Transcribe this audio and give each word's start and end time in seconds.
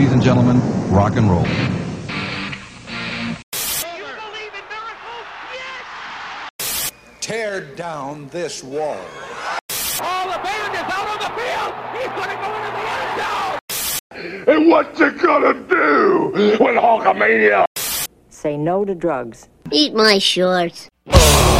Ladies 0.00 0.14
and 0.14 0.22
gentlemen, 0.22 0.62
rock 0.90 1.16
and 1.16 1.30
roll. 1.30 1.44
Tear 7.20 7.60
down 7.74 8.26
this 8.28 8.64
wall. 8.64 8.96
Oh, 10.00 10.32
the 10.32 10.38
band 10.42 10.74
is 10.74 10.80
out 10.80 11.06
on 11.06 11.18
the 11.18 11.28
field. 11.36 11.74
He's 11.92 12.08
going 12.16 12.30
to 12.30 12.36
go 12.40 12.48
into 12.56 12.70
the 12.78 12.86
end 12.96 13.12
zone. 14.46 14.56
And 14.56 14.70
what 14.70 14.98
you 14.98 15.10
gonna 15.10 15.52
do 15.68 16.30
with 16.32 16.76
Hulkamania? 16.76 17.66
Say 18.30 18.56
no 18.56 18.86
to 18.86 18.94
drugs. 18.94 19.50
Eat 19.70 19.92
my 19.92 20.16
shorts. 20.16 20.88
Oh. 21.08 21.59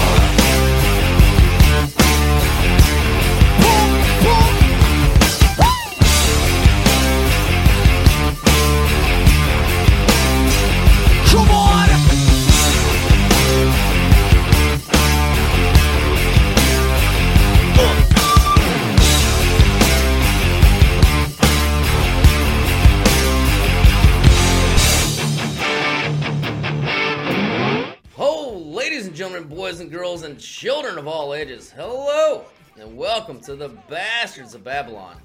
Boys 29.80 29.86
and 29.86 29.90
girls, 29.90 30.22
and 30.25 30.39
children 30.39 30.98
of 30.98 31.08
all 31.08 31.32
ages, 31.32 31.70
hello, 31.70 32.44
and 32.78 32.94
welcome 32.98 33.41
to 33.41 33.56
the 33.56 33.70
Bastards 33.88 34.55
of 34.55 34.62
Babylon, 34.62 35.16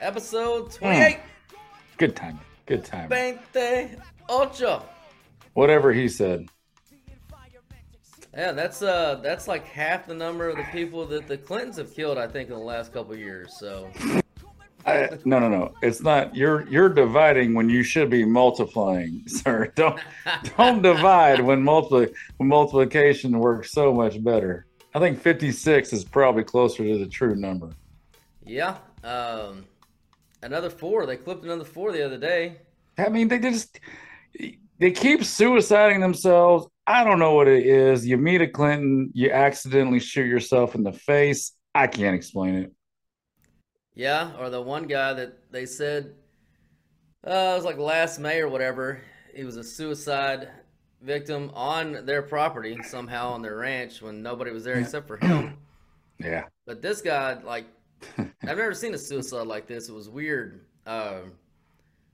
episode 0.00 0.70
28, 0.70 1.18
Good 1.98 2.16
time. 2.16 2.40
Good 2.64 2.86
time. 2.86 3.08
28. 3.08 3.98
Whatever 5.52 5.92
he 5.92 6.08
said. 6.08 6.48
Yeah, 8.34 8.52
that's 8.52 8.80
uh, 8.80 9.20
that's 9.22 9.46
like 9.46 9.66
half 9.66 10.06
the 10.06 10.14
number 10.14 10.48
of 10.48 10.56
the 10.56 10.66
people 10.72 11.04
that 11.06 11.26
the 11.26 11.36
Clintons 11.36 11.76
have 11.76 11.92
killed, 11.94 12.16
I 12.16 12.28
think, 12.28 12.48
in 12.48 12.54
the 12.54 12.62
last 12.62 12.94
couple 12.94 13.14
years. 13.14 13.54
So, 13.58 13.90
I, 14.88 15.18
no, 15.24 15.38
no, 15.38 15.48
no. 15.48 15.74
It's 15.82 16.02
not. 16.02 16.34
You're 16.34 16.68
you're 16.68 16.88
dividing 16.88 17.54
when 17.54 17.68
you 17.68 17.82
should 17.82 18.10
be 18.10 18.24
multiplying, 18.24 19.22
sir. 19.26 19.72
Don't 19.74 20.00
don't 20.56 20.82
divide 20.82 21.40
when 21.40 21.62
multiply 21.62 22.06
when 22.36 22.48
multiplication 22.48 23.38
works 23.38 23.72
so 23.72 23.92
much 23.92 24.22
better. 24.22 24.66
I 24.94 25.00
think 25.00 25.20
56 25.20 25.92
is 25.92 26.04
probably 26.04 26.44
closer 26.44 26.82
to 26.84 26.98
the 26.98 27.06
true 27.06 27.36
number. 27.36 27.70
yeah, 28.44 28.78
um, 29.04 29.64
another 30.42 30.70
four. 30.70 31.06
They 31.06 31.16
clipped 31.16 31.44
another 31.44 31.64
four 31.64 31.92
the 31.92 32.04
other 32.04 32.18
day. 32.18 32.58
I 32.96 33.08
mean, 33.10 33.28
they 33.28 33.38
just 33.38 33.78
they 34.78 34.90
keep 34.90 35.20
suiciding 35.20 36.00
themselves. 36.00 36.66
I 36.86 37.04
don't 37.04 37.18
know 37.18 37.34
what 37.34 37.48
it 37.48 37.66
is. 37.66 38.06
You 38.06 38.16
meet 38.16 38.40
a 38.40 38.48
Clinton, 38.48 39.10
you 39.12 39.30
accidentally 39.30 40.00
shoot 40.00 40.26
yourself 40.26 40.74
in 40.74 40.82
the 40.82 40.92
face. 40.92 41.52
I 41.74 41.86
can't 41.86 42.16
explain 42.16 42.54
it. 42.54 42.72
Yeah, 43.98 44.30
or 44.38 44.48
the 44.48 44.62
one 44.62 44.86
guy 44.86 45.12
that 45.12 45.50
they 45.50 45.66
said 45.66 46.14
uh, 47.26 47.30
it 47.52 47.56
was 47.56 47.64
like 47.64 47.78
last 47.78 48.20
May 48.20 48.38
or 48.40 48.48
whatever. 48.48 49.02
He 49.34 49.42
was 49.42 49.56
a 49.56 49.64
suicide 49.64 50.48
victim 51.02 51.50
on 51.52 52.06
their 52.06 52.22
property 52.22 52.78
somehow 52.84 53.30
on 53.30 53.42
their 53.42 53.56
ranch 53.56 54.00
when 54.00 54.22
nobody 54.22 54.52
was 54.52 54.62
there 54.62 54.78
except 54.78 55.06
for 55.08 55.18
him. 55.18 55.54
Yeah. 56.20 56.46
But 56.66 56.82
this 56.82 57.00
guy, 57.00 57.38
like, 57.44 57.66
I've 58.18 58.32
never 58.42 58.74
seen 58.74 58.92
a 58.92 58.98
suicide 58.98 59.46
like 59.46 59.68
this. 59.68 59.88
It 59.88 59.94
was 59.94 60.08
weird. 60.08 60.64
Um, 60.84 61.34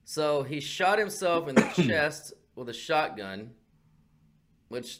so 0.04 0.42
he 0.42 0.60
shot 0.60 0.98
himself 0.98 1.48
in 1.48 1.54
the 1.54 1.62
chest 1.86 2.34
with 2.54 2.68
a 2.68 2.74
shotgun, 2.74 3.52
which 4.68 4.98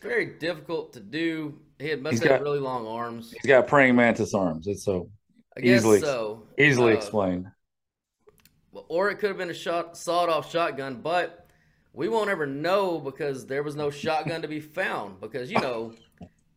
very 0.00 0.24
difficult 0.38 0.94
to 0.94 1.00
do. 1.00 1.58
He 1.78 1.88
had 1.88 2.02
must 2.02 2.14
He's 2.14 2.22
have 2.22 2.38
got- 2.38 2.40
really 2.42 2.60
long 2.60 2.86
arms. 2.86 3.30
He's 3.30 3.46
got 3.46 3.66
praying 3.66 3.94
mantis 3.94 4.32
arms. 4.32 4.66
It's 4.66 4.84
so 4.84 5.10
I 5.64 5.66
easily 5.74 6.00
so. 6.00 6.42
easily 6.58 6.92
Uh, 6.92 6.96
explained. 6.96 7.50
or 8.88 9.10
it 9.10 9.16
could 9.16 9.28
have 9.30 9.38
been 9.38 9.50
a 9.50 9.54
shot 9.54 9.96
sawed-off 9.96 10.50
shotgun, 10.50 11.00
but 11.02 11.46
we 11.92 12.08
won't 12.08 12.30
ever 12.30 12.46
know 12.46 12.98
because 12.98 13.46
there 13.46 13.62
was 13.62 13.74
no 13.76 13.90
shotgun 13.90 14.42
to 14.42 14.48
be 14.48 14.60
found. 14.60 15.20
Because 15.20 15.50
you 15.50 15.58
know, 15.60 15.92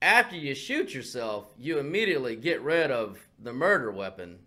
after 0.02 0.36
you 0.36 0.54
shoot 0.54 0.94
yourself, 0.94 1.50
you 1.58 1.80
immediately 1.80 2.36
get 2.36 2.62
rid 2.62 2.92
of 2.92 3.20
the 3.40 3.54
murder 3.54 3.92
weapon. 3.92 4.40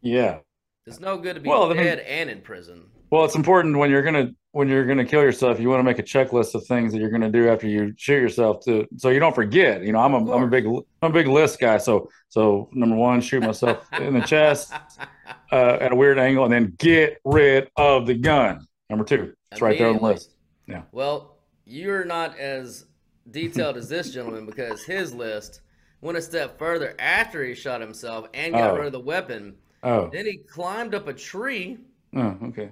Yeah. 0.00 0.38
It's 0.86 1.00
no 1.00 1.18
good 1.18 1.34
to 1.34 1.40
be 1.40 1.48
Well, 1.48 1.64
I 1.70 1.74
mean- 1.74 1.84
dead 1.84 1.98
and 2.00 2.30
in 2.30 2.40
prison. 2.40 2.84
Well, 3.10 3.24
it's 3.24 3.34
important 3.34 3.76
when 3.76 3.90
you're 3.90 4.02
gonna 4.02 4.34
when 4.52 4.68
you're 4.68 4.84
gonna 4.84 5.04
kill 5.04 5.22
yourself. 5.22 5.60
You 5.60 5.68
want 5.68 5.80
to 5.80 5.84
make 5.84 5.98
a 5.98 6.02
checklist 6.02 6.54
of 6.54 6.66
things 6.66 6.92
that 6.92 6.98
you're 6.98 7.10
gonna 7.10 7.30
do 7.30 7.48
after 7.48 7.66
you 7.68 7.94
shoot 7.96 8.20
yourself, 8.20 8.64
to 8.64 8.86
so 8.96 9.10
you 9.10 9.20
don't 9.20 9.34
forget. 9.34 9.82
You 9.82 9.92
know, 9.92 10.00
I'm 10.00 10.14
a 10.14 10.32
I'm 10.32 10.42
a 10.42 10.48
big 10.48 10.66
I'm 10.66 11.10
a 11.10 11.14
big 11.14 11.26
list 11.28 11.60
guy. 11.60 11.78
So 11.78 12.08
so 12.28 12.68
number 12.72 12.96
one, 12.96 13.20
shoot 13.20 13.42
myself 13.42 13.86
in 13.94 14.14
the 14.14 14.20
chest 14.20 14.72
uh, 15.52 15.78
at 15.80 15.92
a 15.92 15.94
weird 15.96 16.18
angle, 16.18 16.44
and 16.44 16.52
then 16.52 16.74
get 16.78 17.20
rid 17.24 17.70
of 17.76 18.06
the 18.06 18.14
gun. 18.14 18.66
Number 18.88 19.04
two, 19.04 19.34
it's 19.52 19.60
right 19.60 19.78
there 19.78 19.88
on 19.88 19.96
the 19.96 20.02
list. 20.02 20.30
Yeah. 20.66 20.82
Well, 20.92 21.36
you're 21.64 22.04
not 22.04 22.38
as 22.38 22.86
detailed 23.30 23.76
as 23.76 23.88
this 23.88 24.12
gentleman 24.12 24.46
because 24.46 24.82
his 24.82 25.14
list 25.14 25.60
went 26.00 26.18
a 26.18 26.22
step 26.22 26.58
further 26.58 26.94
after 26.98 27.44
he 27.44 27.54
shot 27.54 27.80
himself 27.80 28.26
and 28.34 28.52
got 28.52 28.70
Oh. 28.70 28.76
rid 28.76 28.86
of 28.86 28.92
the 28.92 29.00
weapon. 29.00 29.54
Oh, 29.82 30.10
Then 30.12 30.26
he 30.26 30.38
climbed 30.38 30.94
up 30.94 31.06
a 31.08 31.12
tree 31.12 31.78
oh, 32.16 32.36
okay. 32.44 32.70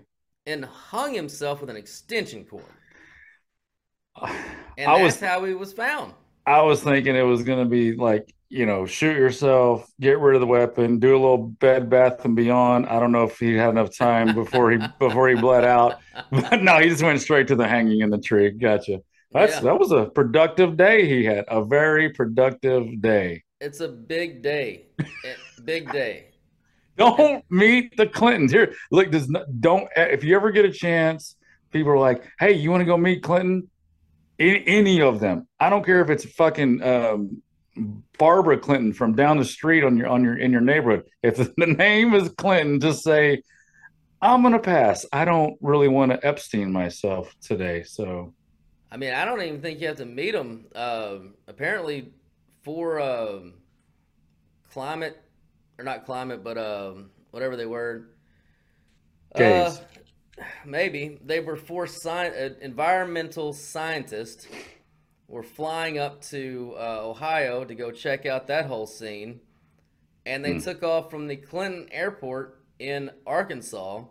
And 0.48 0.64
hung 0.64 1.14
himself 1.14 1.60
with 1.60 1.70
an 1.70 1.76
extension 1.76 2.44
cord. 2.44 2.64
And 4.78 4.88
I 4.88 5.02
that's 5.02 5.02
was 5.02 5.20
how 5.20 5.44
he 5.44 5.54
was 5.54 5.72
found. 5.72 6.14
I 6.46 6.62
was 6.62 6.82
thinking 6.82 7.16
it 7.16 7.22
was 7.22 7.42
gonna 7.42 7.64
be 7.64 7.94
like 7.94 8.32
you 8.48 8.64
know 8.64 8.86
shoot 8.86 9.16
yourself, 9.16 9.90
get 10.00 10.20
rid 10.20 10.36
of 10.36 10.40
the 10.40 10.46
weapon, 10.46 11.00
do 11.00 11.10
a 11.16 11.18
little 11.18 11.48
bed 11.48 11.90
bath 11.90 12.24
and 12.24 12.36
beyond. 12.36 12.86
I 12.86 13.00
don't 13.00 13.10
know 13.10 13.24
if 13.24 13.38
he 13.40 13.54
had 13.54 13.70
enough 13.70 13.96
time 13.96 14.34
before 14.34 14.70
he 14.70 14.78
before 15.00 15.28
he 15.28 15.34
bled 15.34 15.64
out, 15.64 15.98
but 16.30 16.62
no, 16.62 16.78
he 16.78 16.88
just 16.88 17.02
went 17.02 17.20
straight 17.20 17.48
to 17.48 17.56
the 17.56 17.66
hanging 17.66 18.00
in 18.00 18.10
the 18.10 18.18
tree. 18.18 18.50
Gotcha. 18.52 19.00
That's 19.32 19.56
Yeah. 19.56 19.60
that 19.62 19.78
was 19.80 19.90
a 19.90 20.06
productive 20.06 20.76
day 20.76 21.06
he 21.08 21.24
had. 21.24 21.44
A 21.48 21.64
very 21.64 22.10
productive 22.10 23.00
day. 23.02 23.42
It's 23.60 23.80
a 23.80 23.88
big 23.88 24.42
day. 24.42 24.86
Big 25.64 25.90
day. 25.92 26.26
Don't 26.98 27.44
meet 27.50 27.96
the 27.96 28.06
Clintons 28.06 28.52
here. 28.52 28.74
Look, 28.90 29.10
does 29.10 29.32
don't 29.60 29.88
if 29.96 30.24
you 30.24 30.36
ever 30.36 30.50
get 30.50 30.64
a 30.64 30.72
chance, 30.72 31.36
people 31.70 31.92
are 31.92 31.98
like, 31.98 32.24
"Hey, 32.38 32.52
you 32.52 32.70
want 32.70 32.80
to 32.80 32.84
go 32.84 32.96
meet 32.96 33.22
Clinton?" 33.22 33.70
Any, 34.38 34.62
any 34.66 35.00
of 35.00 35.20
them. 35.20 35.48
I 35.58 35.70
don't 35.70 35.84
care 35.84 36.00
if 36.00 36.10
it's 36.10 36.24
fucking 36.24 36.82
um, 36.82 37.42
Barbara 38.18 38.58
Clinton 38.58 38.92
from 38.92 39.14
down 39.14 39.38
the 39.38 39.44
street 39.44 39.84
on 39.84 39.96
your 39.96 40.08
on 40.08 40.24
your 40.24 40.36
in 40.36 40.52
your 40.52 40.60
neighborhood. 40.60 41.04
If 41.22 41.36
the 41.56 41.66
name 41.66 42.14
is 42.14 42.28
Clinton, 42.30 42.80
just 42.80 43.02
say, 43.02 43.42
"I'm 44.20 44.42
gonna 44.42 44.58
pass." 44.58 45.06
I 45.12 45.24
don't 45.24 45.56
really 45.60 45.88
want 45.88 46.12
to 46.12 46.26
Epstein 46.26 46.72
myself 46.72 47.34
today, 47.40 47.84
so 47.84 48.34
I 48.90 48.96
mean, 48.96 49.14
I 49.14 49.24
don't 49.24 49.42
even 49.42 49.60
think 49.60 49.80
you 49.80 49.86
have 49.88 49.96
to 49.96 50.04
meet 50.04 50.32
them. 50.32 50.66
Um 50.74 51.34
apparently, 51.46 52.12
for 52.62 53.00
um, 53.00 53.54
climate, 54.70 55.22
or 55.78 55.84
not 55.84 56.04
climate, 56.04 56.42
but 56.42 56.58
um, 56.58 57.10
whatever 57.30 57.56
they 57.56 57.66
were. 57.66 58.08
Gays. 59.36 59.78
Uh, 59.78 60.44
maybe 60.64 61.18
they 61.24 61.40
were 61.40 61.56
four 61.56 61.86
sci- 61.86 62.08
uh, 62.28 62.50
environmental 62.60 63.52
scientists 63.52 64.46
were 65.28 65.42
flying 65.42 65.98
up 65.98 66.22
to 66.22 66.74
uh, 66.78 67.00
Ohio 67.02 67.64
to 67.64 67.74
go 67.74 67.90
check 67.90 68.26
out 68.26 68.46
that 68.46 68.66
whole 68.66 68.86
scene, 68.86 69.40
and 70.24 70.44
they 70.44 70.58
took 70.58 70.82
off 70.82 71.10
from 71.10 71.26
the 71.26 71.36
Clinton 71.36 71.86
Airport 71.90 72.62
in 72.78 73.10
Arkansas, 73.26 74.04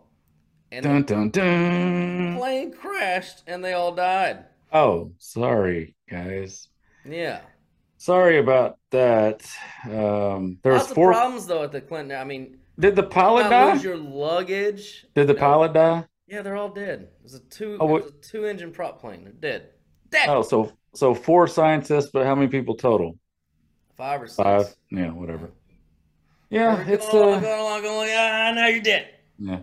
and 0.70 0.84
dun 0.84 1.00
the 1.00 1.02
dun 1.02 1.30
dun. 1.30 2.36
plane 2.36 2.72
crashed, 2.72 3.42
and 3.46 3.64
they 3.64 3.72
all 3.72 3.92
died. 3.92 4.44
Oh, 4.72 5.12
sorry, 5.18 5.96
guys. 6.08 6.68
Yeah. 7.04 7.40
Sorry 7.98 8.38
about 8.38 8.78
that. 8.90 9.44
Um, 9.84 10.58
there 10.62 10.72
was 10.72 10.86
four. 10.86 11.12
problems 11.12 11.46
though 11.46 11.64
at 11.64 11.72
the 11.72 11.80
Clinton. 11.80 12.16
I 12.16 12.24
mean, 12.24 12.58
Did 12.78 12.94
the 12.96 13.02
pilot 13.02 13.50
die? 13.50 13.72
lose 13.74 13.82
your 13.84 13.96
luggage. 13.96 15.04
Did 15.14 15.26
the 15.26 15.34
No. 15.34 15.40
pilot 15.40 15.72
die? 15.74 16.04
Yeah, 16.28 16.42
they're 16.42 16.56
all 16.56 16.68
dead. 16.68 17.00
It 17.02 17.22
was 17.22 17.34
a 17.34 17.40
two. 17.40 17.76
Oh, 17.80 17.96
it 17.96 18.04
was 18.04 18.12
a 18.12 18.16
two-engine 18.16 18.70
prop 18.70 19.00
plane. 19.00 19.24
They're 19.24 19.32
dead. 19.32 19.70
Dead. 20.10 20.28
Oh, 20.28 20.42
so 20.42 20.72
so 20.94 21.12
four 21.14 21.46
scientists, 21.48 22.10
but 22.12 22.24
how 22.24 22.34
many 22.34 22.48
people 22.48 22.76
total? 22.76 23.18
Five 23.96 24.22
or 24.22 24.26
six. 24.26 24.36
Five. 24.36 24.76
Yeah, 24.90 25.10
whatever. 25.10 25.50
Yeah, 26.50 26.80
it's 26.88 27.06
going 27.10 27.28
along, 27.28 27.36
uh, 27.36 27.40
going 27.40 27.60
along, 27.60 27.82
going 27.82 27.94
along. 27.96 28.06
Yeah, 28.08 28.52
now 28.54 28.66
you're 28.68 28.80
dead. 28.80 29.08
yeah. 29.38 29.60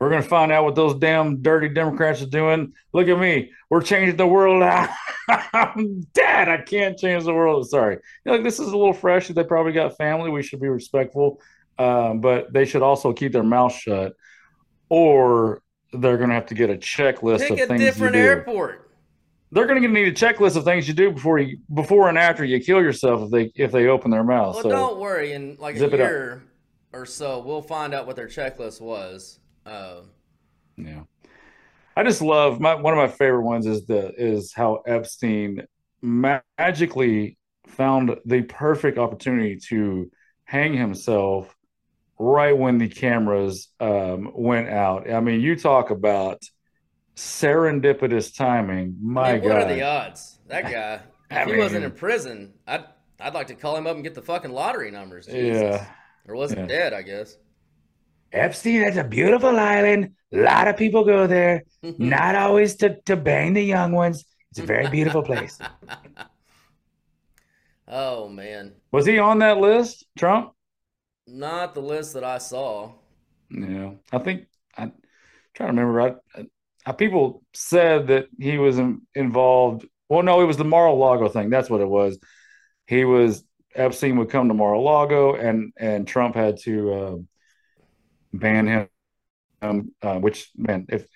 We're 0.00 0.08
gonna 0.08 0.22
find 0.22 0.50
out 0.50 0.64
what 0.64 0.74
those 0.74 0.94
damn 0.94 1.42
dirty 1.42 1.68
Democrats 1.68 2.22
are 2.22 2.26
doing. 2.26 2.72
Look 2.94 3.06
at 3.08 3.18
me. 3.18 3.52
We're 3.68 3.82
changing 3.82 4.16
the 4.16 4.26
world. 4.26 4.62
I'm 5.52 6.00
dead. 6.14 6.48
I 6.48 6.62
can't 6.62 6.98
change 6.98 7.24
the 7.24 7.34
world. 7.34 7.68
Sorry. 7.68 7.98
You 8.24 8.32
know, 8.32 8.42
this 8.42 8.58
is 8.58 8.68
a 8.68 8.76
little 8.76 8.94
fresh. 8.94 9.28
They 9.28 9.44
probably 9.44 9.72
got 9.72 9.98
family. 9.98 10.30
We 10.30 10.42
should 10.42 10.60
be 10.60 10.68
respectful, 10.68 11.40
um, 11.78 12.20
but 12.22 12.50
they 12.50 12.64
should 12.64 12.80
also 12.82 13.12
keep 13.12 13.32
their 13.32 13.42
mouth 13.42 13.74
shut, 13.74 14.14
or 14.88 15.62
they're 15.92 16.16
going 16.16 16.30
to 16.30 16.34
have 16.34 16.46
to 16.46 16.54
get 16.54 16.70
a 16.70 16.76
checklist 16.76 17.40
Pick 17.40 17.50
of 17.50 17.58
a 17.58 17.66
things 17.66 17.80
you 17.80 17.86
different 17.86 18.14
do. 18.14 18.20
airport. 18.20 18.90
They're 19.52 19.66
going 19.66 19.82
to 19.82 19.88
need 19.88 20.08
a 20.08 20.12
checklist 20.12 20.56
of 20.56 20.64
things 20.64 20.86
you 20.86 20.94
do 20.94 21.10
before 21.10 21.40
you 21.40 21.58
before 21.74 22.08
and 22.08 22.16
after 22.16 22.44
you 22.44 22.60
kill 22.60 22.80
yourself 22.80 23.24
if 23.24 23.30
they 23.30 23.52
if 23.54 23.72
they 23.72 23.88
open 23.88 24.10
their 24.10 24.24
mouth. 24.24 24.54
Well, 24.54 24.62
so 24.62 24.70
don't 24.70 24.98
worry. 24.98 25.32
In 25.32 25.56
like 25.58 25.74
a 25.76 25.80
zip 25.80 25.92
it 25.92 26.00
up. 26.00 26.08
year 26.08 26.44
or 26.92 27.04
so, 27.04 27.40
we'll 27.40 27.60
find 27.60 27.92
out 27.92 28.06
what 28.06 28.16
their 28.16 28.28
checklist 28.28 28.80
was. 28.80 29.39
Uh, 29.70 30.02
Yeah. 30.76 31.02
I 31.96 32.04
just 32.04 32.22
love 32.22 32.60
my 32.60 32.74
one 32.74 32.94
of 32.94 32.98
my 32.98 33.08
favorite 33.08 33.42
ones 33.44 33.66
is 33.66 33.86
the 33.86 34.12
is 34.16 34.52
how 34.54 34.82
Epstein 34.86 35.66
magically 36.02 37.36
found 37.66 38.16
the 38.24 38.42
perfect 38.42 38.98
opportunity 38.98 39.56
to 39.68 40.10
hang 40.44 40.74
himself 40.74 41.54
right 42.18 42.56
when 42.56 42.78
the 42.78 42.88
cameras 42.88 43.68
um, 43.80 44.30
went 44.34 44.68
out. 44.68 45.10
I 45.10 45.20
mean, 45.20 45.40
you 45.40 45.56
talk 45.56 45.90
about 45.90 46.42
serendipitous 47.16 48.34
timing. 48.36 48.96
My 49.02 49.30
I 49.30 49.32
mean, 49.34 49.42
what 49.42 49.56
God. 49.56 49.62
are 49.62 49.64
the 49.66 49.82
odds? 49.82 50.38
That 50.48 50.70
guy, 50.70 51.00
if 51.30 51.44
he 51.44 51.52
wasn't 51.52 51.84
in 51.84 51.92
prison, 51.92 52.54
I'd 52.66 52.84
I'd 53.20 53.34
like 53.34 53.48
to 53.48 53.54
call 53.54 53.76
him 53.76 53.86
up 53.86 53.94
and 53.96 54.04
get 54.04 54.14
the 54.14 54.22
fucking 54.22 54.52
lottery 54.52 54.90
numbers. 54.90 55.28
Jesus. 55.28 55.62
Yeah. 55.62 55.86
Or 56.26 56.34
wasn't 56.36 56.62
Yeah. 56.62 56.66
dead, 56.66 56.92
I 56.94 57.02
guess. 57.02 57.36
Epstein, 58.32 58.82
that's 58.82 58.96
a 58.96 59.04
beautiful 59.04 59.58
island. 59.58 60.12
A 60.32 60.36
lot 60.36 60.68
of 60.68 60.76
people 60.76 61.04
go 61.04 61.26
there. 61.26 61.64
Not 61.82 62.34
always 62.36 62.76
to, 62.76 63.00
to 63.06 63.16
bang 63.16 63.54
the 63.54 63.62
young 63.62 63.92
ones. 63.92 64.24
It's 64.50 64.60
a 64.60 64.66
very 64.66 64.88
beautiful 64.88 65.22
place. 65.22 65.58
oh 67.88 68.28
man, 68.28 68.74
Was 68.92 69.06
he 69.06 69.18
on 69.18 69.38
that 69.40 69.58
list, 69.58 70.06
Trump? 70.18 70.52
not 71.26 71.74
the 71.74 71.82
list 71.82 72.14
that 72.14 72.24
I 72.24 72.38
saw. 72.38 72.92
Yeah, 73.50 73.92
I 74.12 74.18
think 74.18 74.46
I'm 74.76 74.92
trying 75.54 75.76
to 75.76 75.84
remember. 75.84 76.20
I, 76.36 76.44
I, 76.86 76.92
people 76.92 77.42
said 77.52 78.08
that 78.08 78.26
he 78.38 78.58
was 78.58 78.78
in, 78.78 79.02
involved. 79.14 79.86
Well, 80.08 80.22
no, 80.22 80.40
it 80.40 80.46
was 80.46 80.56
the 80.56 80.64
Mar-a-Lago 80.64 81.28
thing. 81.28 81.50
That's 81.50 81.70
what 81.70 81.80
it 81.80 81.88
was. 81.88 82.18
He 82.86 83.04
was 83.04 83.44
Epstein 83.74 84.16
would 84.16 84.30
come 84.30 84.48
to 84.48 84.54
Mar-a-Lago, 84.54 85.34
and 85.34 85.72
and 85.76 86.06
Trump 86.06 86.34
had 86.34 86.58
to 86.62 86.92
uh, 86.92 87.16
ban 88.32 88.66
him. 88.66 88.88
Um, 89.62 89.92
uh, 90.02 90.18
which 90.18 90.50
man, 90.56 90.86
if 90.88 91.06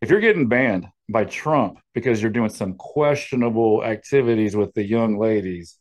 if 0.00 0.10
you're 0.10 0.20
getting 0.20 0.48
banned 0.48 0.86
by 1.08 1.24
Trump 1.24 1.78
because 1.94 2.20
you're 2.20 2.32
doing 2.32 2.50
some 2.50 2.74
questionable 2.74 3.84
activities 3.84 4.56
with 4.56 4.74
the 4.74 4.82
young 4.82 5.18
ladies, 5.18 5.78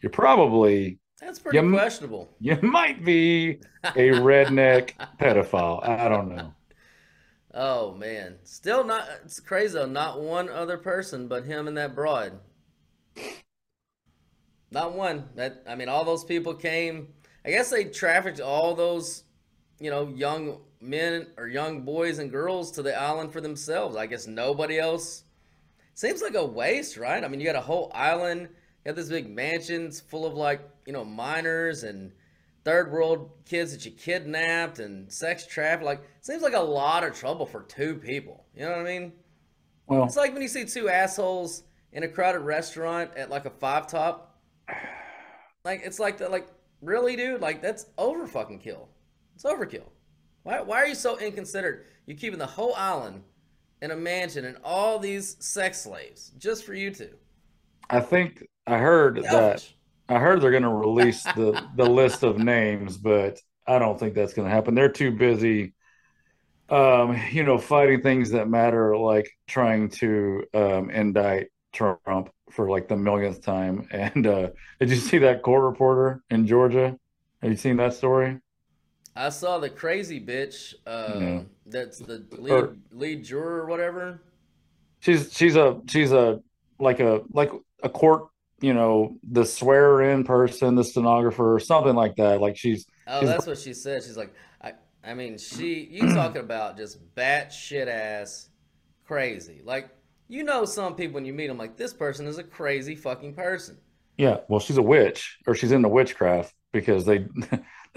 you're 0.00 0.10
probably 0.12 1.00
That's 1.20 1.40
pretty 1.40 1.58
You- 1.58 1.72
questionable. 1.72 2.28
you 2.38 2.56
might 2.62 3.04
be 3.04 3.58
a 3.82 4.10
redneck 4.10 4.92
pedophile. 5.18 5.84
I 5.86 6.08
don't 6.08 6.34
know. 6.36 6.52
Oh 7.52 7.94
man, 7.94 8.36
still 8.44 8.84
not. 8.84 9.08
It's 9.24 9.40
crazy 9.40 9.74
though. 9.74 9.86
Not 9.86 10.20
one 10.20 10.48
other 10.48 10.78
person 10.78 11.26
but 11.26 11.44
him 11.44 11.66
and 11.66 11.76
that 11.78 11.94
broad. 11.96 12.38
Not 14.70 14.92
one. 14.94 15.28
That 15.36 15.62
I 15.66 15.74
mean, 15.74 15.88
all 15.88 16.04
those 16.04 16.24
people 16.24 16.54
came. 16.54 17.08
I 17.44 17.50
guess 17.50 17.70
they 17.70 17.84
trafficked 17.84 18.40
all 18.40 18.74
those, 18.74 19.22
you 19.78 19.90
know, 19.90 20.08
young 20.08 20.60
men 20.80 21.26
or 21.36 21.48
young 21.48 21.82
boys 21.82 22.18
and 22.18 22.30
girls 22.30 22.70
to 22.72 22.82
the 22.82 22.94
island 22.94 23.32
for 23.32 23.40
themselves. 23.40 23.96
I 23.96 24.06
guess 24.06 24.26
nobody 24.26 24.78
else. 24.78 25.24
Seems 25.94 26.22
like 26.22 26.34
a 26.34 26.44
waste, 26.44 26.96
right? 26.96 27.24
I 27.24 27.28
mean, 27.28 27.40
you 27.40 27.46
got 27.46 27.56
a 27.56 27.60
whole 27.60 27.90
island. 27.94 28.42
You 28.42 28.92
got 28.92 28.96
this 28.96 29.08
big 29.08 29.28
mansions 29.28 30.00
full 30.00 30.26
of 30.26 30.34
like, 30.34 30.60
you 30.86 30.92
know, 30.92 31.04
minors 31.04 31.84
and 31.84 32.12
third 32.64 32.90
world 32.92 33.30
kids 33.44 33.72
that 33.72 33.84
you 33.84 33.92
kidnapped 33.92 34.78
and 34.78 35.10
sex 35.10 35.46
trafficked. 35.46 35.84
Like, 35.84 36.02
seems 36.20 36.42
like 36.42 36.54
a 36.54 36.60
lot 36.60 37.04
of 37.04 37.14
trouble 37.14 37.46
for 37.46 37.62
two 37.62 37.94
people. 37.94 38.44
You 38.54 38.62
know 38.62 38.72
what 38.72 38.80
I 38.80 38.84
mean? 38.84 39.12
Well, 39.86 40.04
It's 40.04 40.16
like 40.16 40.32
when 40.32 40.42
you 40.42 40.48
see 40.48 40.64
two 40.64 40.88
assholes 40.88 41.62
in 41.92 42.02
a 42.02 42.08
crowded 42.08 42.40
restaurant 42.40 43.10
at 43.16 43.30
like 43.30 43.46
a 43.46 43.50
five 43.50 43.86
top. 43.86 44.38
Like, 45.64 45.82
it's 45.84 45.98
like 45.98 46.18
that. 46.18 46.30
Like, 46.30 46.48
really, 46.82 47.16
dude? 47.16 47.40
Like, 47.40 47.62
that's 47.62 47.86
over 47.96 48.26
fucking 48.26 48.58
kill. 48.58 48.88
It's 49.36 49.44
overkill. 49.44 49.84
Why? 50.42 50.60
Why 50.62 50.78
are 50.78 50.86
you 50.86 50.94
so 50.94 51.18
inconsiderate? 51.18 51.86
You're 52.06 52.16
keeping 52.16 52.38
the 52.38 52.46
whole 52.46 52.74
island 52.74 53.22
in 53.82 53.90
a 53.90 53.96
mansion 53.96 54.46
and 54.46 54.56
all 54.64 54.98
these 54.98 55.36
sex 55.44 55.82
slaves 55.82 56.32
just 56.38 56.64
for 56.64 56.72
you 56.72 56.90
two. 56.90 57.14
I 57.90 58.00
think 58.00 58.44
I 58.66 58.78
heard 58.78 59.22
that 59.22 59.68
I 60.08 60.18
heard 60.18 60.40
they're 60.40 60.50
going 60.50 60.62
to 60.62 60.70
release 60.70 61.22
the 61.22 61.62
the 61.76 61.84
list 61.84 62.22
of 62.22 62.38
names, 62.38 62.96
but 62.96 63.38
I 63.66 63.78
don't 63.78 64.00
think 64.00 64.14
that's 64.14 64.32
going 64.32 64.48
to 64.48 64.54
happen. 64.54 64.74
They're 64.74 64.88
too 64.88 65.10
busy, 65.12 65.74
um, 66.70 67.20
you 67.30 67.44
know, 67.44 67.58
fighting 67.58 68.00
things 68.00 68.30
that 68.30 68.48
matter, 68.48 68.96
like 68.96 69.28
trying 69.46 69.90
to 69.90 70.44
um, 70.54 70.88
indict 70.90 71.48
Trump 71.72 72.30
for 72.50 72.70
like 72.70 72.88
the 72.88 72.96
millionth 72.96 73.42
time. 73.42 73.86
And 73.92 74.26
uh, 74.26 74.48
did 74.80 74.90
you 74.90 74.96
see 74.96 75.18
that 75.18 75.42
court 75.42 75.64
reporter 75.64 76.22
in 76.30 76.46
Georgia? 76.46 76.96
Have 77.42 77.50
you 77.50 77.56
seen 77.58 77.76
that 77.76 77.92
story? 77.92 78.38
I 79.16 79.30
saw 79.30 79.58
the 79.58 79.70
crazy 79.70 80.20
bitch. 80.20 80.74
Um, 80.86 81.22
Yeah. 81.22 81.40
That's 81.68 81.98
the 81.98 82.24
lead 82.32 82.52
Or- 82.52 82.76
lead 82.92 83.24
juror 83.24 83.62
or 83.62 83.66
whatever. 83.66 84.20
She's 85.00 85.32
she's 85.32 85.56
a 85.56 85.80
she's 85.88 86.12
a 86.12 86.40
like 86.78 87.00
a 87.00 87.22
like 87.32 87.50
a 87.82 87.88
court, 87.88 88.28
you 88.60 88.72
know, 88.74 89.16
the 89.28 89.44
swear 89.44 90.02
in 90.02 90.24
person, 90.24 90.74
the 90.74 90.84
stenographer, 90.84 91.54
or 91.54 91.58
something 91.60 91.94
like 91.96 92.16
that. 92.16 92.40
Like 92.40 92.56
she's 92.56 92.86
Oh, 93.08 93.20
She's- 93.20 93.32
that's 93.32 93.46
what 93.46 93.58
she 93.58 93.72
said. 93.72 94.02
She's 94.02 94.16
like, 94.16 94.32
I, 94.60 94.72
I 95.04 95.14
mean, 95.14 95.38
she, 95.38 95.88
you 95.90 96.08
talking 96.14 96.40
about 96.42 96.76
just 96.76 96.98
bat 97.14 97.52
shit 97.52 97.86
ass 97.88 98.48
crazy. 99.06 99.60
Like, 99.64 99.88
you 100.28 100.42
know, 100.42 100.64
some 100.64 100.94
people 100.96 101.14
when 101.14 101.24
you 101.24 101.32
meet 101.32 101.46
them, 101.46 101.56
like, 101.58 101.76
this 101.76 101.92
person 101.94 102.26
is 102.26 102.38
a 102.38 102.42
crazy 102.44 102.96
fucking 102.96 103.34
person. 103.34 103.78
Yeah, 104.16 104.38
well, 104.48 104.58
she's 104.60 104.76
a 104.78 104.82
witch, 104.82 105.38
or 105.46 105.54
she's 105.54 105.70
into 105.72 105.88
witchcraft 105.88 106.52
because 106.72 107.04
they 107.04 107.26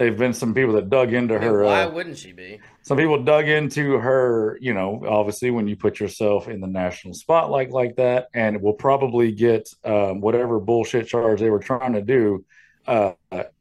they've 0.00 0.18
been 0.18 0.32
some 0.32 0.52
people 0.52 0.72
that 0.72 0.90
dug 0.90 1.12
into 1.12 1.38
her. 1.38 1.62
why 1.62 1.84
Uh, 1.84 1.90
wouldn't 1.90 2.18
she 2.18 2.32
be? 2.32 2.58
some 2.82 2.96
people 2.98 3.22
dug 3.22 3.46
into 3.48 3.92
her. 3.98 4.58
You 4.60 4.74
know, 4.74 5.04
obviously, 5.06 5.52
when 5.52 5.68
you 5.68 5.76
put 5.76 6.00
yourself 6.00 6.48
in 6.48 6.60
the 6.60 6.66
national 6.66 7.14
spotlight 7.14 7.70
like 7.70 7.94
that, 7.96 8.26
and 8.34 8.60
will 8.60 8.72
probably 8.72 9.30
get 9.30 9.68
um, 9.84 10.20
whatever 10.20 10.58
bullshit 10.58 11.06
charge 11.06 11.38
they 11.38 11.50
were 11.50 11.60
trying 11.60 11.92
to 11.92 12.02
do 12.02 12.44
uh, 12.88 13.12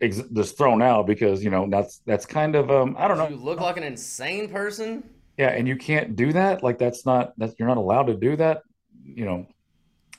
ex- 0.01 0.23
just 0.33 0.57
thrown 0.57 0.81
out 0.81 1.05
because 1.05 1.43
you 1.43 1.51
know 1.51 1.67
that's 1.69 2.01
that's 2.07 2.25
kind 2.25 2.55
of 2.55 2.71
um, 2.71 2.95
I 2.97 3.07
don't 3.07 3.17
know 3.17 3.27
You 3.27 3.35
look 3.35 3.59
like 3.59 3.77
an 3.77 3.83
insane 3.83 4.49
person. 4.49 5.03
Yeah, 5.37 5.49
and 5.49 5.67
you 5.67 5.75
can't 5.75 6.15
do 6.15 6.33
that. 6.33 6.63
Like 6.63 6.79
that's 6.79 7.05
not 7.05 7.37
that 7.37 7.53
you're 7.59 7.67
not 7.67 7.77
allowed 7.77 8.07
to 8.07 8.15
do 8.15 8.35
that. 8.37 8.63
You 9.03 9.25
know, 9.25 9.45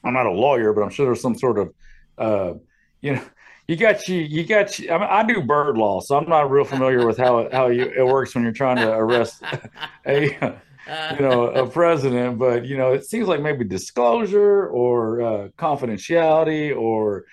I'm 0.04 0.14
not 0.14 0.26
a 0.26 0.30
lawyer, 0.32 0.72
but 0.72 0.82
I'm 0.82 0.90
sure 0.90 1.06
there's 1.06 1.20
some 1.20 1.36
sort 1.36 1.58
of, 1.58 1.74
uh, 2.18 2.54
you 3.00 3.14
know, 3.14 3.22
you 3.70 3.76
got 3.76 4.08
you, 4.08 4.16
you 4.20 4.44
got 4.44 4.78
you. 4.78 4.90
I 4.90 4.98
mean, 4.98 5.08
I 5.10 5.22
do 5.22 5.42
bird 5.42 5.76
law, 5.78 6.00
so 6.00 6.16
I'm 6.16 6.28
not 6.28 6.50
real 6.50 6.64
familiar 6.64 7.06
with 7.06 7.18
how 7.18 7.48
how 7.52 7.68
you, 7.68 7.84
it 7.96 8.04
works 8.06 8.34
when 8.34 8.44
you're 8.44 8.52
trying 8.52 8.78
to 8.78 8.90
arrest 8.92 9.42
a, 10.06 10.58
Uh, 10.86 11.16
you 11.16 11.20
know, 11.20 11.44
a 11.48 11.66
president. 11.70 12.38
But 12.38 12.66
you 12.66 12.76
know, 12.76 12.92
it 12.92 13.04
seems 13.06 13.28
like 13.28 13.40
maybe 13.40 13.64
disclosure 13.64 14.68
or 14.68 15.22
uh, 15.22 15.48
confidentiality 15.58 16.76
or. 16.76 17.24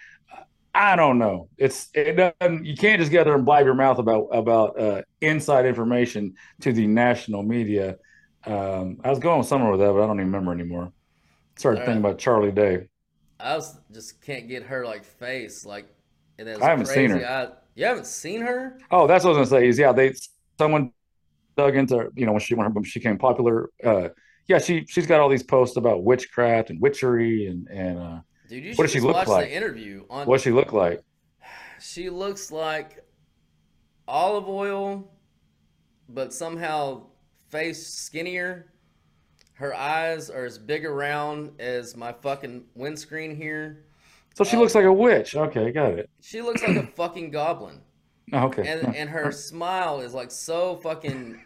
I 0.76 0.96
don't 0.96 1.18
know. 1.18 1.50
It's 1.58 1.90
it 1.94 2.14
doesn't. 2.14 2.66
You 2.66 2.76
can't 2.78 3.00
just 3.00 3.12
get 3.12 3.26
there 3.26 3.36
and 3.36 3.46
blab 3.46 3.66
your 3.66 3.74
mouth 3.76 4.00
about 4.00 4.28
about 4.32 4.80
uh, 4.80 5.02
inside 5.22 5.66
information 5.66 6.36
to 6.62 6.72
the 6.74 6.88
national 6.88 7.44
media. 7.44 7.98
Um, 8.46 8.98
I 9.04 9.10
was 9.10 9.20
going 9.20 9.44
somewhere 9.44 9.72
with 9.72 9.82
that, 9.82 9.92
but 9.94 10.04
I 10.04 10.08
don't 10.08 10.20
even 10.20 10.28
remember 10.32 10.54
anymore. 10.54 10.94
Started 11.58 11.80
All 11.80 11.86
thinking 11.86 12.00
right. 12.04 12.06
about 12.06 12.20
Charlie 12.20 12.52
Day. 12.52 12.88
I 13.40 13.56
was 13.56 13.78
just 13.92 14.22
can't 14.22 14.48
get 14.48 14.64
her 14.64 14.86
like 14.86 15.04
face 15.04 15.66
like. 15.66 15.88
And 16.40 16.50
I 16.50 16.70
haven't 16.70 16.86
seen 16.88 17.10
her. 17.12 17.26
I, 17.26 17.48
you 17.76 17.86
haven't 17.86 18.08
seen 18.08 18.42
her? 18.42 18.80
Oh, 18.92 19.08
that's 19.08 19.24
what 19.24 19.36
I 19.36 19.40
was 19.40 19.50
gonna 19.50 19.62
say. 19.62 19.68
Is 19.68 19.80
yeah, 19.80 19.92
they 19.92 20.14
someone 20.58 20.92
dug 21.56 21.76
into 21.76 22.12
you 22.16 22.26
know 22.26 22.32
when 22.34 22.42
she 22.42 22.54
when, 22.56 22.74
when 22.74 22.84
she 22.84 23.00
became 23.00 23.18
popular. 23.18 23.70
Uh, 23.84 24.10
yeah, 24.48 24.58
she 24.60 24.86
she's 24.88 25.08
got 25.08 25.20
all 25.20 25.30
these 25.30 25.44
posts 25.44 25.78
about 25.78 26.04
witchcraft 26.04 26.70
and 26.70 26.82
witchery 26.82 27.48
and 27.48 27.68
and 27.68 28.00
uh, 28.00 28.20
Dude, 28.48 28.64
you 28.64 28.74
What 28.76 28.84
does 28.86 28.92
she 28.92 29.00
look 29.00 29.16
watch 29.16 29.28
like? 29.28 29.50
the 29.50 29.56
interview 29.56 30.06
on. 30.10 30.26
what 30.28 30.42
she 30.42 30.52
look 30.52 30.74
like. 30.74 31.02
She 31.80 32.10
looks 32.10 32.52
like 32.52 33.06
Olive 34.08 34.50
Oyl, 34.50 35.12
but 36.10 36.34
somehow 36.34 37.04
face 37.50 37.86
skinnier. 37.88 38.74
Her 39.54 39.76
eyes 39.76 40.32
are 40.32 40.46
as 40.46 40.58
big 40.58 40.86
around 40.86 41.52
as 41.60 41.96
my 41.96 42.14
fucking 42.14 42.64
windscreen 42.74 43.36
here. 43.36 43.86
So 44.38 44.44
she 44.44 44.56
looks 44.56 44.76
like 44.76 44.86
a 44.86 44.94
witch. 44.94 45.36
Okay, 45.36 45.72
got 45.72 45.94
it. 45.94 46.10
She 46.22 46.42
looks 46.42 46.62
like 46.62 46.78
a 46.78 46.86
fucking 46.96 47.32
goblin. 47.32 47.82
Oh, 48.34 48.46
Okay. 48.48 48.68
And 48.68 48.96
and 48.96 49.10
her 49.10 49.32
smile 49.32 50.02
is 50.02 50.14
like 50.14 50.30
so 50.32 50.76
fucking 50.78 51.40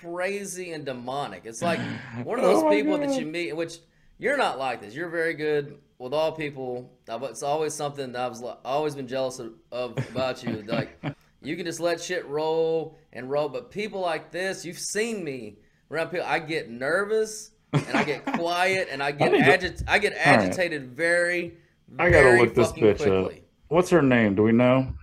crazy 0.00 0.72
and 0.72 0.84
demonic. 0.84 1.42
It's 1.44 1.62
like 1.62 1.80
one 2.24 2.38
of 2.38 2.44
oh 2.44 2.48
those 2.54 2.62
Oh 2.64 2.70
people 2.70 2.98
that 2.98 3.18
you 3.20 3.26
meet, 3.26 3.54
which 3.54 3.78
you're 4.18 4.36
not 4.36 4.58
like 4.58 4.80
this. 4.80 4.94
You're 4.94 5.08
very 5.08 5.34
good 5.34 5.78
with 5.98 6.14
all 6.14 6.32
people. 6.32 6.90
But 7.06 7.22
It's 7.30 7.42
always 7.42 7.74
something 7.74 8.12
that 8.12 8.20
I 8.22 8.28
was 8.28 8.42
always 8.64 8.94
been 8.94 9.08
jealous 9.08 9.38
of, 9.38 9.52
of 9.72 9.98
about 10.10 10.42
you. 10.42 10.62
Like 10.66 10.98
you 11.42 11.56
can 11.56 11.66
just 11.66 11.80
let 11.80 12.00
shit 12.00 12.26
roll 12.26 12.96
and 13.12 13.30
roll, 13.30 13.48
but 13.48 13.70
people 13.70 14.00
like 14.00 14.30
this, 14.30 14.64
you've 14.64 14.78
seen 14.78 15.24
me 15.24 15.56
around 15.90 16.08
people, 16.08 16.26
I 16.26 16.38
get 16.38 16.70
nervous 16.70 17.50
and 17.72 17.84
I 17.96 18.04
get 18.04 18.24
quiet 18.34 18.88
and 18.90 19.02
I 19.02 19.10
get 19.10 19.30
to- 19.60 19.84
I 19.90 19.98
get 19.98 20.12
All 20.12 20.18
right. 20.18 20.26
agitated 20.44 20.92
very, 20.96 21.54
I 21.98 22.10
gotta 22.10 22.36
look 22.36 22.54
this 22.54 22.72
bitch 22.72 22.98
quickly. 22.98 23.38
up. 23.38 23.44
What's 23.68 23.90
her 23.90 24.02
name? 24.02 24.34
Do 24.34 24.42
we 24.42 24.52
know? 24.52 24.94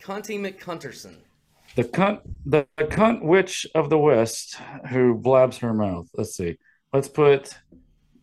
Cunty 0.00 0.38
McCunterson. 0.38 1.16
The 1.76 1.84
cunt, 1.84 2.20
the, 2.46 2.66
the 2.76 2.84
cunt 2.84 3.22
witch 3.22 3.66
of 3.74 3.90
the 3.90 3.98
West 3.98 4.56
who 4.90 5.14
blabs 5.14 5.58
her 5.58 5.72
mouth. 5.74 6.08
Let's 6.16 6.36
see. 6.36 6.56
Let's 6.92 7.08
put 7.08 7.56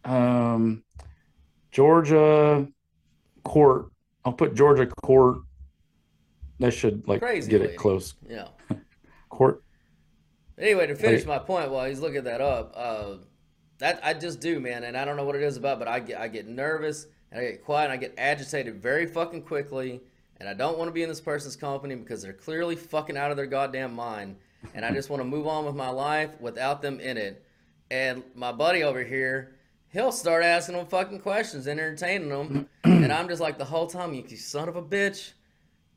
um, 0.05 0.83
Georgia 1.71 2.67
Court. 3.43 3.87
I'll 4.23 4.33
put 4.33 4.55
Georgia 4.55 4.85
Court. 4.85 5.39
That 6.59 6.71
should 6.71 7.07
like 7.07 7.21
Crazy 7.21 7.49
get 7.49 7.61
lady. 7.61 7.73
it 7.73 7.77
close. 7.77 8.13
Yeah. 8.29 8.47
Court. 9.29 9.63
Anyway, 10.57 10.87
to 10.87 10.95
finish 10.95 11.21
Hey. 11.23 11.27
my 11.27 11.39
point 11.39 11.71
while 11.71 11.87
he's 11.87 11.99
looking 11.99 12.23
that 12.25 12.39
up, 12.39 12.73
uh, 12.77 13.15
that 13.79 13.99
I 14.03 14.13
just 14.13 14.39
do, 14.39 14.59
man, 14.59 14.83
and 14.83 14.95
I 14.95 15.03
don't 15.05 15.17
know 15.17 15.25
what 15.25 15.35
it 15.35 15.41
is 15.41 15.57
about, 15.57 15.79
but 15.79 15.87
I 15.87 15.99
get 15.99 16.19
I 16.21 16.27
get 16.27 16.47
nervous 16.47 17.07
and 17.31 17.39
I 17.41 17.43
get 17.51 17.63
quiet 17.65 17.85
and 17.85 17.93
I 17.93 17.97
get 17.97 18.13
agitated 18.17 18.81
very 18.81 19.05
fucking 19.05 19.43
quickly, 19.43 20.01
and 20.39 20.49
I 20.49 20.53
don't 20.53 20.77
want 20.77 20.87
to 20.89 20.93
be 20.93 21.03
in 21.03 21.09
this 21.09 21.21
person's 21.21 21.55
company 21.55 21.95
because 21.95 22.21
they're 22.21 22.33
clearly 22.33 22.75
fucking 22.75 23.17
out 23.17 23.31
of 23.31 23.37
their 23.37 23.45
goddamn 23.45 23.93
mind, 23.93 24.35
and 24.73 24.83
I 24.85 24.91
just 24.91 25.09
want 25.09 25.21
to 25.21 25.27
move 25.27 25.47
on 25.47 25.65
with 25.65 25.75
my 25.75 25.89
life 25.89 26.31
without 26.39 26.81
them 26.81 26.99
in 26.99 27.17
it. 27.17 27.43
And 27.89 28.23
my 28.35 28.51
buddy 28.51 28.83
over 28.83 29.03
here, 29.03 29.55
he'll 29.89 30.11
start 30.13 30.43
asking 30.43 30.75
them 30.77 30.85
fucking 30.85 31.19
questions 31.19 31.67
and 31.67 31.79
entertaining 31.79 32.29
them, 32.29 32.69
and 32.83 33.11
I'm 33.11 33.27
just 33.27 33.41
like 33.41 33.57
the 33.57 33.65
whole 33.65 33.87
time, 33.87 34.13
you, 34.13 34.37
son 34.37 34.69
of 34.69 34.75
a 34.75 34.81
bitch. 34.81 35.31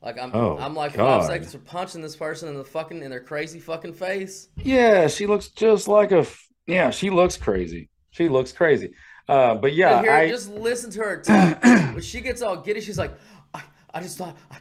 Like 0.02 0.18
I'm, 0.20 0.32
Oh, 0.34 0.58
I'm 0.58 0.74
like 0.74 0.92
God. 0.94 1.20
five 1.20 1.26
seconds 1.28 1.52
for 1.52 1.58
punching 1.60 2.02
this 2.02 2.14
person 2.14 2.48
in 2.50 2.56
the 2.56 2.64
fucking 2.64 3.02
in 3.02 3.10
their 3.10 3.20
crazy 3.20 3.58
fucking 3.58 3.94
face. 3.94 4.48
Yeah, 4.56 5.06
she 5.06 5.26
looks 5.26 5.48
just 5.48 5.88
like 5.88 6.12
a. 6.12 6.26
Yeah, 6.66 6.90
she 6.90 7.08
looks 7.10 7.36
crazy. 7.38 7.88
She 8.10 8.28
looks 8.28 8.52
crazy. 8.52 8.92
Uh, 9.28 9.54
but 9.54 9.72
yeah, 9.74 10.02
here, 10.02 10.12
I 10.12 10.28
just 10.28 10.50
listen 10.50 10.90
to 10.92 11.00
her 11.00 11.22
talk. 11.22 11.62
when 11.62 12.02
she 12.02 12.20
gets 12.20 12.42
all 12.42 12.56
giddy, 12.56 12.80
she's 12.80 12.98
like, 12.98 13.12
I, 13.54 13.62
I 13.92 14.00
just 14.00 14.18
thought, 14.18 14.36
I, 14.50 14.56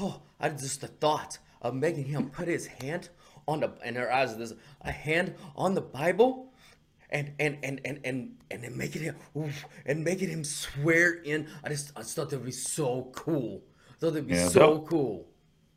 oh, 0.00 0.20
I 0.40 0.48
just 0.48 0.80
the 0.80 0.88
thought 0.88 1.38
of 1.62 1.74
making 1.74 2.04
him 2.04 2.30
put 2.30 2.48
his 2.48 2.66
hand 2.66 3.08
on 3.46 3.60
the, 3.60 3.70
in 3.84 3.94
her 3.94 4.12
eyes, 4.12 4.36
this 4.36 4.52
a 4.82 4.90
hand 4.92 5.34
on 5.56 5.74
the 5.74 5.80
Bible, 5.80 6.52
and 7.10 7.32
and 7.38 7.58
and 7.62 7.80
and 7.84 8.00
and 8.04 8.36
and 8.50 8.64
then 8.64 8.76
making 8.76 9.02
him, 9.02 9.16
oof, 9.36 9.64
and 9.86 10.02
making 10.04 10.28
him 10.28 10.44
swear 10.44 11.14
in. 11.22 11.46
I 11.64 11.68
just, 11.68 11.92
I 11.96 12.00
just 12.00 12.16
thought 12.16 12.30
that'd 12.30 12.44
be 12.44 12.52
so 12.52 13.10
cool. 13.14 13.62
I 13.90 13.92
thought 14.00 14.12
that'd 14.14 14.26
be 14.26 14.34
Yeah, 14.34 14.48
so 14.48 14.80
cool. 14.80 15.26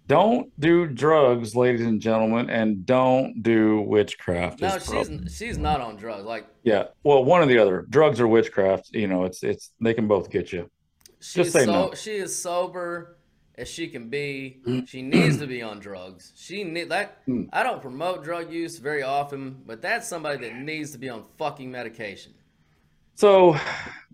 Don't 0.07 0.57
do 0.59 0.85
drugs, 0.87 1.55
ladies 1.55 1.85
and 1.85 2.01
gentlemen, 2.01 2.49
and 2.49 2.85
don't 2.85 3.41
do 3.41 3.81
witchcraft. 3.81 4.61
No, 4.61 4.77
she's 4.79 5.35
she's 5.35 5.57
not 5.57 5.81
on 5.81 5.95
drugs. 5.95 6.25
Like 6.25 6.47
yeah. 6.63 6.85
Well, 7.03 7.23
one 7.23 7.41
or 7.41 7.45
the 7.45 7.57
other. 7.57 7.85
Drugs 7.89 8.19
or 8.19 8.27
witchcraft. 8.27 8.89
You 8.91 9.07
know, 9.07 9.23
it's 9.23 9.43
it's 9.43 9.71
they 9.81 9.93
can 9.93 10.07
both 10.07 10.29
get 10.29 10.51
you. 10.51 10.69
She's 11.19 11.51
say 11.51 11.65
so 11.65 11.71
no. 11.71 11.93
she 11.93 12.11
is 12.11 12.37
sober 12.37 13.17
as 13.55 13.69
she 13.69 13.87
can 13.87 14.09
be. 14.09 14.61
Mm. 14.67 14.87
She 14.87 15.01
needs 15.01 15.37
to 15.37 15.47
be 15.47 15.61
on 15.61 15.79
drugs. 15.79 16.33
She 16.35 16.63
need 16.63 16.89
that. 16.89 17.25
Mm. 17.27 17.47
I 17.53 17.63
don't 17.63 17.81
promote 17.81 18.23
drug 18.23 18.51
use 18.51 18.77
very 18.79 19.03
often, 19.03 19.61
but 19.65 19.81
that's 19.81 20.07
somebody 20.07 20.47
that 20.47 20.55
needs 20.55 20.91
to 20.91 20.97
be 20.97 21.09
on 21.09 21.23
fucking 21.37 21.71
medication. 21.71 22.33
So, 23.15 23.57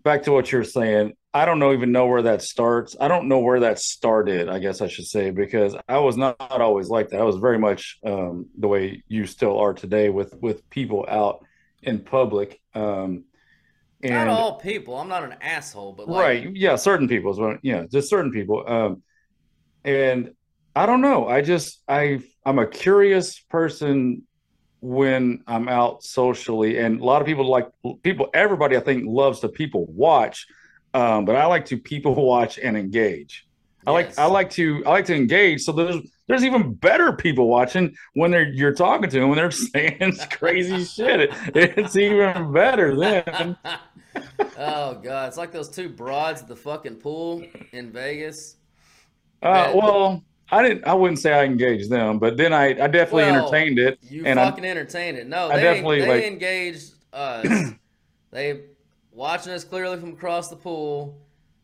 back 0.04 0.24
to 0.24 0.32
what 0.32 0.52
you're 0.52 0.64
saying. 0.64 1.14
I 1.34 1.46
don't 1.46 1.60
know 1.60 1.74
even 1.74 1.92
know 1.92 2.08
where 2.08 2.24
that 2.24 2.42
starts. 2.42 2.96
I 3.00 3.08
don't 3.08 3.28
know 3.28 3.40
where 3.40 3.60
that 3.60 3.80
started. 3.80 4.50
I 4.50 4.58
guess 4.58 4.82
I 4.82 4.88
should 4.88 5.06
say 5.06 5.30
because 5.30 5.76
I 5.88 6.00
was 6.00 6.18
not, 6.18 6.36
always 6.40 6.90
like 6.90 7.10
that. 7.10 7.20
I 7.20 7.24
was 7.24 7.38
very 7.38 7.60
much 7.60 8.00
um, 8.04 8.48
the 8.58 8.68
way 8.68 9.04
you 9.08 9.28
still 9.28 9.60
are 9.60 9.74
today 9.74 10.10
with 10.10 10.34
with 10.42 10.68
people 10.72 11.06
out 11.08 11.46
in 11.84 12.00
public. 12.00 12.60
Um, 12.74 13.26
and 14.02 14.14
not 14.14 14.28
all 14.28 14.60
people. 14.60 14.96
I'm 14.98 15.08
not 15.08 15.24
an 15.24 15.36
asshole, 15.42 15.94
but 15.94 16.10
like, 16.10 16.24
right, 16.24 16.56
yeah, 16.56 16.76
certain 16.76 17.08
people 17.08 17.32
is 17.32 17.38
what, 17.38 17.60
yeah, 17.62 17.86
just 17.92 18.10
certain 18.10 18.32
people. 18.32 18.64
Um, 18.68 19.04
and 19.84 20.34
I 20.76 20.86
don't 20.86 21.02
know. 21.02 21.28
I 21.28 21.42
just 21.42 21.84
I 21.88 22.22
I'm 22.46 22.60
a 22.60 22.68
curious 22.68 23.40
person 23.40 24.24
when 24.82 25.44
I'm 25.48 25.68
out 25.68 26.04
socially, 26.04 26.78
and 26.78 27.02
a 27.02 27.04
lot 27.04 27.22
of 27.22 27.28
people 27.28 27.50
like 27.50 27.70
people. 28.04 28.30
Everybody 28.34 28.78
I 28.78 28.80
think 28.80 29.06
loves 29.08 29.40
to 29.42 29.50
people 29.50 29.86
watch, 29.88 30.48
um, 30.94 31.26
but 31.26 31.36
I 31.36 31.46
like 31.46 31.66
to 31.66 31.78
people 31.78 32.16
watch 32.26 32.60
and 32.60 32.78
engage. 32.78 33.48
I 33.88 33.92
like 33.92 34.18
I 34.20 34.26
like 34.26 34.50
to 34.52 34.84
I 34.86 34.90
like 34.90 35.06
to 35.06 35.16
engage. 35.16 35.62
So 35.62 35.72
there's 35.72 35.98
there's 36.28 36.44
even 36.44 36.74
better 36.74 37.14
people 37.14 37.48
watching 37.48 37.96
when 38.14 38.32
they're 38.32 38.50
you're 38.50 38.74
talking 38.74 39.10
to 39.10 39.20
them 39.20 39.30
when 39.30 39.38
they're 39.38 39.52
saying 39.52 40.18
crazy 40.32 40.84
shit. 40.84 41.22
It, 41.22 41.78
it's 41.78 41.96
even 41.96 42.52
better 42.52 42.96
then. 42.96 43.58
oh 44.58 44.96
god, 44.96 45.28
it's 45.28 45.38
like 45.38 45.52
those 45.52 45.70
two 45.70 45.90
broads 45.90 46.42
at 46.42 46.48
the 46.48 46.56
fucking 46.56 46.98
pool 46.98 47.44
in 47.72 47.92
Vegas. 47.92 48.58
Uh, 49.42 49.72
well, 49.74 50.24
I 50.52 50.64
didn't. 50.64 50.86
I 50.88 50.94
wouldn't 50.94 51.20
say 51.20 51.34
I 51.34 51.44
engaged 51.46 51.90
them, 51.90 52.18
but 52.20 52.38
then 52.38 52.54
I, 52.54 52.70
I 52.70 52.88
definitely 52.88 53.24
Well, 53.24 53.36
entertained 53.46 53.80
it. 53.80 54.00
You 54.02 54.26
and 54.26 54.40
I, 54.40 54.50
fucking 54.50 54.66
entertained 54.66 55.18
it. 55.18 55.28
No, 55.28 55.50
I 55.50 55.58
they, 55.58 55.62
definitely, 55.62 56.02
they 56.02 56.08
like- 56.08 56.24
engaged 56.24 56.94
us. 57.14 57.72
they 58.32 58.62
watching 59.12 59.52
us 59.54 59.64
clearly 59.64 59.98
from 60.00 60.14
across 60.14 60.50
the 60.50 60.56
pool. 60.56 61.18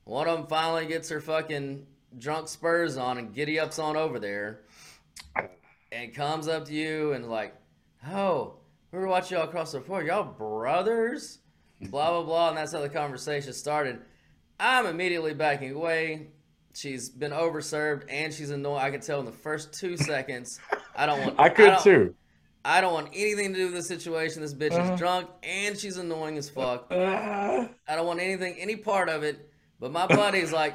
One 0.03 0.27
of 0.27 0.37
them 0.37 0.47
finally 0.47 0.85
gets 0.85 1.09
her 1.09 1.19
fucking 1.19 1.85
drunk 2.19 2.47
spurs 2.47 2.95
on 2.97 3.17
and 3.17 3.33
giddy 3.33 3.59
ups 3.59 3.79
on 3.79 3.95
over 3.97 4.19
there, 4.19 4.61
and 5.91 6.13
comes 6.13 6.47
up 6.47 6.65
to 6.65 6.73
you 6.73 7.13
and 7.13 7.27
like, 7.29 7.55
oh, 8.11 8.55
we 8.91 8.99
were 8.99 9.07
watching 9.07 9.37
y'all 9.37 9.47
across 9.47 9.71
the 9.71 9.81
floor. 9.81 10.03
Y'all 10.03 10.23
brothers, 10.23 11.39
blah 11.81 12.11
blah 12.11 12.23
blah, 12.23 12.49
and 12.49 12.57
that's 12.57 12.71
how 12.73 12.81
the 12.81 12.89
conversation 12.89 13.51
started. 13.51 13.99
I'm 14.59 14.85
immediately 14.85 15.33
backing 15.33 15.71
away. 15.71 16.27
She's 16.75 17.09
been 17.09 17.31
overserved 17.31 18.03
and 18.09 18.33
she's 18.33 18.49
annoying. 18.49 18.81
I 18.83 18.91
could 18.91 19.01
tell 19.01 19.19
in 19.21 19.25
the 19.25 19.31
first 19.31 19.73
two 19.73 19.95
seconds. 20.11 20.59
I 20.95 21.05
don't 21.05 21.19
want. 21.21 21.39
I 21.39 21.49
could 21.49 21.65
don't- 21.67 21.83
too. 21.83 22.15
I 22.67 22.81
don't 22.81 22.93
want 22.93 23.09
anything 23.13 23.53
to 23.53 23.59
do 23.59 23.65
with 23.65 23.75
this 23.75 23.87
situation. 23.87 24.41
This 24.41 24.53
bitch 24.55 24.71
Uh-huh. 24.71 24.93
is 24.93 24.99
drunk 24.99 25.29
and 25.43 25.77
she's 25.77 25.97
annoying 25.97 26.35
as 26.37 26.49
fuck. 26.49 26.87
Uh, 26.91 27.67
I 27.87 27.95
don't 27.95 28.07
want 28.07 28.19
anything, 28.19 28.55
any 28.59 28.75
part 28.75 29.07
of 29.07 29.21
it. 29.21 29.49
But 29.79 29.91
my 29.91 30.07
buddy's 30.07 30.51
like, 30.51 30.73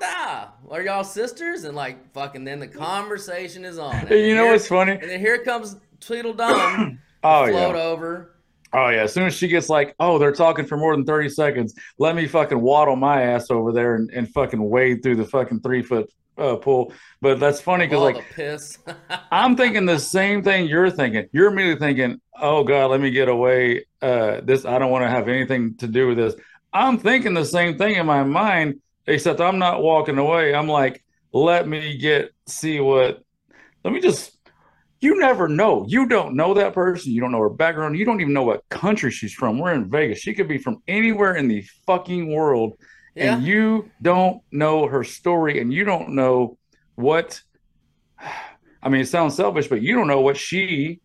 nah, 0.00 0.48
are 0.68 0.82
y'all 0.82 1.04
sisters? 1.04 1.62
And 1.62 1.76
like, 1.76 2.12
fucking, 2.12 2.42
then 2.42 2.58
the 2.58 2.66
conversation 2.66 3.64
is 3.64 3.78
on. 3.78 3.94
And 3.94 4.10
you 4.10 4.34
know 4.34 4.44
here- 4.44 4.52
what's 4.52 4.66
funny? 4.66 4.92
And 4.92 5.02
then 5.08 5.20
here 5.20 5.38
comes 5.44 5.76
Tweedledum, 6.00 6.98
Oh 7.22 7.46
float 7.46 7.76
yeah. 7.76 7.82
over. 7.82 8.34
Oh 8.72 8.88
yeah. 8.88 9.02
As 9.02 9.14
soon 9.14 9.26
as 9.26 9.34
she 9.34 9.48
gets 9.48 9.68
like, 9.68 9.94
oh, 9.98 10.18
they're 10.18 10.32
talking 10.32 10.66
for 10.66 10.76
more 10.76 10.94
than 10.94 11.04
thirty 11.04 11.28
seconds. 11.28 11.74
Let 11.98 12.14
me 12.14 12.26
fucking 12.26 12.60
waddle 12.60 12.96
my 12.96 13.22
ass 13.22 13.50
over 13.50 13.72
there 13.72 13.94
and, 13.94 14.10
and 14.10 14.28
fucking 14.30 14.62
wade 14.62 15.02
through 15.02 15.16
the 15.16 15.24
fucking 15.24 15.60
three 15.60 15.82
foot 15.82 16.12
uh, 16.38 16.56
pool. 16.56 16.92
But 17.20 17.40
that's 17.40 17.60
funny 17.60 17.86
because 17.86 18.00
like 18.00 18.30
piss. 18.30 18.78
I'm 19.30 19.56
thinking 19.56 19.86
the 19.86 19.98
same 19.98 20.42
thing 20.42 20.66
you're 20.66 20.90
thinking. 20.90 21.28
You're 21.32 21.48
immediately 21.48 21.80
thinking, 21.86 22.20
"Oh 22.40 22.64
God, 22.64 22.90
let 22.90 23.00
me 23.00 23.10
get 23.10 23.28
away. 23.28 23.86
Uh, 24.00 24.40
this 24.42 24.64
I 24.64 24.78
don't 24.78 24.90
want 24.90 25.04
to 25.04 25.10
have 25.10 25.28
anything 25.28 25.76
to 25.78 25.86
do 25.86 26.08
with 26.08 26.18
this." 26.18 26.34
I'm 26.72 26.98
thinking 26.98 27.34
the 27.34 27.44
same 27.44 27.78
thing 27.78 27.96
in 27.96 28.06
my 28.06 28.22
mind, 28.22 28.80
except 29.06 29.40
I'm 29.40 29.58
not 29.58 29.82
walking 29.82 30.18
away. 30.18 30.54
I'm 30.54 30.68
like, 30.68 31.04
"Let 31.32 31.66
me 31.66 31.96
get 31.98 32.30
see 32.46 32.80
what. 32.80 33.22
Let 33.84 33.92
me 33.92 34.00
just." 34.00 34.37
You 35.00 35.18
never 35.18 35.48
know. 35.48 35.84
You 35.88 36.06
don't 36.06 36.34
know 36.34 36.54
that 36.54 36.74
person. 36.74 37.12
You 37.12 37.20
don't 37.20 37.32
know 37.32 37.40
her 37.40 37.48
background. 37.48 37.96
You 37.96 38.04
don't 38.04 38.20
even 38.20 38.32
know 38.32 38.42
what 38.42 38.68
country 38.68 39.10
she's 39.10 39.32
from. 39.32 39.58
We're 39.58 39.74
in 39.74 39.88
Vegas. 39.88 40.18
She 40.18 40.34
could 40.34 40.48
be 40.48 40.58
from 40.58 40.82
anywhere 40.88 41.36
in 41.36 41.46
the 41.46 41.64
fucking 41.86 42.32
world 42.32 42.76
yeah. 43.18 43.34
and 43.34 43.44
you 43.44 43.90
don't 44.00 44.42
know 44.50 44.86
her 44.86 45.04
story 45.04 45.60
and 45.60 45.72
you 45.72 45.84
don't 45.84 46.10
know 46.10 46.56
what 46.94 47.40
I 48.82 48.88
mean 48.88 49.00
it 49.00 49.08
sounds 49.08 49.34
selfish 49.34 49.66
but 49.66 49.82
you 49.82 49.94
don't 49.94 50.06
know 50.06 50.20
what 50.20 50.36
she 50.36 51.00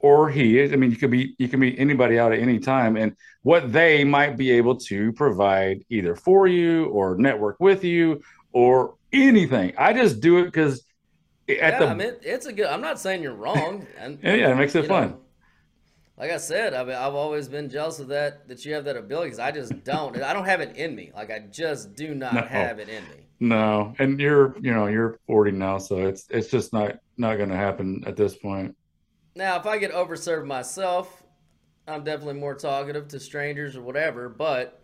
or 0.00 0.30
he 0.30 0.58
is 0.58 0.72
I 0.72 0.76
mean 0.76 0.90
you 0.90 0.96
could 0.96 1.10
be 1.10 1.34
you 1.38 1.48
can 1.48 1.60
meet 1.60 1.78
anybody 1.78 2.18
out 2.18 2.32
at 2.32 2.38
any 2.38 2.58
time 2.58 2.96
and 2.96 3.14
what 3.42 3.72
they 3.72 4.02
might 4.02 4.36
be 4.36 4.50
able 4.52 4.76
to 4.76 5.12
provide 5.12 5.84
either 5.90 6.16
for 6.16 6.46
you 6.46 6.86
or 6.86 7.16
network 7.16 7.56
with 7.60 7.84
you 7.84 8.22
or 8.52 8.94
anything 9.12 9.74
I 9.76 9.92
just 9.92 10.20
do 10.20 10.38
it 10.38 10.46
because 10.46 10.82
yeah, 11.48 11.78
the 11.78 11.86
I 11.88 11.94
mean, 11.94 12.14
it's 12.22 12.46
a 12.46 12.52
good. 12.52 12.66
I'm 12.66 12.80
not 12.80 13.00
saying 13.00 13.22
you're 13.22 13.34
wrong. 13.34 13.86
And 13.98 14.18
Yeah, 14.22 14.34
yeah, 14.34 14.52
it 14.52 14.56
makes 14.56 14.74
it 14.74 14.86
fun. 14.86 15.10
know, 15.10 15.20
like 16.18 16.30
I 16.30 16.36
said, 16.36 16.74
I 16.74 16.82
mean, 16.84 16.94
I've 16.96 17.14
always 17.14 17.48
been 17.48 17.68
jealous 17.70 17.98
of 18.00 18.08
that. 18.08 18.48
That 18.48 18.64
you 18.64 18.74
have 18.74 18.84
that 18.84 18.96
ability 18.96 19.28
because 19.28 19.38
I 19.38 19.50
just 19.52 19.84
don't. 19.84 20.20
I 20.20 20.32
don't 20.32 20.44
have 20.46 20.60
it 20.60 20.76
in 20.76 20.94
me. 20.94 21.10
Like 21.14 21.30
I 21.30 21.38
just 21.50 21.94
do 21.94 22.14
not 22.14 22.34
No. 22.34 22.42
have 22.42 22.78
it 22.78 22.88
in 22.88 23.02
me. 23.04 23.26
no 23.40 23.94
and 24.00 24.18
you're 24.20 24.56
you 24.60 24.72
know 24.74 24.88
you're 24.88 25.20
40 25.28 25.52
now 25.52 25.78
so 25.78 25.98
it's 26.08 26.26
it's 26.28 26.48
just 26.48 26.72
not 26.72 26.98
not 27.18 27.36
going 27.36 27.50
to 27.50 27.56
happen 27.56 28.02
at 28.04 28.16
this 28.16 28.34
point 28.36 28.76
Now, 29.36 29.56
if 29.60 29.64
I 29.66 29.78
get 29.78 29.92
overserved 29.92 30.44
myself, 30.46 31.22
I'm 31.86 32.02
definitely 32.02 32.40
more 32.40 32.56
talkative 32.56 33.06
to 33.08 33.20
strangers 33.20 33.76
or 33.76 33.82
whatever. 33.82 34.28
But 34.28 34.82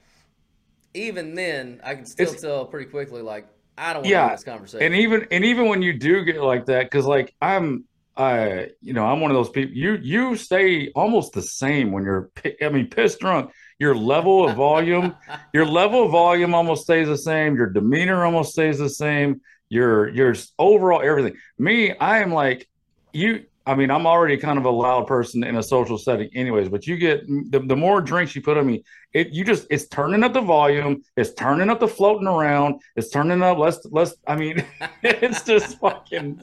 even 0.94 1.34
then, 1.34 1.80
I 1.82 1.96
can 1.96 2.06
still 2.06 2.26
It's- 2.28 2.40
tell 2.42 2.64
pretty 2.66 2.88
quickly, 2.90 3.22
like 3.22 3.46
I 3.76 3.92
don't 3.92 4.02
want 4.02 4.04
to 4.06 4.10
Yeah, 4.10 4.28
have 4.28 4.38
this 4.38 4.44
conversation. 4.44 4.86
and 4.86 4.94
even 4.96 5.26
and 5.30 5.44
even 5.44 5.68
when 5.68 5.82
you 5.82 5.92
do 5.92 6.24
get 6.24 6.40
like 6.40 6.66
that 6.66 6.84
because 6.84 7.06
like 7.06 7.34
i'm 7.40 7.84
I, 8.16 8.68
you 8.80 8.92
know, 8.92 9.04
I'm 9.04 9.20
one 9.20 9.32
of 9.32 9.34
those 9.36 9.50
people. 9.50 9.74
You 9.74 9.98
you 10.00 10.36
stay 10.36 10.90
almost 10.94 11.32
the 11.32 11.42
same 11.42 11.90
when 11.90 12.04
you're. 12.04 12.30
I 12.62 12.68
mean, 12.68 12.88
pissed 12.88 13.18
drunk. 13.18 13.50
Your 13.80 13.94
level 13.96 14.48
of 14.48 14.54
volume, 14.56 15.16
your 15.52 15.66
level 15.66 16.04
of 16.04 16.12
volume 16.12 16.54
almost 16.54 16.84
stays 16.84 17.08
the 17.08 17.18
same. 17.18 17.56
Your 17.56 17.66
demeanor 17.70 18.24
almost 18.24 18.52
stays 18.52 18.78
the 18.78 18.88
same. 18.88 19.40
Your 19.68 20.08
your 20.10 20.32
overall 20.60 21.02
everything. 21.02 21.34
Me, 21.58 21.90
I 21.96 22.18
am 22.20 22.32
like 22.32 22.68
you. 23.12 23.46
I 23.66 23.74
mean, 23.74 23.90
I'm 23.90 24.06
already 24.06 24.36
kind 24.36 24.58
of 24.58 24.66
a 24.66 24.70
loud 24.70 25.06
person 25.06 25.42
in 25.42 25.56
a 25.56 25.62
social 25.62 25.96
setting, 25.96 26.28
anyways. 26.34 26.68
But 26.68 26.86
you 26.86 26.98
get 26.98 27.26
the, 27.26 27.60
the 27.60 27.76
more 27.76 28.02
drinks 28.02 28.36
you 28.36 28.42
put 28.42 28.58
on 28.58 28.66
me, 28.66 28.84
it 29.14 29.28
you 29.30 29.42
just 29.44 29.66
it's 29.70 29.86
turning 29.88 30.22
up 30.22 30.34
the 30.34 30.42
volume, 30.42 31.02
it's 31.16 31.32
turning 31.32 31.70
up 31.70 31.80
the 31.80 31.88
floating 31.88 32.26
around, 32.28 32.82
it's 32.96 33.08
turning 33.08 33.42
up. 33.42 33.56
Let's 33.56 33.80
let's. 33.90 34.16
I 34.26 34.36
mean, 34.36 34.64
it's 35.02 35.42
just 35.42 35.78
fucking, 35.78 36.42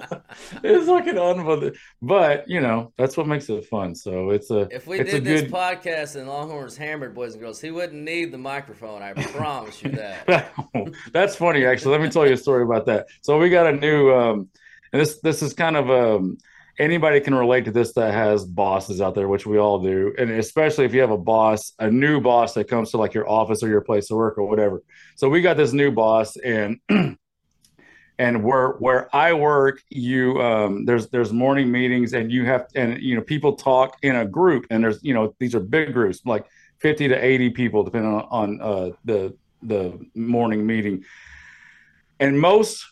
it's 0.64 0.88
fucking 0.88 1.18
unbelievable. 1.18 1.78
But 2.02 2.50
you 2.50 2.60
know, 2.60 2.92
that's 2.98 3.18
what 3.18 3.28
makes 3.28 3.50
it 3.50 3.66
fun. 3.66 3.94
So 3.94 4.32
it's 4.32 4.50
a 4.50 4.62
If 4.72 4.88
we 4.88 5.00
it's 5.00 5.12
did 5.12 5.22
a 5.22 5.24
this 5.24 5.42
good. 5.42 5.52
podcast 5.52 6.16
and 6.16 6.28
Longhorns 6.28 6.76
hammered 6.76 7.14
boys 7.14 7.34
and 7.34 7.42
girls, 7.42 7.62
he 7.62 7.70
wouldn't 7.70 8.02
need 8.02 8.32
the 8.32 8.40
microphone. 8.40 9.04
I 9.04 9.14
promise 9.14 9.84
you 9.84 9.92
that. 9.92 10.52
That's 11.14 11.36
funny, 11.36 11.66
actually. 11.66 11.92
Let 11.92 12.02
me 12.02 12.10
tell 12.10 12.26
you 12.26 12.34
a 12.34 12.38
story 12.38 12.64
about 12.64 12.88
that. 12.88 13.08
So 13.22 13.38
we 13.38 13.50
got 13.50 13.68
a 13.68 13.74
new, 13.74 14.12
um, 14.12 14.50
and 14.92 15.02
this 15.02 15.20
this 15.20 15.44
is 15.44 15.54
kind 15.54 15.78
of 15.78 15.90
um, 15.92 16.38
anybody 16.80 17.20
can 17.20 17.36
relate 17.36 17.66
to 17.66 17.72
this 17.72 17.94
that 17.94 18.14
has 18.14 18.46
bosses 18.46 19.02
out 19.02 19.16
there, 19.16 19.28
which 19.28 19.46
we 19.46 19.58
all 19.58 19.80
do, 19.80 20.14
and 20.18 20.32
especially 20.32 20.86
if 20.86 20.94
you 20.94 21.02
have 21.02 21.12
a 21.12 21.18
boss, 21.18 21.74
a 21.80 21.90
new 21.90 22.22
boss 22.22 22.54
that 22.54 22.66
comes 22.66 22.92
to 22.92 22.98
like 22.98 23.14
your 23.14 23.30
office 23.30 23.64
or 23.64 23.70
your 23.70 23.82
place 23.82 24.10
of 24.12 24.18
work 24.18 24.38
or 24.38 24.48
whatever. 24.48 24.82
So 25.16 25.30
we 25.30 25.42
got 25.42 25.58
this 25.58 25.74
new 25.74 25.92
boss, 25.92 26.38
and 26.38 26.80
and 28.20 28.44
where 28.44 28.70
where 28.74 29.14
I 29.16 29.34
work, 29.34 29.82
you 29.90 30.42
um, 30.42 30.86
there's 30.86 31.10
there's 31.10 31.34
morning 31.34 31.72
meetings, 31.72 32.14
and 32.14 32.32
you 32.32 32.46
have 32.46 32.68
and 32.76 33.02
you 33.02 33.16
know 33.16 33.22
people 33.22 33.56
talk 33.56 33.98
in 34.02 34.16
a 34.16 34.26
group, 34.26 34.68
and 34.70 34.84
there's 34.84 35.04
you 35.04 35.14
know 35.14 35.36
these 35.40 35.56
are 35.56 35.60
big 35.60 35.94
groups, 35.94 36.22
like 36.26 36.46
fifty 36.80 37.08
to 37.08 37.16
eighty 37.16 37.50
people, 37.50 37.84
depending 37.84 38.14
on, 38.14 38.28
on 38.30 38.62
uh, 38.62 38.90
the 39.06 39.36
the 39.64 40.00
morning 40.16 40.66
meeting, 40.66 41.04
and 42.20 42.40
most 42.40 42.86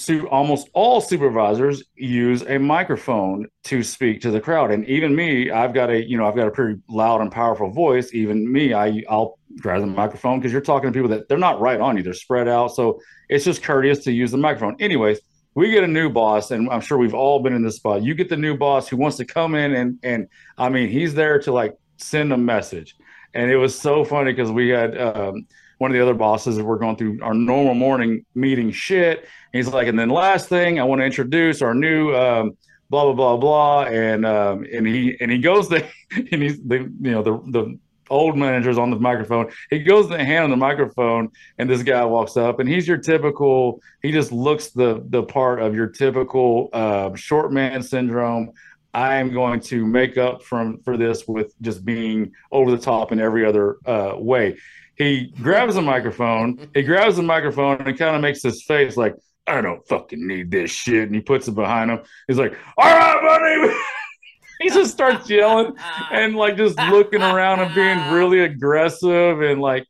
su- 0.00 0.28
almost 0.28 0.68
all 0.72 1.00
supervisors 1.00 1.84
use 1.94 2.42
a 2.42 2.58
microphone 2.58 3.46
to 3.64 3.82
speak 3.82 4.20
to 4.22 4.30
the 4.30 4.40
crowd. 4.40 4.70
And 4.70 4.84
even 4.88 5.14
me 5.14 5.50
i've 5.50 5.74
got 5.74 5.90
a 5.90 6.04
you 6.04 6.16
know 6.16 6.26
i've 6.26 6.36
got 6.36 6.48
a 6.48 6.50
pretty 6.50 6.80
loud 6.88 7.20
and 7.20 7.30
powerful 7.30 7.70
voice. 7.70 8.12
Even 8.14 8.50
me 8.50 8.74
i 8.74 9.02
i'll 9.08 9.38
grab 9.60 9.80
the 9.80 9.86
microphone 9.86 10.38
because 10.38 10.52
you're 10.52 10.60
talking 10.60 10.90
to 10.90 10.92
people 10.92 11.08
that 11.08 11.28
they're 11.28 11.38
not 11.38 11.60
right 11.60 11.80
on 11.80 11.96
you. 11.96 12.02
They're 12.02 12.14
spread 12.14 12.48
out. 12.48 12.74
So 12.74 13.00
it's 13.28 13.44
just 13.44 13.62
courteous 13.62 14.04
to 14.04 14.12
use 14.12 14.30
the 14.30 14.38
microphone. 14.38 14.76
Anyways 14.80 15.20
we 15.54 15.72
get 15.72 15.82
a 15.82 15.88
new 15.88 16.08
boss 16.08 16.52
and 16.52 16.70
i'm 16.70 16.80
sure 16.80 16.96
we've 16.96 17.14
all 17.14 17.40
been 17.40 17.52
in 17.52 17.62
this 17.62 17.76
spot. 17.76 18.02
You 18.02 18.14
get 18.14 18.28
the 18.28 18.36
new 18.36 18.56
boss 18.56 18.88
who 18.88 18.96
wants 18.96 19.16
to 19.18 19.24
come 19.24 19.54
in 19.54 19.74
and 19.74 19.98
and 20.02 20.28
i 20.58 20.68
mean 20.68 20.88
he's 20.88 21.14
there 21.14 21.38
to 21.40 21.52
like 21.52 21.76
send 21.96 22.32
a 22.32 22.36
message. 22.36 22.96
And 23.34 23.50
it 23.50 23.56
was 23.56 23.78
so 23.78 24.04
funny 24.04 24.32
because 24.32 24.50
we 24.50 24.70
had 24.70 24.98
um, 24.98 25.46
one 25.78 25.90
of 25.90 25.94
the 25.94 26.02
other 26.02 26.14
bosses 26.14 26.60
we're 26.60 26.76
going 26.76 26.96
through 26.96 27.18
our 27.22 27.32
normal 27.32 27.74
morning 27.74 28.24
meeting 28.34 28.70
shit 28.70 29.26
He's 29.52 29.68
like, 29.68 29.88
and 29.88 29.98
then 29.98 30.10
last 30.10 30.48
thing, 30.48 30.78
I 30.78 30.84
want 30.84 31.00
to 31.00 31.04
introduce 31.04 31.62
our 31.62 31.74
new 31.74 32.14
um, 32.14 32.56
blah 32.88 33.04
blah 33.04 33.14
blah 33.14 33.36
blah, 33.36 33.82
and 33.84 34.24
um, 34.26 34.66
and 34.72 34.86
he 34.86 35.16
and 35.20 35.30
he 35.30 35.38
goes 35.38 35.68
to 35.68 35.86
and 36.10 36.42
he's 36.42 36.60
the 36.62 36.78
you 37.00 37.10
know 37.10 37.22
the 37.22 37.40
the 37.50 37.78
old 38.10 38.36
manager's 38.36 38.78
on 38.78 38.90
the 38.90 38.98
microphone. 38.98 39.50
He 39.70 39.78
goes 39.78 40.08
to 40.08 40.18
hand 40.22 40.44
on 40.44 40.50
the 40.50 40.56
microphone, 40.56 41.30
and 41.58 41.70
this 41.70 41.82
guy 41.82 42.04
walks 42.04 42.36
up, 42.36 42.60
and 42.60 42.68
he's 42.68 42.86
your 42.86 42.98
typical. 42.98 43.80
He 44.02 44.12
just 44.12 44.32
looks 44.32 44.70
the 44.70 45.02
the 45.08 45.22
part 45.22 45.60
of 45.60 45.74
your 45.74 45.86
typical 45.88 46.68
uh, 46.72 47.14
short 47.14 47.52
man 47.52 47.82
syndrome. 47.82 48.52
I 48.92 49.16
am 49.16 49.32
going 49.32 49.60
to 49.60 49.86
make 49.86 50.18
up 50.18 50.42
from 50.42 50.80
for 50.82 50.96
this 50.96 51.26
with 51.28 51.54
just 51.60 51.84
being 51.84 52.32
over 52.50 52.72
the 52.72 52.78
top 52.78 53.12
in 53.12 53.20
every 53.20 53.46
other 53.46 53.76
uh, 53.86 54.14
way. 54.16 54.58
He 54.96 55.32
grabs 55.40 55.76
the 55.76 55.82
microphone. 55.82 56.68
He 56.74 56.82
grabs 56.82 57.16
the 57.16 57.22
microphone 57.22 57.80
and 57.80 57.96
kind 57.96 58.16
of 58.16 58.20
makes 58.20 58.42
this 58.42 58.62
face 58.62 58.98
like, 58.98 59.14
I 59.46 59.60
don't 59.60 59.86
fucking 59.88 60.26
need 60.26 60.50
this 60.50 60.70
shit. 60.70 61.04
And 61.04 61.14
he 61.14 61.20
puts 61.20 61.48
it 61.48 61.54
behind 61.54 61.90
him. 61.90 62.00
He's 62.26 62.38
like, 62.38 62.56
all 62.76 62.90
right, 62.90 63.20
buddy. 63.20 63.74
he 64.60 64.68
just 64.68 64.92
starts 64.92 65.28
yelling 65.28 65.74
and 66.12 66.36
like 66.36 66.56
just 66.56 66.78
looking 66.78 67.22
around 67.22 67.60
and 67.60 67.74
being 67.74 68.12
really 68.12 68.40
aggressive. 68.40 69.40
And 69.40 69.60
like, 69.60 69.86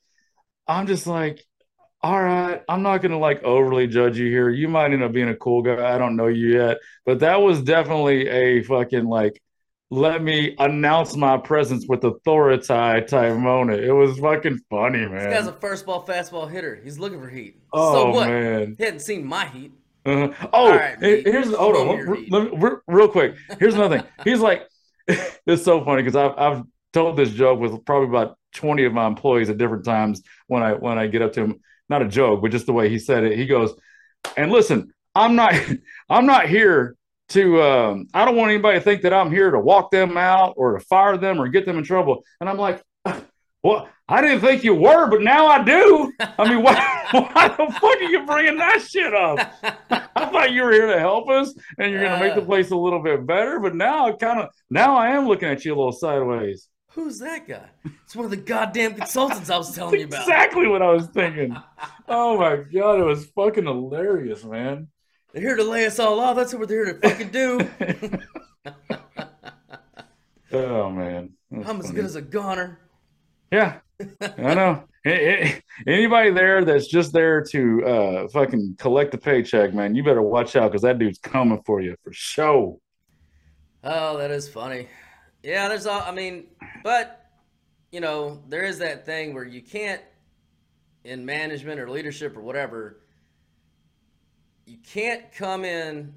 I'm 0.66 0.86
just 0.86 1.06
like, 1.06 1.44
all 2.02 2.22
right, 2.22 2.62
I'm 2.68 2.82
not 2.82 3.02
going 3.02 3.12
to 3.12 3.18
like 3.18 3.42
overly 3.42 3.86
judge 3.86 4.16
you 4.16 4.30
here. 4.30 4.48
You 4.48 4.68
might 4.68 4.92
end 4.92 5.02
up 5.02 5.12
being 5.12 5.28
a 5.28 5.36
cool 5.36 5.62
guy. 5.62 5.94
I 5.94 5.98
don't 5.98 6.16
know 6.16 6.28
you 6.28 6.54
yet. 6.54 6.78
But 7.04 7.18
that 7.20 7.42
was 7.42 7.62
definitely 7.62 8.28
a 8.28 8.62
fucking 8.62 9.04
like, 9.04 9.42
let 9.90 10.22
me 10.22 10.55
announce 10.59 11.16
my 11.16 11.37
presence 11.37 11.87
with 11.88 12.05
authority 12.05 12.64
moment. 12.72 13.81
It 13.81 13.92
was 13.92 14.18
fucking 14.18 14.61
funny, 14.70 15.00
man. 15.00 15.31
This 15.31 15.38
guy's 15.38 15.46
a 15.48 15.53
first 15.53 15.85
ball 15.85 16.07
fastball 16.07 16.48
hitter. 16.48 16.81
He's 16.83 16.98
looking 16.98 17.20
for 17.20 17.29
heat. 17.29 17.61
oh, 17.72 17.92
so 17.92 18.11
what? 18.11 18.29
man. 18.29 18.76
He 18.79 18.85
hadn't 18.85 19.00
seen 19.00 19.26
my 19.26 19.46
heat. 19.46 19.72
Uh, 20.07 20.29
oh, 20.53 20.70
right, 20.70 20.96
here's 20.98 21.53
hold 21.53 21.76
on, 21.76 21.88
me 21.88 21.96
your 21.96 22.11
re- 22.11 22.29
let 22.31 22.44
me- 22.44 22.59
re- 22.59 22.76
real 22.87 23.09
quick. 23.09 23.35
Here's 23.59 23.74
another 23.74 23.98
thing. 23.98 24.07
He's 24.24 24.40
like, 24.40 24.66
it's 25.09 25.62
so 25.62 25.85
funny 25.85 26.03
because 26.03 26.16
I've 26.16 26.38
I've 26.38 26.62
told 26.94 27.18
this 27.18 27.31
joke 27.31 27.61
with 27.61 27.85
probably 27.85 28.09
about 28.09 28.38
twenty 28.55 28.85
of 28.85 28.94
my 28.94 29.07
employees 29.07 29.50
at 29.50 29.59
different 29.59 29.85
times 29.85 30.22
when 30.46 30.62
I 30.62 30.72
when 30.72 30.98
I 30.98 31.07
get 31.09 31.20
up 31.20 31.33
to 31.35 31.42
him. 31.42 31.61
Not 31.90 32.03
a 32.03 32.09
joke, 32.09 32.40
but 32.40 32.53
just 32.53 32.66
the 32.66 32.72
way 32.72 32.88
he 32.88 33.00
said 33.00 33.24
it. 33.24 33.37
He 33.37 33.46
goes, 33.46 33.74
and 34.37 34.53
listen, 34.53 34.92
I'm 35.14 35.35
not 35.37 35.55
I'm 36.09 36.24
not 36.24 36.48
here 36.48 36.96
to 37.30 37.62
um, 37.62 38.08
I 38.12 38.24
don't 38.24 38.36
want 38.36 38.50
anybody 38.50 38.78
to 38.78 38.84
think 38.84 39.02
that 39.02 39.14
I'm 39.14 39.30
here 39.30 39.50
to 39.50 39.58
walk 39.58 39.90
them 39.90 40.16
out 40.16 40.54
or 40.56 40.78
to 40.78 40.84
fire 40.84 41.16
them 41.16 41.40
or 41.40 41.48
get 41.48 41.64
them 41.64 41.78
in 41.78 41.84
trouble. 41.84 42.24
And 42.40 42.48
I'm 42.48 42.58
like, 42.58 42.82
well, 43.62 43.88
I 44.08 44.20
didn't 44.20 44.40
think 44.40 44.64
you 44.64 44.74
were, 44.74 45.08
but 45.08 45.22
now 45.22 45.46
I 45.46 45.62
do. 45.62 46.12
I 46.20 46.48
mean, 46.48 46.62
why, 46.64 47.06
why 47.12 47.48
the 47.48 47.72
fuck 47.72 47.84
are 47.84 48.02
you 48.02 48.26
bringing 48.26 48.58
that 48.58 48.82
shit 48.82 49.14
up? 49.14 49.52
I 50.16 50.26
thought 50.26 50.52
you 50.52 50.64
were 50.64 50.72
here 50.72 50.88
to 50.88 50.98
help 50.98 51.28
us 51.28 51.54
and 51.78 51.92
you're 51.92 52.00
going 52.00 52.18
to 52.18 52.26
make 52.26 52.34
the 52.34 52.42
place 52.42 52.70
a 52.70 52.76
little 52.76 53.02
bit 53.02 53.26
better, 53.26 53.60
but 53.60 53.74
now 53.74 54.08
I 54.08 54.12
kind 54.12 54.40
of 54.40 54.50
now 54.68 54.96
I 54.96 55.10
am 55.10 55.26
looking 55.26 55.48
at 55.48 55.64
you 55.64 55.74
a 55.74 55.76
little 55.76 55.92
sideways. 55.92 56.68
Who's 56.92 57.20
that 57.20 57.46
guy? 57.46 57.68
It's 58.04 58.16
one 58.16 58.24
of 58.24 58.32
the 58.32 58.36
goddamn 58.36 58.94
consultants 58.94 59.48
I 59.48 59.56
was 59.56 59.72
telling 59.72 60.00
you 60.00 60.06
about. 60.06 60.22
Exactly 60.22 60.66
what 60.66 60.82
I 60.82 60.90
was 60.90 61.06
thinking. 61.06 61.56
Oh 62.08 62.36
my 62.36 62.56
god, 62.56 62.98
it 62.98 63.04
was 63.04 63.26
fucking 63.26 63.66
hilarious, 63.66 64.42
man. 64.42 64.88
They're 65.32 65.42
here 65.42 65.56
to 65.56 65.64
lay 65.64 65.86
us 65.86 65.98
all 65.98 66.18
off. 66.20 66.36
That's 66.36 66.54
what 66.54 66.68
they're 66.68 66.84
here 66.86 66.94
to 66.98 67.08
fucking 67.08 67.28
do. 67.30 67.68
Oh 70.52 70.90
man, 70.90 71.30
That's 71.50 71.68
I'm 71.68 71.78
as 71.78 71.92
good 71.92 72.04
as 72.04 72.16
a 72.16 72.22
goner. 72.22 72.80
Yeah, 73.52 73.78
I 74.20 74.54
know. 74.54 74.84
A- 75.06 75.44
a- 75.44 75.62
Anybody 75.86 76.30
there 76.30 76.62
that's 76.64 76.88
just 76.88 77.12
there 77.12 77.42
to 77.44 77.86
uh, 77.86 78.28
fucking 78.28 78.74
collect 78.78 79.12
the 79.12 79.18
paycheck, 79.18 79.72
man, 79.72 79.94
you 79.94 80.02
better 80.02 80.20
watch 80.22 80.56
out 80.56 80.72
because 80.72 80.82
that 80.82 80.98
dude's 80.98 81.18
coming 81.20 81.62
for 81.64 81.80
you 81.80 81.94
for 82.04 82.12
sure. 82.12 82.76
Oh, 83.84 84.18
that 84.18 84.30
is 84.32 84.46
funny. 84.48 84.88
Yeah, 85.42 85.68
there's 85.68 85.86
all. 85.86 86.02
I 86.02 86.10
mean, 86.10 86.48
but 86.82 87.24
you 87.92 88.00
know, 88.00 88.42
there 88.48 88.64
is 88.64 88.78
that 88.80 89.06
thing 89.06 89.32
where 89.34 89.44
you 89.44 89.62
can't, 89.62 90.02
in 91.04 91.24
management 91.24 91.80
or 91.80 91.88
leadership 91.88 92.36
or 92.36 92.40
whatever, 92.42 93.00
you 94.70 94.78
can't 94.87 95.33
come 95.33 95.64
in 95.64 96.14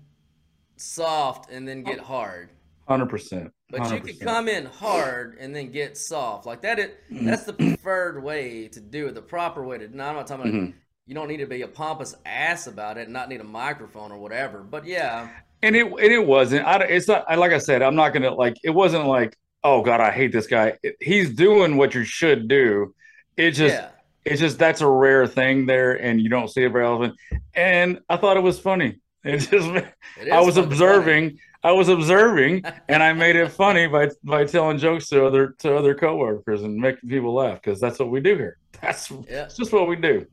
soft 0.77 1.49
and 1.51 1.67
then 1.67 1.83
get 1.83 1.99
hard. 1.99 2.49
Hundred 2.87 3.07
percent. 3.07 3.51
But 3.69 3.89
you 3.91 3.99
could 4.01 4.19
come 4.19 4.47
in 4.47 4.65
hard 4.65 5.37
and 5.39 5.55
then 5.55 5.71
get 5.71 5.97
soft. 5.97 6.45
Like 6.45 6.61
that. 6.61 6.77
It 6.79 6.99
that's 7.09 7.43
the 7.45 7.53
preferred 7.53 8.21
way 8.21 8.67
to 8.67 8.79
do 8.79 9.07
it. 9.07 9.15
The 9.15 9.21
proper 9.21 9.63
way 9.63 9.77
to. 9.79 9.87
No, 9.95 10.03
I'm 10.05 10.15
not 10.15 10.27
talking 10.27 10.45
about. 10.49 10.53
Mhm. 10.61 10.73
You 11.07 11.15
don't 11.15 11.27
need 11.27 11.37
to 11.37 11.47
be 11.47 11.63
a 11.63 11.67
pompous 11.67 12.15
ass 12.25 12.67
about 12.67 12.97
it 12.97 13.05
and 13.05 13.13
not 13.13 13.29
need 13.29 13.41
a 13.41 13.45
microphone 13.45 14.11
or 14.11 14.17
whatever. 14.19 14.59
But 14.63 14.85
yeah, 14.85 15.29
and 15.63 15.75
it 15.75 15.85
and 15.87 15.99
it 15.99 16.25
wasn't. 16.25 16.67
I, 16.67 16.77
it's 16.83 17.07
not. 17.07 17.25
I, 17.27 17.35
like 17.35 17.51
I 17.51 17.57
said, 17.57 17.81
I'm 17.81 17.95
not 17.95 18.13
gonna 18.13 18.33
like. 18.33 18.57
It 18.63 18.69
wasn't 18.69 19.05
like, 19.07 19.35
oh 19.63 19.81
god, 19.81 19.99
I 20.01 20.11
hate 20.11 20.31
this 20.31 20.47
guy. 20.47 20.77
It- 20.83 20.97
he's 21.01 21.33
doing 21.33 21.77
what 21.77 21.95
you 21.95 22.03
should 22.03 22.47
do. 22.47 22.93
It 23.37 23.51
just. 23.51 23.73
yeah. 23.73 23.89
It's 24.25 24.39
just 24.39 24.57
that's 24.57 24.81
a 24.81 24.87
rare 24.87 25.27
thing 25.27 25.65
there, 25.65 25.93
and 26.01 26.21
you 26.21 26.29
don't 26.29 26.47
see 26.49 26.63
it 26.63 26.71
very 26.71 26.85
often. 26.85 27.13
And 27.53 27.99
I 28.09 28.17
thought 28.17 28.37
it 28.37 28.43
was 28.43 28.59
funny. 28.59 28.99
It 29.25 29.37
just. 29.37 29.69
It 30.19 30.31
I 30.33 30.41
was 30.41 30.57
observing. 30.57 31.39
I 31.63 31.71
was 31.71 31.87
observing, 31.87 32.63
and 32.89 33.01
I 33.01 33.13
made 33.13 33.37
it 33.37 33.49
funny 33.53 33.87
by 33.87 34.09
by 34.21 34.43
telling 34.43 34.77
jokes 34.77 35.07
to 35.09 35.25
other 35.25 35.55
to 35.59 35.77
other 35.77 35.95
coworkers 35.95 36.61
and 36.63 36.75
making 36.75 37.09
people 37.09 37.33
laugh 37.33 37.61
because 37.61 37.79
that's 37.79 37.99
what 37.99 38.09
we 38.11 38.19
do 38.19 38.35
here. 38.35 38.57
That's 38.81 39.09
Yeah. 39.09 39.45
it's 39.45 39.55
just 39.55 39.71
what 39.71 39.87
we 39.87 39.95
do. 39.95 40.27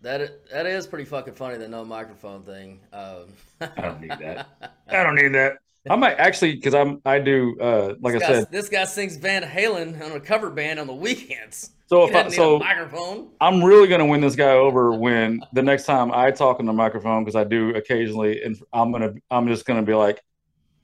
That 0.00 0.48
that 0.50 0.64
is 0.64 0.86
pretty 0.86 1.04
fucking 1.04 1.34
funny. 1.34 1.58
The 1.58 1.68
no 1.68 1.84
microphone 1.84 2.42
thing. 2.44 2.80
Um, 2.94 3.26
I 3.60 3.80
don't 3.82 4.00
need 4.00 4.10
that. 4.20 4.72
I 4.88 5.02
don't 5.02 5.16
need 5.16 5.34
that. 5.34 5.58
I 5.88 5.96
might 5.96 6.14
actually 6.14 6.56
because 6.56 6.74
I'm 6.74 7.00
I 7.04 7.18
do 7.18 7.56
uh 7.60 7.94
like 8.00 8.16
I 8.16 8.18
this, 8.18 8.28
guy, 8.28 8.34
said. 8.34 8.50
this 8.50 8.68
guy 8.68 8.84
sings 8.84 9.16
Van 9.16 9.42
Halen 9.42 10.00
on 10.02 10.12
a 10.12 10.20
cover 10.20 10.50
band 10.50 10.78
on 10.78 10.86
the 10.86 10.94
weekends. 10.94 11.70
So 11.88 12.08
if 12.08 12.14
I, 12.16 12.24
need 12.24 12.32
so 12.32 12.56
a 12.56 12.58
microphone. 12.58 13.28
I'm 13.40 13.62
really 13.62 13.86
gonna 13.86 14.06
win 14.06 14.20
this 14.20 14.34
guy 14.34 14.50
over 14.50 14.92
when 14.92 15.40
the 15.52 15.62
next 15.62 15.84
time 15.84 16.10
I 16.12 16.32
talk 16.32 16.58
on 16.58 16.66
the 16.66 16.72
microphone 16.72 17.24
because 17.24 17.36
I 17.36 17.44
do 17.44 17.74
occasionally, 17.76 18.42
and 18.42 18.60
I'm 18.72 18.90
gonna 18.90 19.14
I'm 19.30 19.46
just 19.46 19.64
gonna 19.64 19.82
be 19.82 19.94
like, 19.94 20.20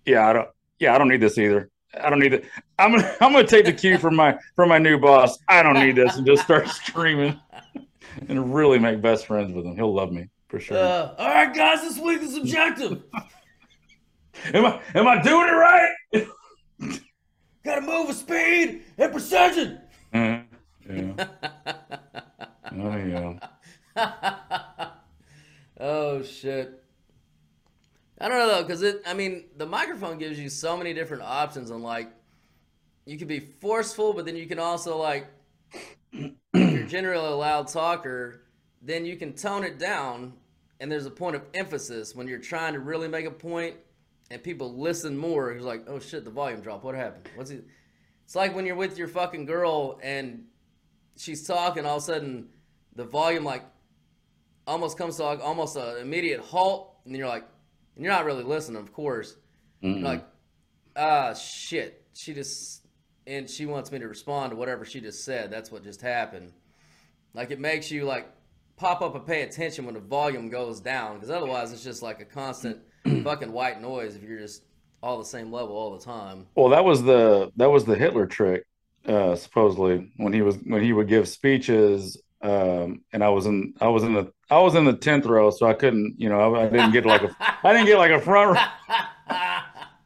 yeah, 0.07 0.29
I 0.29 0.33
don't. 0.33 0.49
Yeah, 0.79 0.95
I 0.95 0.99
don't 0.99 1.09
need 1.09 1.21
this 1.21 1.39
either. 1.39 1.71
I 2.01 2.09
don't 2.09 2.21
need 2.21 2.35
it. 2.35 2.45
I'm 2.79 2.93
gonna 2.93 3.17
I'm 3.21 3.33
gonna 3.33 3.47
take 3.47 3.65
the 3.65 3.73
cue 3.73 3.99
from 3.99 4.15
my 4.15 4.39
from 4.55 4.69
my 4.69 4.79
new 4.79 4.99
boss. 4.99 5.39
I 5.49 5.63
don't 5.63 5.75
need 5.75 5.97
this 5.97 6.17
and 6.17 6.27
just 6.27 6.45
start 6.45 6.69
screaming 6.69 7.39
and 8.29 8.55
really 8.55 8.79
make 8.79 9.01
best 9.01 9.27
friends 9.27 9.53
with 9.53 9.65
him. 9.65 9.75
He'll 9.75 9.93
love 9.93 10.13
me 10.13 10.29
for 10.49 10.61
sure. 10.61 10.77
Uh, 10.77 11.15
all 11.19 11.29
right, 11.29 11.53
guys, 11.53 11.81
this 11.81 11.99
week 11.99 12.23
is 12.23 12.37
objective. 12.37 13.03
Am 14.53 14.67
I 14.67 14.81
am 14.95 15.07
I 15.07 15.23
doing 15.23 15.49
it 15.49 15.53
right? 15.53 15.95
Got 17.65 17.77
to 17.77 17.81
move 17.81 18.09
with 18.09 18.17
speed 18.17 18.83
and 18.99 19.13
precision. 19.13 19.81
Uh, 20.13 20.41
yeah. 20.91 21.27
Oh 22.75 22.97
yeah. 22.97 23.39
oh 25.81 26.23
shit. 26.23 26.83
I 28.21 28.29
don't 28.29 28.39
know 28.39 28.47
though, 28.47 28.63
because 28.63 28.83
it. 28.83 29.03
I 29.07 29.15
mean, 29.15 29.45
the 29.57 29.67
microphone 29.67 30.19
gives 30.19 30.39
you 30.39 30.49
so 30.49 30.77
many 30.77 30.95
different 30.95 31.25
options, 31.25 31.71
and 31.71 31.83
like, 31.83 32.09
you 33.05 33.19
can 33.19 33.27
be 33.27 33.41
forceful, 33.41 34.13
but 34.13 34.25
then 34.25 34.37
you 34.37 34.47
can 34.47 34.61
also 34.61 34.97
like, 34.97 35.27
if 36.13 36.33
you're 36.53 36.87
generally 36.87 37.27
a 37.27 37.35
loud 37.35 37.67
talker, 37.67 38.43
then 38.81 39.05
you 39.05 39.17
can 39.17 39.33
tone 39.33 39.65
it 39.65 39.79
down, 39.79 40.35
and 40.79 40.91
there's 40.91 41.07
a 41.07 41.11
point 41.11 41.35
of 41.35 41.43
emphasis 41.53 42.15
when 42.15 42.29
you're 42.29 42.39
trying 42.39 42.75
to 42.75 42.79
really 42.79 43.09
make 43.09 43.27
a 43.27 43.31
point, 43.31 43.75
and 44.33 44.43
people 44.43 44.77
listen 44.79 45.17
more. 45.17 45.53
It's 45.53 45.65
like, 45.65 45.85
oh 45.87 45.99
shit, 45.99 46.25
the 46.25 46.31
volume 46.31 46.61
dropped. 46.61 46.85
What 46.85 46.95
happened? 46.95 47.29
What's 47.37 47.51
it? 47.51 47.65
It's 48.25 48.35
like 48.35 48.55
when 48.55 48.65
you're 48.65 48.77
with 48.77 48.97
your 48.97 49.09
fucking 49.09 49.45
girl 49.45 50.01
and 50.03 50.45
she's 51.17 51.47
talking, 51.47 51.85
all 51.85 51.99
of 51.99 52.03
a 52.03 52.07
sudden 52.07 52.49
the 52.97 53.05
volume 53.05 53.45
like 53.45 53.65
almost 54.67 54.97
comes 54.97 55.17
to 55.17 55.25
like 55.25 55.41
almost 55.41 55.77
an 55.77 55.99
immediate 55.99 56.41
halt, 56.41 56.97
and 57.05 57.15
you're 57.15 57.29
like, 57.29 57.45
and 57.95 58.05
you're 58.05 58.13
not 58.13 58.25
really 58.25 58.45
listening, 58.45 58.81
of 58.81 58.93
course. 58.93 59.37
You're 59.81 59.99
like, 59.99 60.25
ah, 60.97 61.35
shit. 61.35 62.07
She 62.15 62.33
just, 62.33 62.87
and 63.27 63.51
she 63.51 63.67
wants 63.67 63.91
me 63.91 63.99
to 63.99 64.07
respond 64.07 64.51
to 64.51 64.57
whatever 64.57 64.85
she 64.85 65.01
just 65.01 65.25
said. 65.25 65.51
That's 65.51 65.71
what 65.71 65.83
just 65.83 66.01
happened. 66.01 66.53
Like 67.35 67.51
it 67.51 67.61
makes 67.61 67.91
you 67.91 68.05
like 68.05 68.29
pop 68.77 69.03
up 69.03 69.15
and 69.15 69.27
pay 69.27 69.43
attention 69.43 69.85
when 69.85 69.95
the 69.95 70.01
volume 70.01 70.49
goes 70.49 70.81
down, 70.81 71.15
because 71.15 71.31
otherwise 71.31 71.73
it's 71.73 71.85
just 71.85 72.03
like 72.03 72.21
a 72.21 72.25
constant 72.25 72.79
fucking 73.05 73.53
white 73.53 73.81
noise 73.81 74.17
if 74.17 74.23
you're 74.23 74.39
just 74.39 74.65
all 75.03 75.19
the 75.19 75.25
same 75.25 75.53
level 75.53 75.77
all 75.77 75.97
the 75.97 76.05
time. 76.05 76.47
Well, 76.55 76.71
that 76.71 76.85
was 76.85 77.03
the 77.03 77.53
that 77.57 77.71
was 77.71 77.85
the 77.85 77.97
Hitler 77.97 78.27
trick, 78.27 78.65
uh, 79.07 79.37
supposedly 79.37 80.13
when 80.17 80.33
he 80.33 80.43
was 80.43 80.57
when 80.65 80.83
he 80.83 80.93
would 80.93 81.09
give 81.09 81.29
speeches. 81.29 82.21
Um, 82.41 83.03
and 83.13 83.23
I 83.23 83.29
was 83.29 83.47
in 83.47 83.75
I 83.81 83.89
was 83.89 84.03
in 84.03 84.15
the 84.15 84.33
I 84.51 84.59
was 84.59 84.75
in 84.75 84.85
the 84.85 84.95
tenth 84.95 85.27
row, 85.27 85.51
so 85.51 85.67
I 85.67 85.75
couldn't 85.75 86.17
you 86.19 86.29
know 86.29 86.55
I, 86.55 86.67
I 86.67 86.69
didn't 86.69 86.93
get 86.93 87.07
like 87.07 87.23
a 87.23 87.37
I 87.63 87.73
didn't 87.73 87.87
get 87.87 87.99
like 87.99 88.13
a 88.13 88.21
front 88.21 88.57
row. 88.57 88.97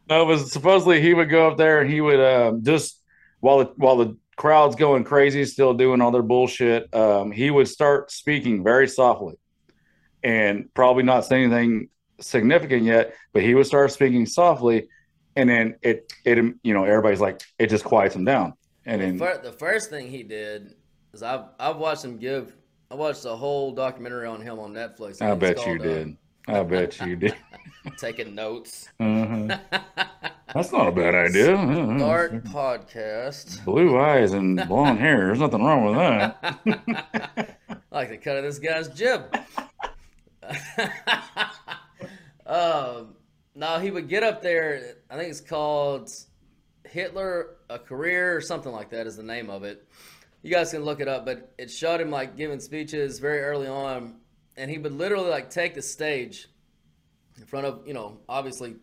No, 0.09 0.23
it 0.23 0.27
was 0.27 0.53
supposedly 0.53 1.01
he 1.01 1.15
would 1.15 1.29
go 1.31 1.49
up 1.49 1.57
there 1.59 1.81
and 1.81 1.91
he 1.91 2.01
would 2.01 2.21
um, 2.21 2.63
just 2.63 3.03
while 3.41 3.59
the 3.59 3.73
while 3.77 3.97
the 3.97 4.17
crowd's 4.37 4.77
going 4.77 5.03
crazy, 5.03 5.45
still 5.45 5.75
doing 5.75 6.01
all 6.01 6.13
their 6.13 6.23
bullshit. 6.23 6.95
Um, 6.95 7.33
he 7.33 7.51
would 7.51 7.67
start 7.67 8.13
speaking 8.13 8.63
very 8.63 8.87
softly, 8.87 9.35
and 10.23 10.73
probably 10.75 11.03
not 11.03 11.25
saying 11.25 11.53
anything 11.53 11.89
significant 12.21 12.83
yet, 12.83 13.15
but 13.33 13.43
he 13.43 13.55
would 13.55 13.67
start 13.67 13.93
speaking 13.93 14.27
softly, 14.27 14.89
and 15.37 15.49
then 15.49 15.77
it 15.83 16.13
it 16.25 16.39
you 16.63 16.75
know 16.75 16.85
everybody's 16.85 17.21
like 17.21 17.41
it 17.59 17.69
just 17.69 17.85
quiets 17.85 18.15
him 18.15 18.25
down, 18.25 18.55
and 18.85 19.01
then 19.01 19.19
Fir- 19.19 19.41
the 19.43 19.53
first 19.53 19.91
thing 19.91 20.09
he 20.09 20.23
did 20.23 20.75
is 21.13 21.23
I've 21.23 21.45
I've 21.59 21.77
watched 21.77 22.05
him 22.05 22.19
give. 22.19 22.55
I 22.91 22.95
watched 22.95 23.25
the 23.25 23.37
whole 23.37 23.73
documentary 23.73 24.27
on 24.27 24.41
him 24.41 24.59
on 24.61 24.73
Netflix. 24.73 25.21
I 25.21 25.35
bet 25.35 25.57
called, 25.57 25.69
you 25.69 25.75
uh, 25.81 25.83
did. 25.83 26.17
I 26.49 26.63
bet 26.63 27.01
you 27.01 27.17
did. 27.17 27.35
taking 27.99 28.35
notes. 28.35 28.89
Mhm. 29.01 29.59
That's 30.55 30.73
not 30.73 30.89
a 30.89 30.93
bad 30.93 31.15
idea. 31.15 31.49
Mhm. 31.49 31.99
Start 31.99 32.45
podcast. 32.45 33.63
Blue 33.65 33.99
eyes 33.99 34.33
and 34.33 34.57
blonde 34.69 34.99
hair. 34.99 35.27
There's 35.27 35.41
nothing 35.41 35.63
wrong 35.63 35.85
with 35.85 35.97
that. 35.97 37.57
I 37.93 37.95
like 37.95 38.09
the 38.09 38.17
cut 38.17 38.37
of 38.39 38.45
this 38.45 38.59
guy's 38.59 38.89
jib. 38.89 39.25
Um, 42.47 43.15
no, 43.55 43.79
he 43.79 43.91
would 43.91 44.09
get 44.09 44.23
up 44.23 44.43
there. 44.43 44.97
I 45.11 45.17
think 45.17 45.31
it's 45.31 45.41
called 45.41 46.11
Hitler 46.85 47.57
a 47.69 47.79
Career 47.79 48.37
or 48.37 48.41
something 48.41 48.73
like 48.73 48.91
that 48.91 49.07
is 49.07 49.17
the 49.17 49.23
name 49.23 49.51
of 49.51 49.65
it. 49.65 49.87
You 50.43 50.51
guys 50.53 50.71
can 50.71 50.85
look 50.85 51.01
it 51.01 51.09
up, 51.09 51.25
but 51.27 51.53
it 51.59 51.71
showed 51.71 52.01
him 52.01 52.11
like 52.11 52.37
giving 52.37 52.61
speeches 52.61 53.19
very 53.19 53.41
early 53.41 53.67
on, 53.67 54.17
and 54.57 54.71
he 54.71 54.79
would 54.79 54.93
literally 54.93 55.31
like 55.31 55.51
take 55.51 55.75
the 55.75 55.83
stage 55.83 56.49
in 57.37 57.45
front 57.45 57.67
of 57.67 57.87
you 57.87 57.95
know 57.95 58.19
obviously 58.29 58.77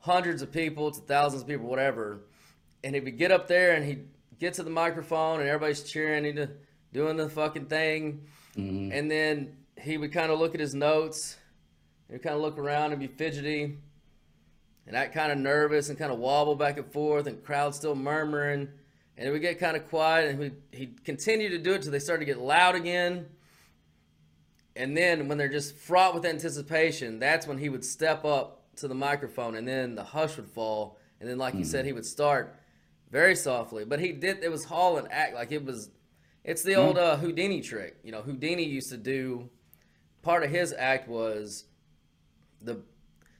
hundreds 0.00 0.42
of 0.42 0.50
people 0.50 0.90
to 0.90 1.00
thousands 1.02 1.42
of 1.42 1.48
people, 1.48 1.66
whatever. 1.68 2.22
And 2.82 2.94
he 2.94 3.00
would 3.00 3.18
get 3.18 3.30
up 3.30 3.48
there 3.48 3.74
and 3.74 3.84
he'd 3.84 4.08
get 4.38 4.54
to 4.54 4.62
the 4.62 4.70
microphone 4.70 5.40
and 5.40 5.48
everybody's 5.48 5.82
cheering, 5.82 6.24
he'd 6.24 6.48
doing 6.92 7.16
the 7.16 7.28
fucking 7.28 7.66
thing. 7.66 8.26
And 8.92 9.10
then 9.10 9.56
he 9.80 9.98
would 9.98 10.12
kind 10.12 10.30
of 10.32 10.38
look 10.38 10.54
at 10.54 10.60
his 10.60 10.74
notes 10.74 11.36
and 12.10 12.22
kind 12.22 12.34
of 12.34 12.42
look 12.42 12.58
around 12.58 12.92
and 12.92 13.00
be 13.00 13.06
fidgety 13.06 13.76
and 14.86 14.96
act 14.96 15.14
kind 15.14 15.30
of 15.30 15.38
nervous 15.38 15.90
and 15.90 15.98
kind 15.98 16.10
of 16.10 16.18
wobble 16.18 16.54
back 16.54 16.78
and 16.78 16.90
forth 16.90 17.26
and 17.26 17.44
crowd 17.44 17.74
still 17.74 17.94
murmuring. 17.94 18.68
And 19.16 19.28
it 19.28 19.30
would 19.30 19.42
get 19.42 19.58
kind 19.58 19.76
of 19.76 19.88
quiet 19.88 20.30
and 20.30 20.42
he'd, 20.42 20.54
he'd 20.72 21.04
continue 21.04 21.50
to 21.50 21.58
do 21.58 21.74
it 21.74 21.82
till 21.82 21.92
they 21.92 21.98
started 21.98 22.20
to 22.20 22.32
get 22.32 22.38
loud 22.38 22.74
again. 22.74 23.26
And 24.76 24.96
then 24.96 25.28
when 25.28 25.36
they're 25.36 25.48
just 25.48 25.76
fraught 25.76 26.14
with 26.14 26.24
anticipation, 26.24 27.18
that's 27.18 27.46
when 27.46 27.58
he 27.58 27.68
would 27.68 27.84
step 27.84 28.24
up 28.24 28.62
to 28.76 28.88
the 28.88 28.94
microphone 28.94 29.56
and 29.56 29.66
then 29.66 29.94
the 29.94 30.04
hush 30.04 30.36
would 30.36 30.48
fall. 30.48 30.98
And 31.20 31.28
then, 31.28 31.36
like 31.36 31.54
you 31.54 31.64
said, 31.64 31.84
he 31.84 31.92
would 31.92 32.06
start 32.06 32.54
very 33.10 33.34
softly. 33.34 33.84
But 33.84 33.98
he 33.98 34.12
did, 34.12 34.44
it 34.44 34.50
was 34.50 34.64
Hall 34.64 34.98
and 34.98 35.10
act 35.10 35.34
like 35.34 35.50
it 35.50 35.64
was, 35.64 35.90
it's 36.44 36.62
the 36.62 36.76
old 36.76 36.96
uh, 36.96 37.16
Houdini 37.16 37.60
trick. 37.60 37.96
You 38.04 38.12
know, 38.12 38.22
Houdini 38.22 38.62
used 38.62 38.90
to 38.90 38.96
do, 38.96 39.50
part 40.22 40.44
of 40.44 40.50
his 40.50 40.72
act 40.72 41.08
was 41.08 41.64
the 42.62 42.80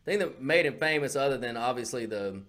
thing 0.04 0.18
that 0.20 0.42
made 0.42 0.66
him 0.66 0.78
famous, 0.78 1.16
other 1.16 1.38
than 1.38 1.56
obviously 1.56 2.06
the, 2.06 2.42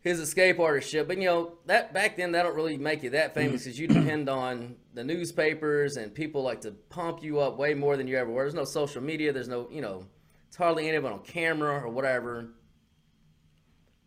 his 0.00 0.20
escape 0.20 0.58
artist 0.58 0.90
shit. 0.90 1.08
But 1.08 1.18
you 1.18 1.24
know 1.24 1.54
that 1.66 1.92
back 1.92 2.16
then 2.16 2.32
that 2.32 2.42
don't 2.42 2.54
really 2.54 2.76
make 2.76 3.02
you 3.02 3.10
that 3.10 3.30
mm-hmm. 3.30 3.40
famous 3.40 3.64
because 3.64 3.78
you 3.78 3.88
depend 3.88 4.28
on 4.28 4.76
the 4.94 5.04
newspapers 5.04 5.96
and 5.96 6.14
people 6.14 6.42
like 6.42 6.60
to 6.62 6.72
pump 6.72 7.22
you 7.22 7.40
up 7.40 7.56
way 7.56 7.74
more 7.74 7.96
than 7.96 8.06
you 8.06 8.16
ever 8.16 8.30
were. 8.30 8.42
There's 8.42 8.54
no 8.54 8.64
social 8.64 9.02
media. 9.02 9.32
There's 9.32 9.48
no 9.48 9.68
you 9.70 9.80
know 9.80 10.04
it's 10.48 10.56
hardly 10.56 10.88
anyone 10.88 11.12
on 11.12 11.20
camera 11.20 11.80
or 11.80 11.88
whatever. 11.88 12.50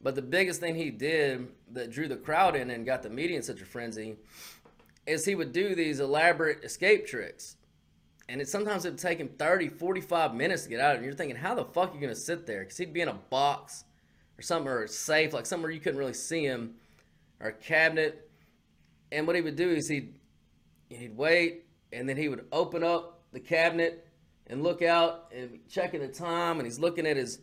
But 0.02 0.14
the 0.14 0.22
biggest 0.22 0.60
thing 0.60 0.76
he 0.76 0.92
did 0.92 1.48
that 1.72 1.90
drew 1.90 2.08
the 2.08 2.16
crowd 2.16 2.56
in 2.56 2.70
and 2.70 2.86
got 2.86 3.02
the 3.02 3.10
media 3.10 3.38
in 3.38 3.42
such 3.42 3.62
a 3.62 3.66
frenzy 3.66 4.18
is 5.08 5.26
he 5.26 5.34
would 5.34 5.52
do 5.52 5.74
these 5.74 6.00
elaborate 6.00 6.64
escape 6.64 7.08
tricks. 7.08 7.56
And 8.28 8.42
it 8.42 8.50
sometimes 8.50 8.86
it 8.86 8.92
would 8.92 9.00
take 9.00 9.20
him 9.20 9.30
30, 9.38 9.70
45 9.70 10.34
minutes 10.34 10.64
to 10.64 10.70
get 10.70 10.80
out. 10.80 10.96
And 10.96 11.06
you're 11.06 11.14
thinking, 11.14 11.36
how 11.36 11.54
the 11.54 11.66
fuck 11.66 11.92
are 11.92 11.94
you 11.94 12.02
going 12.02 12.14
to 12.14 12.20
sit 12.20 12.48
there? 12.48 12.62
Because 12.62 12.78
he'd 12.78 12.94
be 12.94 13.02
in 13.02 13.08
a 13.08 13.14
box 13.14 13.84
or 14.38 14.42
somewhere 14.42 14.82
or 14.82 14.88
safe, 14.88 15.34
like 15.34 15.46
somewhere 15.46 15.72
you 15.72 15.80
couldn't 15.80 16.00
really 16.00 16.14
see 16.14 16.44
him, 16.44 16.76
or 17.40 17.50
a 17.50 17.54
cabinet. 17.54 18.30
And 19.12 19.28
what 19.28 19.36
he 19.36 19.42
would 19.42 19.56
do 19.56 19.70
is 19.70 19.88
he'd, 19.88 20.16
he'd 20.90 21.16
wait, 21.16 21.66
and 21.94 22.10
then 22.10 22.18
he 22.18 22.28
would 22.28 22.46
open 22.52 22.84
up 22.84 23.22
the 23.32 23.40
cabinet 23.40 24.08
and 24.48 24.64
look 24.64 24.82
out 24.82 25.32
and 25.36 25.60
checking 25.70 26.02
the 26.02 26.08
time. 26.08 26.58
And 26.58 26.66
he's 26.66 26.80
looking 26.80 27.06
at 27.06 27.18
his 27.18 27.40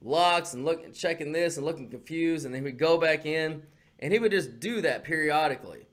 locks 0.00 0.54
and 0.54 0.64
looking, 0.64 0.92
checking 0.92 1.32
this 1.32 1.56
and 1.56 1.66
looking 1.66 1.90
confused. 1.90 2.46
And 2.46 2.54
then 2.54 2.64
he'd 2.64 2.78
go 2.78 2.98
back 2.98 3.26
in. 3.26 3.62
And 3.98 4.12
he 4.12 4.18
would 4.18 4.32
just 4.32 4.60
do 4.60 4.80
that 4.80 5.04
periodically. 5.04 5.86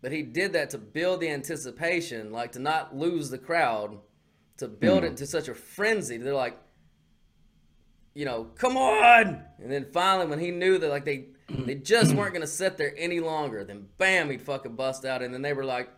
But 0.00 0.12
he 0.12 0.22
did 0.22 0.52
that 0.52 0.70
to 0.70 0.78
build 0.78 1.20
the 1.20 1.30
anticipation, 1.30 2.30
like 2.30 2.52
to 2.52 2.58
not 2.58 2.96
lose 2.96 3.30
the 3.30 3.38
crowd, 3.38 3.98
to 4.58 4.68
build 4.68 5.04
it 5.04 5.10
hmm. 5.10 5.14
to 5.16 5.26
such 5.26 5.48
a 5.48 5.54
frenzy. 5.54 6.18
They're 6.18 6.34
like, 6.34 6.58
you 8.14 8.24
know, 8.24 8.44
come 8.56 8.76
on! 8.76 9.44
And 9.62 9.70
then 9.70 9.86
finally, 9.92 10.26
when 10.26 10.38
he 10.38 10.50
knew 10.50 10.78
that 10.78 10.88
like 10.88 11.04
they 11.04 11.26
they 11.48 11.74
just 11.74 12.14
weren't 12.14 12.34
gonna 12.34 12.46
sit 12.46 12.76
there 12.76 12.94
any 12.96 13.20
longer, 13.20 13.64
then 13.64 13.86
bam, 13.98 14.30
he'd 14.30 14.42
fucking 14.42 14.74
bust 14.74 15.04
out. 15.04 15.22
And 15.22 15.32
then 15.32 15.42
they 15.42 15.52
were 15.52 15.64
like 15.64 15.88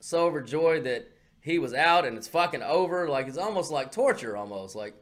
so 0.00 0.26
overjoyed 0.26 0.84
that 0.84 1.10
he 1.40 1.58
was 1.58 1.74
out 1.74 2.06
and 2.06 2.16
it's 2.16 2.28
fucking 2.28 2.62
over. 2.62 3.08
Like 3.08 3.28
it's 3.28 3.38
almost 3.38 3.70
like 3.70 3.92
torture, 3.92 4.36
almost 4.36 4.74
like 4.76 4.94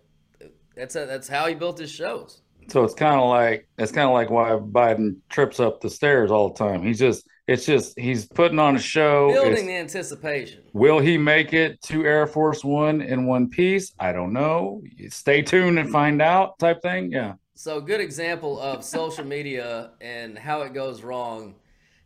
that's 0.77 0.95
that's 0.95 1.29
how 1.29 1.47
he 1.47 1.55
built 1.55 1.79
his 1.79 1.91
shows. 1.91 2.43
So 2.69 2.85
it's 2.85 2.95
kind 2.95 3.21
of 3.21 3.29
like 3.29 3.69
it's 3.79 3.93
kind 3.93 4.07
of 4.07 4.13
like 4.15 4.31
why 4.31 4.51
Biden 4.51 5.17
trips 5.29 5.61
up 5.61 5.81
the 5.81 5.91
stairs 5.91 6.31
all 6.31 6.49
the 6.51 6.59
time. 6.59 6.83
He's 6.83 6.99
just 6.99 7.27
it's 7.49 7.67
just 7.67 7.99
he's 7.99 8.27
putting 8.27 8.59
on 8.59 8.77
a 8.77 8.81
show. 8.81 9.31
Building 9.33 9.53
It's- 9.53 9.67
the 9.67 9.77
anticipation. 9.77 10.63
will 10.73 10.99
he 11.01 11.19
make 11.19 11.53
it 11.53 11.81
to 11.83 12.05
Air 12.05 12.27
Force 12.27 12.65
One 12.65 13.01
in 13.03 13.27
one 13.27 13.49
piece? 13.49 13.93
I 13.99 14.13
don't 14.13 14.33
know. 14.33 14.83
Stay 15.09 15.43
tuned 15.43 15.79
and 15.79 15.91
find 15.91 16.23
out. 16.23 16.59
Type 16.59 16.81
thing. 16.83 17.11
Yeah. 17.13 17.35
So 17.55 17.81
good 17.81 18.01
example 18.01 18.59
of 18.61 18.85
social 18.85 19.25
media 19.25 19.93
and 20.01 20.39
how 20.39 20.63
it 20.63 20.73
goes 20.73 21.03
wrong 21.03 21.57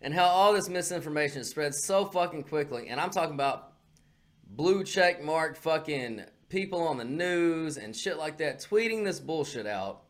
and 0.03 0.12
how 0.12 0.25
all 0.27 0.53
this 0.53 0.69
misinformation 0.69 1.45
spreads 1.45 1.85
so 1.85 2.05
fucking 2.07 2.45
quickly. 2.45 2.88
And 2.88 3.01
I'm 3.01 3.11
talking 3.11 3.35
about 3.35 3.73
blue 4.49 4.85
check 4.85 5.23
mark 5.23 5.57
fucking 5.57 6.23
people 6.49 6.81
on 6.83 6.97
the 6.97 7.05
news 7.05 7.77
and 7.77 7.95
shit 7.95 8.16
like 8.19 8.38
that 8.38 8.61
tweeting 8.61 9.05
this 9.05 9.21
bullshit 9.21 9.66
out. 9.66 10.03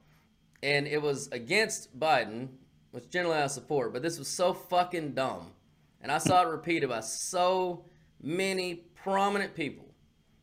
And 0.62 0.86
it 0.86 1.00
was 1.00 1.28
against 1.32 1.98
Biden, 1.98 2.48
which 2.90 3.10
generally 3.10 3.36
I 3.38 3.46
support, 3.48 3.92
but 3.92 4.02
this 4.02 4.18
was 4.18 4.28
so 4.28 4.52
fucking 4.54 5.12
dumb. 5.12 5.52
And 6.00 6.10
I 6.12 6.18
saw 6.18 6.42
it 6.42 6.48
repeated 6.48 6.88
by 6.88 7.00
so 7.00 7.84
many 8.22 8.74
prominent 8.94 9.54
people 9.54 9.84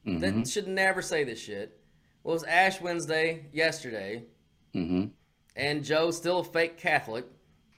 that 0.06 0.47
should 0.47 0.67
never 0.67 1.02
say 1.02 1.23
this 1.23 1.39
shit. 1.39 1.80
Well, 2.23 2.34
it 2.34 2.36
was 2.36 2.43
Ash 2.43 2.82
Wednesday 2.82 3.45
yesterday, 3.54 4.23
Mm-hmm. 4.76 5.06
and 5.56 5.84
Joe's 5.84 6.17
still 6.17 6.39
a 6.39 6.43
fake 6.43 6.78
Catholic, 6.78 7.26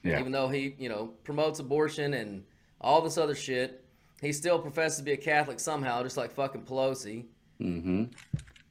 Yeah. 0.02 0.18
even 0.18 0.32
though 0.32 0.48
he, 0.48 0.74
you 0.78 0.88
know, 0.88 1.08
promotes 1.24 1.58
abortion 1.58 2.14
and 2.14 2.42
all 2.80 3.02
this 3.02 3.18
other 3.18 3.34
shit. 3.34 3.84
He 4.22 4.32
still 4.32 4.58
professes 4.58 4.98
to 4.98 5.04
be 5.04 5.12
a 5.12 5.16
Catholic 5.16 5.60
somehow, 5.60 6.02
just 6.02 6.16
like 6.16 6.32
fucking 6.32 6.62
Pelosi. 6.62 7.26
Mm-hmm. 7.60 8.04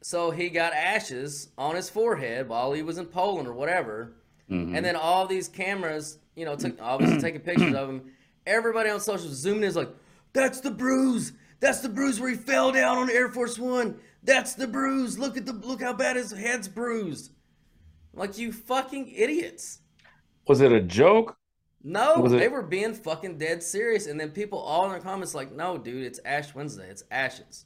So 0.06 0.30
he 0.30 0.50
got 0.50 0.74
ashes 0.74 1.50
on 1.58 1.76
his 1.76 1.90
forehead 1.90 2.48
while 2.48 2.74
he 2.74 2.84
was 2.84 3.00
in 3.00 3.08
Poland 3.08 3.48
or 3.48 3.54
whatever. 3.54 4.14
Mm-hmm. 4.52 4.76
And 4.76 4.86
then 4.86 4.96
all 4.96 5.26
these 5.26 5.48
cameras, 5.48 6.20
you 6.36 6.46
know, 6.46 6.56
took 6.56 6.80
obviously 6.80 7.20
taking 7.20 7.42
pictures 7.42 7.74
of 7.74 7.90
him. 7.90 8.14
Everybody 8.46 8.92
on 8.92 9.00
social 9.00 9.30
zooming 9.34 9.64
in 9.64 9.70
is 9.70 9.76
like, 9.76 9.90
that's 10.32 10.60
the 10.60 10.70
bruise. 10.70 11.34
That's 11.60 11.80
the 11.80 11.90
bruise 11.90 12.20
where 12.20 12.30
he 12.30 12.36
fell 12.36 12.72
down 12.72 13.00
on 13.00 13.10
Air 13.10 13.30
Force 13.30 13.58
One. 13.58 13.98
That's 14.22 14.54
the 14.54 14.68
bruise. 14.68 15.18
Look 15.18 15.38
at 15.38 15.48
the 15.48 15.54
look 15.54 15.82
how 15.82 15.94
bad 15.94 16.18
his 16.18 16.30
head's 16.32 16.68
bruised. 16.68 17.32
Like 18.14 18.38
you 18.38 18.52
fucking 18.52 19.08
idiots. 19.10 19.80
Was 20.48 20.62
it 20.62 20.72
a 20.72 20.82
joke? 20.82 21.36
No, 21.84 22.24
it- 22.28 22.30
they 22.30 22.48
were 22.48 22.62
being 22.62 22.94
fucking 22.94 23.40
dead 23.40 23.64
serious. 23.64 24.06
And 24.06 24.20
then 24.20 24.30
people 24.30 24.60
all 24.60 24.86
in 24.86 24.92
their 24.92 25.00
comments 25.00 25.34
like, 25.34 25.52
no, 25.52 25.80
dude, 25.80 26.04
it's 26.04 26.20
Ash 26.24 26.54
Wednesday. 26.54 26.92
It's 26.92 27.04
ashes. 27.10 27.65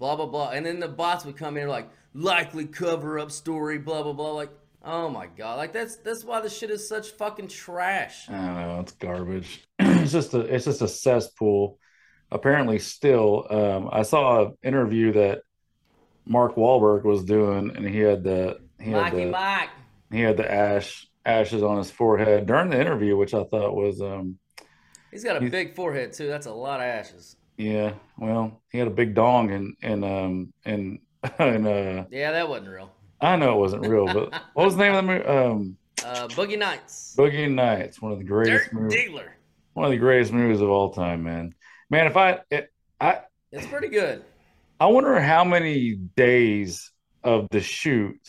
Blah, 0.00 0.16
blah, 0.16 0.26
blah. 0.26 0.50
And 0.50 0.64
then 0.64 0.80
the 0.80 0.88
bots 0.88 1.24
would 1.26 1.36
come 1.36 1.56
in 1.58 1.68
like, 1.68 1.88
likely 2.14 2.64
cover 2.66 3.18
up 3.18 3.30
story, 3.30 3.78
blah, 3.78 4.02
blah, 4.02 4.14
blah. 4.14 4.32
Like, 4.32 4.50
oh 4.82 5.10
my 5.10 5.26
God. 5.26 5.58
Like, 5.58 5.72
that's 5.74 5.96
that's 5.96 6.24
why 6.24 6.40
this 6.40 6.56
shit 6.56 6.70
is 6.70 6.88
such 6.88 7.10
fucking 7.10 7.48
trash. 7.48 8.28
I 8.28 8.32
don't 8.32 8.54
know. 8.54 8.80
It's 8.80 8.92
garbage. 8.92 9.62
it's 9.78 10.10
just 10.10 10.32
a 10.34 10.40
it's 10.40 10.64
just 10.64 10.80
a 10.80 10.88
cesspool. 10.88 11.78
Apparently, 12.32 12.78
still, 12.78 13.46
um, 13.50 13.88
I 13.92 14.02
saw 14.02 14.46
an 14.46 14.56
interview 14.62 15.12
that 15.12 15.42
Mark 16.24 16.56
Wahlberg 16.56 17.04
was 17.04 17.22
doing, 17.24 17.76
and 17.76 17.86
he 17.86 17.98
had 17.98 18.24
the 18.24 18.58
he 18.80 18.92
had 18.92 19.12
Mikey 19.12 19.24
the, 19.26 19.30
Mike. 19.32 19.68
he 20.10 20.20
had 20.20 20.36
the 20.38 20.50
ash 20.50 21.06
ashes 21.26 21.62
on 21.62 21.76
his 21.76 21.90
forehead 21.90 22.46
during 22.46 22.70
the 22.70 22.80
interview, 22.80 23.16
which 23.18 23.34
I 23.34 23.44
thought 23.44 23.76
was 23.76 24.00
um 24.00 24.38
He's 25.10 25.24
got 25.24 25.36
a 25.36 25.40
He's- 25.40 25.50
big 25.50 25.74
forehead, 25.74 26.12
too. 26.14 26.28
That's 26.28 26.46
a 26.46 26.52
lot 26.54 26.80
of 26.80 26.86
ashes. 26.86 27.36
Yeah 27.60 27.92
well 28.16 28.62
he 28.70 28.78
had 28.78 28.88
a 28.88 28.90
big 28.90 29.14
dong 29.14 29.50
and 29.50 29.76
and 29.82 30.04
um 30.04 30.52
and 30.64 30.98
and 31.38 31.66
uh 31.66 32.04
Yeah, 32.10 32.32
that 32.32 32.48
wasn't 32.48 32.70
real. 32.70 32.90
I 33.20 33.36
know 33.36 33.52
it 33.52 33.58
wasn't 33.60 33.82
real, 33.82 34.06
but 34.06 34.32
what 34.54 34.64
was 34.64 34.76
the 34.76 34.82
name 34.82 34.94
of 34.94 35.04
the 35.04 35.12
movie? 35.12 35.24
Um, 35.26 35.76
Uh, 36.02 36.26
Boogie 36.28 36.58
Nights. 36.58 37.14
Boogie 37.18 37.52
Nights, 37.52 38.00
one 38.00 38.12
of 38.12 38.18
the 38.18 38.24
greatest 38.24 38.70
Dirk 38.70 38.72
movies, 38.72 38.98
Diggler. 38.98 39.28
one 39.74 39.84
of 39.84 39.90
the 39.90 39.98
greatest 39.98 40.32
movies 40.32 40.62
of 40.62 40.70
all 40.70 40.90
time, 40.92 41.22
man. 41.22 41.54
Man, 41.90 42.06
if 42.06 42.16
I 42.16 42.40
it, 42.50 42.72
I 42.98 43.20
It's 43.52 43.66
pretty 43.66 43.88
good. 43.88 44.24
I 44.78 44.86
wonder 44.86 45.20
how 45.20 45.44
many 45.44 45.94
days 46.16 46.90
of 47.22 47.48
the 47.50 47.60
shoot 47.60 48.20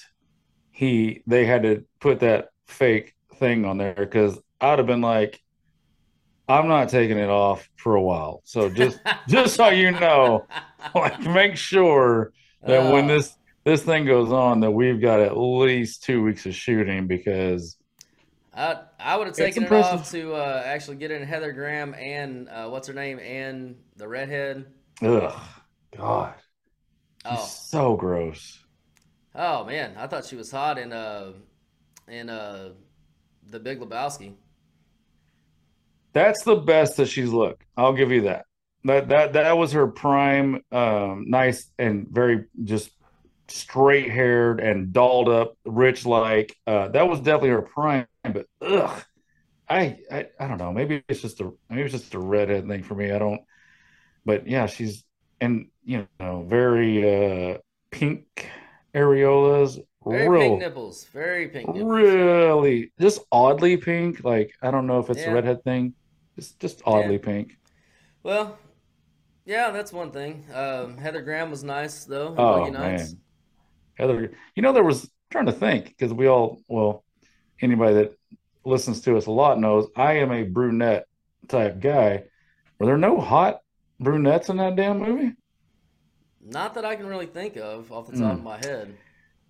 he 0.71 1.23
they 1.25 1.45
had 1.45 1.63
to 1.63 1.85
put 2.01 2.19
that 2.19 2.49
fake 2.67 3.13
thing 3.35 3.63
on 3.63 3.77
there 3.77 3.93
because 3.95 4.37
I'd 4.59 4.79
have 4.79 4.87
been 4.87 5.01
like, 5.01 5.39
I'm 6.51 6.67
not 6.67 6.89
taking 6.89 7.17
it 7.17 7.29
off 7.29 7.67
for 7.77 7.95
a 7.95 8.01
while. 8.01 8.41
So 8.45 8.69
just 8.69 9.01
just 9.27 9.55
so 9.55 9.69
you 9.69 9.91
know, 9.91 10.47
like 10.95 11.19
make 11.21 11.55
sure 11.57 12.33
that 12.65 12.85
when 12.85 13.07
Uh, 13.07 13.07
this 13.07 13.37
this 13.65 13.83
thing 13.83 14.05
goes 14.05 14.31
on 14.31 14.61
that 14.61 14.71
we've 14.71 15.01
got 15.01 15.19
at 15.21 15.37
least 15.37 16.03
two 16.03 16.23
weeks 16.23 16.45
of 16.45 16.55
shooting 16.55 17.07
because 17.07 17.77
I 18.53 18.81
I 18.99 19.15
would 19.17 19.27
have 19.27 19.35
taken 19.35 19.63
it 19.63 19.71
off 19.73 20.09
to 20.11 20.33
uh, 20.35 20.61
actually 20.65 20.97
get 20.97 21.11
in 21.11 21.23
Heather 21.23 21.51
Graham 21.53 21.93
and 21.93 22.49
uh, 22.49 22.67
what's 22.69 22.87
her 22.87 22.93
name 22.93 23.19
and 23.19 23.77
the 23.95 24.07
redhead. 24.07 24.65
ugh 25.03 25.39
God, 25.95 26.33
she's 27.23 27.43
Oh, 27.43 27.55
so 27.69 27.95
gross. 27.97 28.59
oh 29.35 29.63
man, 29.65 29.95
I 29.97 30.07
thought 30.07 30.25
she 30.25 30.35
was 30.35 30.51
hot 30.51 30.77
in 30.77 30.91
uh 30.93 31.33
in 32.07 32.29
uh 32.29 32.71
the 33.47 33.59
Big 33.59 33.79
Lebowski. 33.79 34.35
That's 36.13 36.43
the 36.43 36.55
best 36.55 36.97
that 36.97 37.07
she's 37.07 37.29
looked. 37.29 37.63
I'll 37.77 37.93
give 37.93 38.11
you 38.11 38.21
that. 38.23 38.45
That 38.83 39.09
that 39.09 39.33
that 39.33 39.57
was 39.57 39.71
her 39.73 39.87
prime, 39.87 40.61
um, 40.71 41.25
nice 41.27 41.69
and 41.77 42.07
very 42.09 42.45
just 42.63 42.91
straight 43.47 44.09
haired 44.09 44.59
and 44.59 44.91
dolled 44.91 45.29
up, 45.29 45.55
rich 45.65 46.05
like. 46.05 46.55
Uh, 46.65 46.87
that 46.89 47.07
was 47.07 47.19
definitely 47.19 47.49
her 47.49 47.61
prime. 47.61 48.07
But 48.23 48.47
ugh, 48.61 49.03
I, 49.69 49.99
I 50.11 50.27
I 50.39 50.47
don't 50.47 50.57
know. 50.57 50.73
Maybe 50.73 51.03
it's 51.07 51.21
just 51.21 51.41
a 51.41 51.51
maybe 51.69 51.83
it's 51.83 51.91
just 51.93 52.13
a 52.15 52.19
redhead 52.19 52.67
thing 52.67 52.81
for 52.83 52.95
me. 52.95 53.11
I 53.11 53.19
don't. 53.19 53.41
But 54.25 54.47
yeah, 54.47 54.65
she's 54.65 55.03
and 55.39 55.67
you 55.83 56.07
know 56.19 56.43
very 56.47 57.53
uh 57.53 57.57
pink 57.91 58.49
areolas, 58.95 59.79
Very 60.05 60.27
real 60.27 60.41
pink 60.41 60.59
nipples. 60.59 61.05
Very 61.05 61.47
pink 61.49 61.67
nipples. 61.67 61.83
really 61.91 62.91
just 62.99 63.21
oddly 63.31 63.77
pink. 63.77 64.23
Like 64.23 64.53
I 64.61 64.71
don't 64.71 64.87
know 64.87 64.99
if 64.99 65.09
it's 65.11 65.21
Yeah. 65.21 65.31
a 65.31 65.33
redhead 65.35 65.63
thing. 65.63 65.93
Just 66.41 66.59
just 66.59 66.81
oddly 66.87 67.19
pink. 67.19 67.55
Well, 68.23 68.57
yeah, 69.45 69.69
that's 69.69 69.93
one 69.93 70.09
thing. 70.09 70.43
Um, 70.51 70.97
Heather 70.97 71.21
Graham 71.21 71.51
was 71.51 71.63
nice 71.63 72.03
though. 72.05 72.33
Oh 72.35 72.65
Nights. 72.67 73.11
man, 73.11 73.19
Heather. 73.93 74.31
You 74.55 74.63
know 74.63 74.73
there 74.73 74.83
was 74.83 75.07
trying 75.29 75.45
to 75.45 75.51
think 75.51 75.89
because 75.89 76.11
we 76.11 76.25
all 76.27 76.59
well 76.67 77.03
anybody 77.61 77.93
that 77.93 78.17
listens 78.65 79.01
to 79.01 79.17
us 79.17 79.27
a 79.27 79.31
lot 79.31 79.59
knows 79.59 79.87
I 79.95 80.13
am 80.13 80.31
a 80.31 80.41
brunette 80.41 81.05
type 81.47 81.79
guy. 81.79 82.23
Were 82.79 82.87
there 82.87 82.97
no 82.97 83.19
hot 83.21 83.59
brunettes 83.99 84.49
in 84.49 84.57
that 84.57 84.75
damn 84.75 84.97
movie? 84.97 85.33
Not 86.43 86.73
that 86.73 86.85
I 86.85 86.95
can 86.95 87.05
really 87.05 87.27
think 87.27 87.55
of 87.55 87.91
off 87.91 88.07
the 88.09 88.17
top 88.17 88.31
Mm. 88.33 88.37
of 88.39 88.43
my 88.43 88.57
head. 88.57 88.97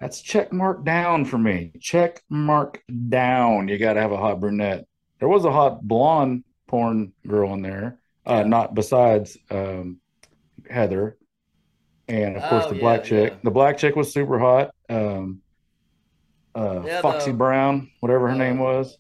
That's 0.01 0.19
check 0.21 0.51
mark 0.51 0.83
down 0.83 1.23
for 1.23 1.37
me. 1.37 1.71
Check 1.79 2.21
mark 2.29 2.83
down. 3.07 3.69
You 3.69 3.77
got 3.77 3.93
to 3.93 4.01
have 4.01 4.11
a 4.11 4.17
hot 4.17 4.41
brunette. 4.41 4.87
There 5.19 5.29
was 5.29 5.45
a 5.45 5.51
hot 5.53 5.87
blonde 5.87 6.43
porn 6.71 7.11
girl 7.27 7.53
in 7.53 7.61
there, 7.61 7.99
uh, 8.25 8.43
not 8.43 8.73
besides 8.73 9.37
um, 9.51 9.99
Heather, 10.69 11.17
and 12.07 12.37
of 12.37 12.43
course 12.49 12.65
Oh, 12.65 12.69
the 12.69 12.75
yeah, 12.75 12.81
black 12.81 13.03
chick. 13.03 13.33
yeah. 13.33 13.39
The 13.43 13.51
black 13.51 13.77
chick 13.77 13.95
was 13.95 14.13
super 14.13 14.39
hot. 14.39 14.71
Um, 14.89 15.41
uh, 16.55 16.81
Yeah, 16.85 17.01
Foxy 17.01 17.31
the- 17.31 17.37
Brown, 17.37 17.89
whatever 17.99 18.29
her 18.29 18.35
name 18.35 18.59
uh, 18.61 18.63
was. 18.63 18.97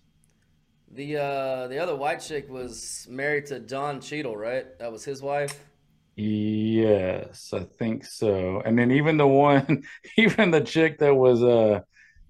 The 0.93 1.15
uh 1.17 1.67
the 1.69 1.79
other 1.79 1.95
white 1.95 2.19
chick 2.19 2.49
was 2.49 3.07
married 3.09 3.45
to 3.47 3.59
Don 3.59 4.01
Cheadle, 4.01 4.35
right? 4.35 4.65
That 4.79 4.91
was 4.91 5.05
his 5.05 5.21
wife. 5.21 5.57
Yes, 6.17 7.53
I 7.53 7.63
think 7.63 8.03
so. 8.05 8.61
And 8.65 8.77
then 8.77 8.91
even 8.91 9.15
the 9.17 9.25
one, 9.27 9.83
even 10.17 10.51
the 10.51 10.59
chick 10.61 10.99
that 10.99 11.15
was 11.15 11.41
uh 11.41 11.79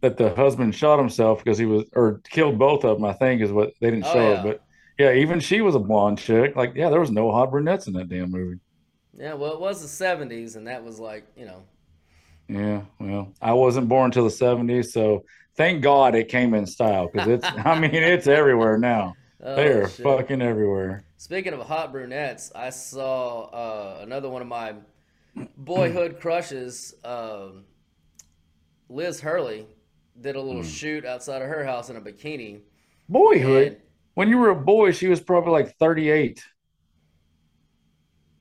that 0.01 0.17
the 0.17 0.33
husband 0.35 0.75
shot 0.75 0.99
himself 0.99 1.43
because 1.43 1.57
he 1.57 1.65
was 1.65 1.85
or 1.93 2.21
killed 2.29 2.59
both 2.59 2.85
of 2.85 2.97
them, 2.97 3.05
I 3.05 3.13
think 3.13 3.41
is 3.41 3.51
what 3.51 3.73
they 3.81 3.89
didn't 3.89 4.05
Oh, 4.05 4.13
show 4.13 4.31
yeah. 4.33 4.39
it, 4.39 4.43
but 4.43 4.61
yeah, 4.97 5.13
even 5.13 5.39
she 5.39 5.61
was 5.61 5.75
a 5.75 5.79
blonde 5.79 6.19
chick. 6.19 6.55
Like, 6.55 6.73
yeah, 6.75 6.89
there 6.89 6.99
was 6.99 7.11
no 7.11 7.31
hot 7.31 7.51
brunettes 7.51 7.87
in 7.87 7.93
that 7.93 8.09
damn 8.09 8.31
movie. 8.31 8.59
Yeah, 9.17 9.33
well, 9.35 9.53
it 9.53 9.59
was 9.59 9.81
the 9.81 9.87
'70s, 9.87 10.55
and 10.55 10.67
that 10.67 10.83
was 10.83 10.99
like, 10.99 11.25
you 11.35 11.45
know, 11.45 11.63
Yeah, 12.47 12.81
well, 12.99 13.33
I 13.41 13.53
wasn't 13.53 13.87
born 13.87 14.11
till 14.11 14.25
the 14.25 14.29
70s, 14.29 14.83
so 14.83 15.25
thank 15.55 15.81
God 15.81 16.15
it 16.15 16.27
came 16.27 16.53
in 16.53 16.65
style 16.65 17.09
because 17.11 17.27
it's 17.27 17.45
I 17.65 17.79
mean 17.79 17.95
it's 17.95 18.27
everywhere 18.27 18.77
now. 18.77 19.17
oh, 19.41 19.55
They're 19.55 19.87
shit. 19.87 20.03
fucking 20.03 20.41
everywhere. 20.41 21.05
Speaking 21.17 21.53
of 21.53 21.61
hot 21.61 21.91
brunettes, 21.91 22.51
I 22.55 22.69
saw 22.71 23.43
uh, 23.49 23.99
another 24.01 24.29
one 24.29 24.41
of 24.41 24.47
my 24.47 24.75
boyhood 25.57 26.19
crushes. 26.19 26.93
Um, 27.03 27.65
Liz 28.89 29.21
Hurley 29.21 29.67
did 30.19 30.35
a 30.35 30.41
little 30.41 30.63
shoot 30.63 31.05
outside 31.05 31.41
of 31.41 31.47
her 31.47 31.63
house 31.63 31.89
in 31.89 31.95
a 31.95 32.01
bikini. 32.01 32.61
Boyhood. 33.07 33.81
When 34.13 34.29
you 34.29 34.37
were 34.37 34.49
a 34.49 34.55
boy, 34.55 34.91
she 34.91 35.07
was 35.07 35.21
probably 35.21 35.51
like 35.51 35.77
38. 35.77 36.43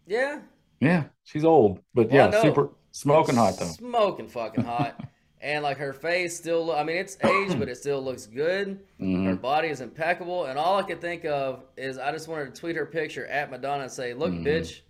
yeah, 0.07 0.41
Yeah, 0.81 1.05
she's 1.25 1.45
old, 1.45 1.81
but 1.95 2.11
Well, 2.11 2.33
yeah, 2.33 2.43
super 2.43 2.71
smoking 2.91 3.37
hot 3.37 3.57
though. 3.59 3.67
Smoking 3.67 4.29
fucking 4.29 4.65
hot. 4.65 5.01
and 5.41 5.63
like 5.63 5.79
her 5.79 5.93
face 5.93 6.37
still, 6.37 6.67
lo- 6.67 6.77
I 6.77 6.83
mean, 6.85 6.97
it's 6.97 7.17
aged, 7.25 7.59
but 7.59 7.69
it 7.69 7.77
still 7.77 8.03
looks 8.03 8.27
good. 8.27 8.81
Her 8.99 9.05
Mhm. 9.07 9.41
body 9.41 9.69
is 9.69 9.81
impeccable. 9.81 10.47
And 10.47 10.59
all 10.59 10.79
I 10.79 10.83
could 10.83 11.01
think 11.01 11.25
of 11.25 11.65
is 11.77 11.97
I 11.99 12.11
just 12.13 12.27
wanted 12.29 12.55
to 12.55 12.61
tweet 12.61 12.77
her 12.77 12.87
picture 12.87 13.27
at 13.27 13.51
Madonna 13.51 13.85
and 13.85 13.93
say, 13.93 14.13
look, 14.13 14.33
Mhm. 14.33 14.45
bitch, 14.45 14.81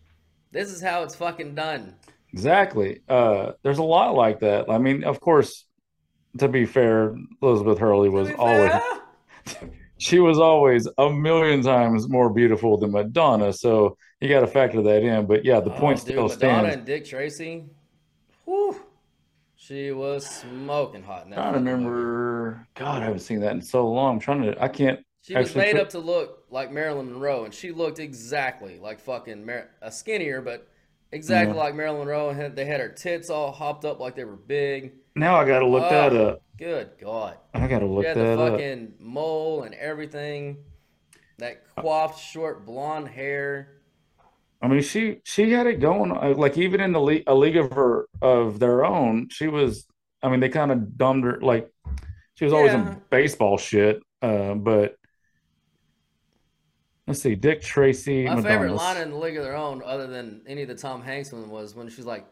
this 0.53 0.71
is 0.71 0.81
how 0.83 1.03
it's 1.03 1.15
fucking 1.15 1.55
done. 1.55 1.95
Exactly. 2.33 3.03
Uh, 3.09 3.53
there's 3.63 3.79
a 3.79 3.83
lot 3.85 4.15
like 4.15 4.41
that. 4.41 4.71
I 4.71 4.79
mean, 4.79 5.05
of 5.05 5.21
course, 5.21 5.67
to 6.39 6.49
be 6.49 6.65
fair, 6.65 7.15
Elizabeth 7.43 7.79
Hurley 7.79 8.09
was 8.09 8.31
always 8.39 8.73
she 10.01 10.19
was 10.19 10.39
always 10.39 10.89
a 10.99 11.11
million 11.11 11.63
times 11.63 12.09
more 12.09 12.31
beautiful 12.31 12.77
than 12.79 12.91
Madonna, 12.93 13.53
so 13.53 13.97
you 14.21 14.29
got 14.29 14.41
to 14.41 14.47
factor 14.47 14.83
that 14.83 15.03
in. 15.03 15.27
But 15.27 15.45
yeah, 15.45 15.61
the 15.61 15.73
Oh, 15.75 15.79
point 15.79 15.99
dude, 15.99 16.05
still 16.05 16.23
Madonna 16.29 16.37
stands. 16.39 16.77
and 16.77 16.85
Dick 16.87 17.05
Tracy. 17.05 17.65
Whew. 18.47 18.81
She 19.57 19.93
was 19.93 20.27
smoking 20.27 21.03
hot. 21.03 21.31
trying 21.31 21.53
to 21.53 21.59
remember. 21.59 22.67
God, 22.75 23.03
I 23.03 23.05
haven't 23.05 23.21
seen 23.21 23.41
that 23.41 23.53
in 23.53 23.61
so 23.63 23.87
long. 23.89 24.15
I'm 24.15 24.21
trying 24.21 24.43
to. 24.43 24.61
I 24.63 24.69
can't. 24.69 25.01
She 25.23 25.35
was 25.37 25.55
made 25.55 25.73
put- 25.73 25.83
up 25.83 25.89
to 25.91 25.99
look 25.99 26.45
like 26.51 26.73
Marilyn 26.73 27.13
Monroe, 27.13 27.45
and 27.45 27.53
she 27.53 27.71
looked 27.71 27.99
exactly 27.99 28.79
like 28.79 28.99
fucking 29.01 29.45
Mar- 29.45 29.69
a 29.83 29.93
skinnier, 29.93 30.41
but 30.41 30.67
exactly 31.13 31.55
Yeah. 31.55 31.63
like 31.63 31.75
Marilyn 31.75 32.01
Monroe. 32.01 32.31
And 32.31 32.57
they 32.57 32.65
had 32.65 32.81
her 32.81 32.89
tits 32.89 33.29
all 33.29 33.53
hopped 33.53 33.85
up 33.85 34.01
like 34.01 34.17
they 34.17 34.25
were 34.25 34.37
big. 34.37 34.93
Now 35.15 35.37
I 35.37 35.45
got 35.47 35.61
to 35.61 35.67
look 35.67 35.89
that 35.91 36.13
Oh, 36.13 36.27
up. 36.29 36.43
Good 36.57 36.91
God. 37.01 37.37
I 37.55 37.67
got 37.67 37.81
to 37.81 37.87
look 37.87 38.05
that 38.05 38.15
the 38.15 38.39
up. 38.41 38.53
fucking 38.53 38.95
mole 39.01 39.63
and 39.63 39.75
everything. 39.75 40.59
That 41.39 41.65
coiffed 41.77 42.21
short 42.21 42.67
blonde 42.67 43.09
hair. 43.09 43.79
I 44.63 44.69
mean, 44.69 44.83
she 44.83 45.21
she 45.25 45.51
had 45.53 45.67
it 45.67 45.81
going. 45.81 46.13
uh, 46.13 46.35
Like 46.37 46.59
even 46.59 46.81
in 46.81 46.93
the 46.93 47.01
league, 47.01 47.25
a 47.27 47.35
league 47.35 47.57
of 47.57 47.73
her 47.73 48.07
of 48.21 48.59
their 48.59 48.85
own, 48.85 49.29
she 49.31 49.49
was. 49.49 49.87
I 50.23 50.29
mean, 50.29 50.41
they 50.41 50.51
kind 50.51 50.71
of 50.71 50.99
dumbed 50.99 51.25
her. 51.25 51.41
Like 51.41 51.71
she 52.35 52.45
was 52.45 52.53
always 52.53 52.73
Yeah. 52.73 52.93
in 52.93 53.03
baseball 53.11 53.57
shit. 53.57 54.03
Uh, 54.21 54.53
but 54.55 54.97
let's 57.07 57.23
see, 57.23 57.35
Dick 57.35 57.63
Tracy. 57.63 58.25
My 58.27 58.37
favorite 58.37 58.71
Madonna's. 58.71 58.77
line 58.77 58.97
in 58.99 59.11
the 59.11 59.17
League 59.17 59.37
of 59.39 59.45
Their 59.45 59.57
Own, 59.57 59.83
other 59.85 60.07
than 60.07 60.43
any 60.47 60.61
of 60.63 60.69
the 60.69 60.75
Tom 60.75 61.01
Hanks 61.03 61.33
one, 61.33 61.49
was 61.49 61.75
when 61.75 61.89
she's 61.89 62.05
like, 62.05 62.27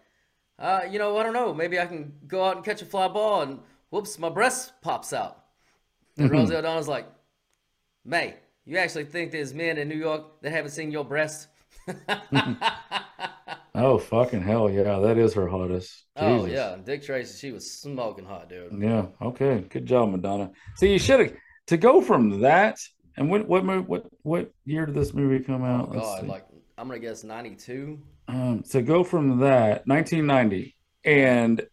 uh, 0.59 0.83
"You 0.91 0.99
know, 0.99 1.17
I 1.19 1.23
don't 1.23 1.33
know. 1.33 1.55
Maybe 1.55 1.79
I 1.79 1.87
can 1.87 2.13
go 2.27 2.45
out 2.45 2.57
and 2.57 2.65
catch 2.65 2.83
a 2.83 2.87
fly 2.87 3.09
ball, 3.09 3.43
and 3.43 3.61
whoops, 3.91 4.19
my 4.19 4.29
breast 4.29 4.73
pops 4.83 5.13
out." 5.13 5.45
And 6.17 6.31
Rosie 6.31 6.57
O'Donnell's 6.57 6.89
like, 6.89 7.07
"May, 8.05 8.35
you 8.65 8.77
actually 8.79 9.05
think 9.05 9.31
there's 9.33 9.55
men 9.55 9.79
in 9.79 9.89
New 9.89 9.97
York 9.97 10.41
that 10.43 10.51
haven't 10.51 10.73
seen 10.73 10.91
your 10.91 11.05
breast?" 11.05 11.49
Oh 13.75 13.97
fucking 13.97 14.43
hell 14.43 14.69
yeah, 14.69 14.99
that 14.99 15.19
is 15.19 15.35
her 15.35 15.47
hottest. 15.47 16.05
oh 16.17 16.47
yeah, 16.47 16.77
Dick 16.85 17.05
Tracy, 17.05 17.39
she 17.39 17.53
was 17.53 17.71
smoking 17.71 18.25
hot, 18.25 18.49
dude. 18.49 18.73
Yeah. 18.77 19.07
Okay. 19.23 19.61
Good 19.69 19.87
job, 19.87 20.11
Madonna. 20.11 20.51
See, 20.77 20.91
you 20.93 20.99
should 20.99 21.21
have 21.21 21.33
to 21.69 21.77
go 21.77 22.01
from 22.01 22.41
that. 22.41 22.81
And 23.17 23.31
what 23.31 23.47
what 23.47 23.65
what 23.89 24.07
what 24.23 24.51
year 24.65 24.87
did 24.87 24.97
this 24.97 25.15
movie 25.15 25.45
come 25.45 25.63
out? 25.63 25.91
Oh 25.93 26.01
God, 26.01 26.27
like 26.27 26.45
I'm 26.77 26.89
gonna 26.89 26.99
guess 26.99 27.23
'92. 27.23 28.01
Um, 28.29 28.63
so 28.65 28.83
go 28.83 29.03
from 29.05 29.41
that 29.41 29.87
1990 29.87 30.77
and 31.05 31.67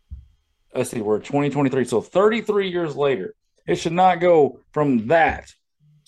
let's 0.73 0.89
see, 0.89 1.01
we're 1.01 1.19
2023. 1.19 1.83
So 1.85 2.01
33 2.01 2.69
years 2.69 2.95
later, 2.95 3.35
it 3.67 3.75
should 3.75 3.93
not 3.93 4.19
go 4.19 4.59
from 4.71 5.07
that 5.07 5.51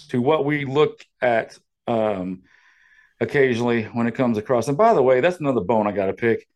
to 0.09 0.21
what 0.21 0.45
we 0.45 0.65
look 0.65 1.03
at 1.21 1.57
um, 1.87 2.43
occasionally 3.19 3.83
when 3.83 4.07
it 4.07 4.15
comes 4.15 4.37
across. 4.37 4.67
And 4.67 4.77
by 4.77 4.93
the 4.93 5.01
way, 5.01 5.19
that's 5.21 5.39
another 5.39 5.61
bone 5.61 5.87
I 5.87 5.91
got 5.91 6.05
to 6.07 6.13
pick. 6.13 6.47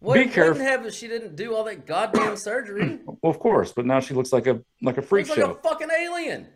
What, 0.00 0.14
Be 0.14 0.26
careful. 0.26 0.62
have 0.62 0.92
she 0.92 1.08
didn't 1.08 1.34
do 1.36 1.54
all 1.54 1.64
that 1.64 1.86
goddamn 1.86 2.36
surgery. 2.36 2.98
Well, 3.22 3.30
of 3.30 3.38
course, 3.38 3.72
but 3.72 3.86
now 3.86 4.00
she 4.00 4.12
looks 4.12 4.34
like 4.34 4.46
a 4.46 4.60
like 4.82 4.98
a 4.98 5.02
freak 5.02 5.28
Looks 5.28 5.38
like 5.38 5.46
show. 5.46 5.52
a 5.54 5.62
fucking 5.62 5.88
alien. 5.98 6.46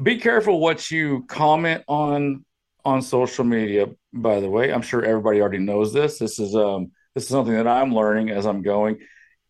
be 0.00 0.18
careful 0.18 0.60
what 0.60 0.88
you 0.88 1.24
comment 1.26 1.82
on 1.88 2.44
on 2.84 3.02
social 3.02 3.44
media 3.44 3.86
by 4.12 4.40
the 4.40 4.48
way. 4.48 4.72
I'm 4.72 4.82
sure 4.82 5.04
everybody 5.04 5.40
already 5.40 5.58
knows 5.58 5.92
this. 5.92 6.18
This 6.18 6.38
is 6.38 6.54
um 6.54 6.92
this 7.14 7.24
is 7.24 7.30
something 7.30 7.54
that 7.54 7.66
i'm 7.66 7.94
learning 7.94 8.30
as 8.30 8.46
i'm 8.46 8.62
going. 8.62 8.98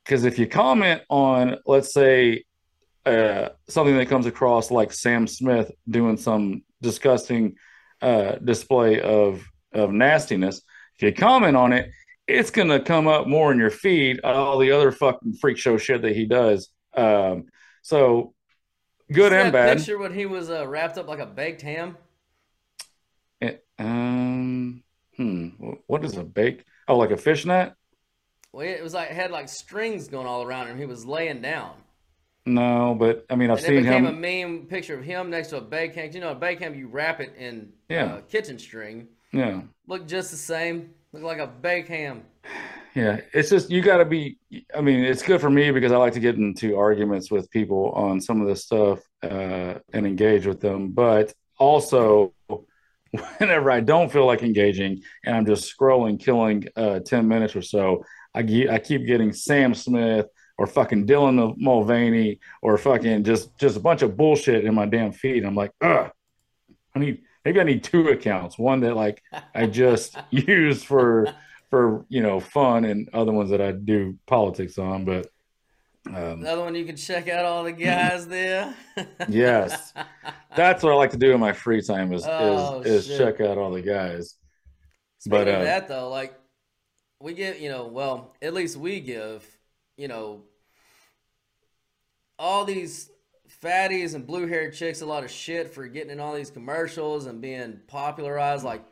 Because 0.04 0.24
if 0.24 0.38
you 0.38 0.46
comment 0.46 1.02
on 1.08 1.56
let's 1.66 1.92
say 1.92 2.44
uh 3.06 3.50
something 3.68 3.96
that 3.96 4.08
comes 4.08 4.26
across 4.26 4.70
like 4.70 4.92
sam 4.92 5.26
smith 5.26 5.70
doing 5.88 6.16
some 6.16 6.62
disgusting 6.82 7.54
uh 8.02 8.32
display 8.36 9.00
of 9.00 9.44
of 9.72 9.92
nastiness 9.92 10.62
if 10.96 11.02
you 11.02 11.12
comment 11.12 11.56
on 11.56 11.72
it 11.72 11.90
it's 12.26 12.50
gonna 12.50 12.80
come 12.80 13.08
up 13.08 13.26
more 13.26 13.50
in 13.50 13.58
your 13.58 13.70
feed 13.70 14.20
all 14.22 14.58
the 14.58 14.70
other 14.70 14.92
fucking 14.92 15.32
freak 15.34 15.56
show 15.56 15.78
shit 15.78 16.02
that 16.02 16.14
he 16.14 16.26
does. 16.26 16.68
Um 16.94 17.46
so 17.82 18.34
good 19.10 19.32
and 19.32 19.46
that 19.46 19.52
bad. 19.52 19.78
Picture 19.78 19.98
when 19.98 20.12
he 20.12 20.26
was 20.26 20.50
uh, 20.50 20.68
wrapped 20.68 20.98
up 20.98 21.08
like 21.08 21.20
a 21.20 21.26
baked 21.26 21.62
ham. 21.62 21.96
It, 23.40 23.64
um, 23.78 24.82
hmm. 25.16 25.48
wh- 25.60 25.88
What 25.90 26.04
is 26.04 26.16
a 26.16 26.24
bake? 26.24 26.64
Oh, 26.88 26.96
like 26.96 27.10
a 27.10 27.16
fishnet? 27.16 27.74
Well, 28.52 28.66
it 28.66 28.82
was 28.82 28.94
like 28.94 29.10
it 29.10 29.14
had 29.14 29.30
like 29.30 29.48
strings 29.48 30.08
going 30.08 30.26
all 30.26 30.42
around 30.42 30.68
him. 30.68 30.78
He 30.78 30.86
was 30.86 31.04
laying 31.04 31.42
down, 31.42 31.72
No, 32.46 32.96
but 32.98 33.26
I 33.30 33.36
mean, 33.36 33.50
I've 33.50 33.58
and 33.58 33.66
it 33.66 33.68
seen 33.68 33.82
became 33.82 34.06
him. 34.06 34.16
a 34.24 34.46
meme 34.46 34.66
picture 34.66 34.98
of 34.98 35.04
him 35.04 35.28
next 35.30 35.48
to 35.48 35.58
a 35.58 35.60
baked 35.60 35.94
ham. 35.96 36.10
You 36.12 36.20
know, 36.20 36.30
a 36.32 36.34
baked 36.34 36.62
ham 36.62 36.74
you 36.74 36.88
wrap 36.88 37.20
it 37.20 37.34
in 37.38 37.72
Yeah. 37.88 38.04
uh, 38.04 38.20
kitchen 38.22 38.58
string. 38.58 39.08
Yeah, 39.32 39.60
Look 39.86 40.06
just 40.06 40.30
the 40.30 40.38
same. 40.38 40.94
Look 41.12 41.22
like 41.22 41.38
a 41.38 41.46
baked 41.46 41.88
ham. 41.88 42.22
yeah. 42.94 43.20
It's 43.34 43.50
just 43.50 43.70
you 43.70 43.82
got 43.82 43.98
to 43.98 44.06
be. 44.06 44.38
I 44.74 44.80
mean, 44.80 45.00
it's 45.04 45.22
good 45.22 45.40
for 45.42 45.50
me 45.50 45.70
because 45.70 45.92
I 45.92 45.98
like 45.98 46.14
to 46.14 46.20
get 46.20 46.36
into 46.36 46.76
arguments 46.78 47.30
with 47.30 47.50
people 47.50 47.90
on 47.92 48.20
some 48.22 48.40
of 48.40 48.48
this 48.48 48.64
stuff 48.64 49.00
uh, 49.22 49.74
and 49.92 50.06
engage 50.06 50.46
with 50.46 50.60
them. 50.62 50.92
But 50.92 51.34
also, 51.58 52.32
whenever 53.38 53.70
I 53.70 53.80
don't 53.80 54.10
feel 54.10 54.26
like 54.26 54.42
engaging 54.42 55.02
and 55.24 55.36
I'm 55.36 55.46
just 55.46 55.76
scrolling, 55.76 56.18
killing 56.20 56.66
uh, 56.76 57.00
ten 57.00 57.28
minutes 57.28 57.56
or 57.56 57.62
so, 57.62 58.04
I 58.34 58.42
ge- 58.42 58.68
I 58.68 58.78
keep 58.78 59.06
getting 59.06 59.32
Sam 59.32 59.74
Smith 59.74 60.26
or 60.58 60.66
fucking 60.66 61.06
Dylan 61.06 61.54
Mulvaney 61.56 62.40
or 62.62 62.76
fucking 62.78 63.24
just 63.24 63.56
just 63.58 63.76
a 63.76 63.80
bunch 63.80 64.02
of 64.02 64.16
bullshit 64.16 64.64
in 64.64 64.74
my 64.74 64.86
damn 64.86 65.12
feed. 65.12 65.44
I'm 65.44 65.54
like, 65.54 65.72
ugh. 65.80 66.10
I 66.94 66.98
need 66.98 67.22
maybe 67.44 67.60
I 67.60 67.64
need 67.64 67.84
two 67.84 68.08
accounts. 68.08 68.58
One 68.58 68.80
that 68.80 68.96
like 68.96 69.22
I 69.54 69.66
just 69.66 70.16
use 70.30 70.82
for 70.82 71.28
for 71.70 72.04
you 72.08 72.22
know 72.22 72.40
fun, 72.40 72.84
and 72.84 73.08
other 73.12 73.32
ones 73.32 73.50
that 73.50 73.60
I 73.60 73.72
do 73.72 74.16
politics 74.26 74.78
on. 74.78 75.04
But 75.04 75.28
um, 76.14 76.40
Another 76.40 76.62
one 76.62 76.74
you 76.74 76.84
can 76.84 76.96
check 76.96 77.28
out 77.28 77.44
all 77.44 77.64
the 77.64 77.72
guys 77.72 78.26
there. 78.26 78.74
yes, 79.28 79.92
that's 80.56 80.82
what 80.82 80.92
I 80.92 80.96
like 80.96 81.10
to 81.10 81.16
do 81.16 81.32
in 81.32 81.40
my 81.40 81.52
free 81.52 81.82
time 81.82 82.12
is 82.12 82.24
Oh, 82.26 82.80
is 82.80 83.08
is 83.08 83.18
check 83.18 83.40
out 83.40 83.58
all 83.58 83.70
the 83.70 83.82
guys. 83.82 84.34
Speaking 85.18 85.44
But, 85.46 85.48
uh, 85.48 85.64
that, 85.64 85.88
though, 85.88 86.08
like 86.08 86.34
we 87.20 87.34
get, 87.34 87.60
you 87.60 87.68
know, 87.68 87.86
well, 87.86 88.36
at 88.40 88.54
least 88.54 88.76
we 88.76 89.00
give, 89.00 89.44
you 89.96 90.08
know, 90.08 90.42
all 92.38 92.64
these 92.64 93.10
fatties 93.62 94.14
and 94.14 94.26
blue 94.26 94.46
haired 94.46 94.74
chicks 94.74 95.00
a 95.00 95.06
lot 95.06 95.24
of 95.24 95.30
shit 95.30 95.72
for 95.72 95.86
getting 95.88 96.10
in 96.10 96.20
all 96.20 96.34
these 96.34 96.50
commercials 96.50 97.26
and 97.26 97.40
being 97.40 97.80
popularized, 97.88 98.64
like 98.64 98.84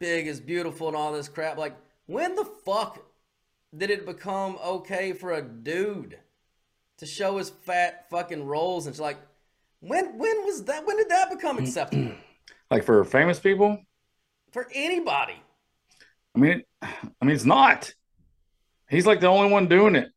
big 0.00 0.26
is 0.26 0.40
beautiful 0.40 0.88
and 0.88 0.96
all 0.96 1.12
this 1.12 1.28
crap. 1.28 1.56
Like, 1.56 1.76
when 2.06 2.34
the 2.34 2.44
fuck 2.44 3.04
did 3.76 3.90
it 3.90 4.06
become 4.06 4.58
okay 4.64 5.12
for 5.12 5.32
a 5.32 5.42
dude 5.42 6.18
to 6.98 7.06
show 7.06 7.38
his 7.38 7.50
fat 7.50 8.08
fucking 8.10 8.44
rolls 8.44 8.86
and 8.86 8.94
shit? 8.94 9.02
like? 9.02 9.18
When 9.80 10.18
when 10.18 10.44
was 10.44 10.64
that? 10.64 10.86
When 10.86 10.96
did 10.96 11.10
that 11.10 11.30
become 11.30 11.58
acceptable 11.58 12.12
Like 12.70 12.84
for 12.84 13.04
famous 13.04 13.38
people, 13.38 13.78
for 14.50 14.66
anybody? 14.72 15.36
I 16.34 16.38
mean, 16.38 16.62
I 16.82 16.88
mean 17.22 17.34
it's 17.34 17.44
not. 17.44 17.92
He's 18.88 19.06
like 19.06 19.20
the 19.20 19.26
only 19.26 19.50
one 19.50 19.68
doing 19.68 19.94
it. 19.94 20.08